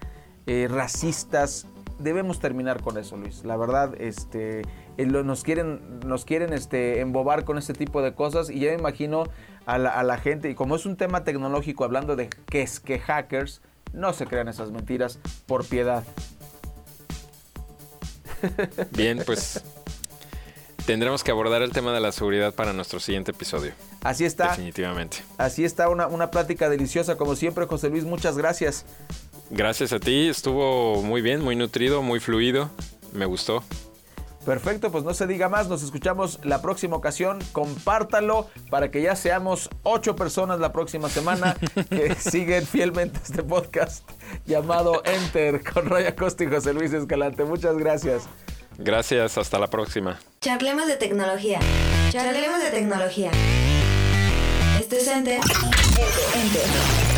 eh, 0.46 0.68
racistas. 0.70 1.66
Debemos 1.98 2.40
terminar 2.40 2.80
con 2.80 2.96
eso, 2.96 3.18
Luis. 3.18 3.44
La 3.44 3.58
verdad, 3.58 3.94
este, 4.00 4.62
nos 5.04 5.42
quieren, 5.42 6.00
nos 6.06 6.24
quieren 6.24 6.52
este, 6.52 7.00
embobar 7.00 7.44
con 7.44 7.58
este 7.58 7.74
tipo 7.74 8.02
de 8.02 8.14
cosas 8.14 8.50
y 8.50 8.60
ya 8.60 8.70
me 8.70 8.78
imagino 8.78 9.24
a 9.66 9.78
la, 9.78 10.18
gente, 10.18 10.48
y 10.48 10.54
como 10.54 10.76
es 10.76 10.86
un 10.86 10.96
tema 10.96 11.24
tecnológico 11.24 11.84
hablando 11.84 12.14
de 12.14 12.28
que 12.48 12.62
es 12.62 12.78
que 12.78 13.00
hackers, 13.00 13.60
no 13.92 14.12
se 14.12 14.26
crean 14.26 14.48
esas 14.48 14.70
mentiras 14.70 15.18
por 15.46 15.66
piedad. 15.66 16.04
Bien, 18.92 19.22
pues 19.26 19.64
tendremos 20.86 21.24
que 21.24 21.32
abordar 21.32 21.62
el 21.62 21.72
tema 21.72 21.92
de 21.92 22.00
la 22.00 22.12
seguridad 22.12 22.54
para 22.54 22.72
nuestro 22.72 23.00
siguiente 23.00 23.32
episodio. 23.32 23.72
Así 24.02 24.24
está. 24.24 24.50
Definitivamente. 24.50 25.18
Así 25.36 25.64
está, 25.64 25.88
una, 25.88 26.06
una 26.06 26.30
plática 26.30 26.68
deliciosa, 26.68 27.16
como 27.16 27.34
siempre, 27.34 27.66
José 27.66 27.90
Luis, 27.90 28.04
muchas 28.04 28.38
gracias. 28.38 28.86
Gracias 29.50 29.92
a 29.92 29.98
ti, 29.98 30.28
estuvo 30.28 31.02
muy 31.02 31.22
bien, 31.22 31.42
muy 31.42 31.56
nutrido, 31.56 32.02
muy 32.02 32.20
fluido, 32.20 32.70
me 33.12 33.26
gustó. 33.26 33.64
Perfecto, 34.46 34.92
pues 34.92 35.02
no 35.02 35.12
se 35.12 35.26
diga 35.26 35.48
más, 35.48 35.68
nos 35.68 35.82
escuchamos 35.82 36.38
la 36.44 36.62
próxima 36.62 36.94
ocasión, 36.94 37.40
compártalo 37.50 38.48
para 38.70 38.92
que 38.92 39.02
ya 39.02 39.16
seamos 39.16 39.68
ocho 39.82 40.14
personas 40.14 40.60
la 40.60 40.72
próxima 40.72 41.08
semana 41.08 41.56
que 41.90 42.14
siguen 42.14 42.64
fielmente 42.64 43.18
este 43.24 43.42
podcast 43.42 44.08
llamado 44.46 45.02
Enter 45.04 45.64
con 45.64 45.86
Raya 45.86 46.14
Costa 46.14 46.44
y 46.44 46.46
José 46.46 46.72
Luis 46.72 46.92
Escalante. 46.92 47.42
Muchas 47.44 47.76
gracias. 47.76 48.28
Gracias, 48.78 49.36
hasta 49.36 49.58
la 49.58 49.66
próxima. 49.66 50.20
Charlemos 50.40 50.86
de 50.86 50.94
tecnología. 50.94 51.58
Charlemos 52.10 52.62
de 52.62 52.70
tecnología. 52.70 53.32
Esto 54.78 54.94
es 54.94 55.08
Enter. 55.08 55.40
Enter. 55.40 57.15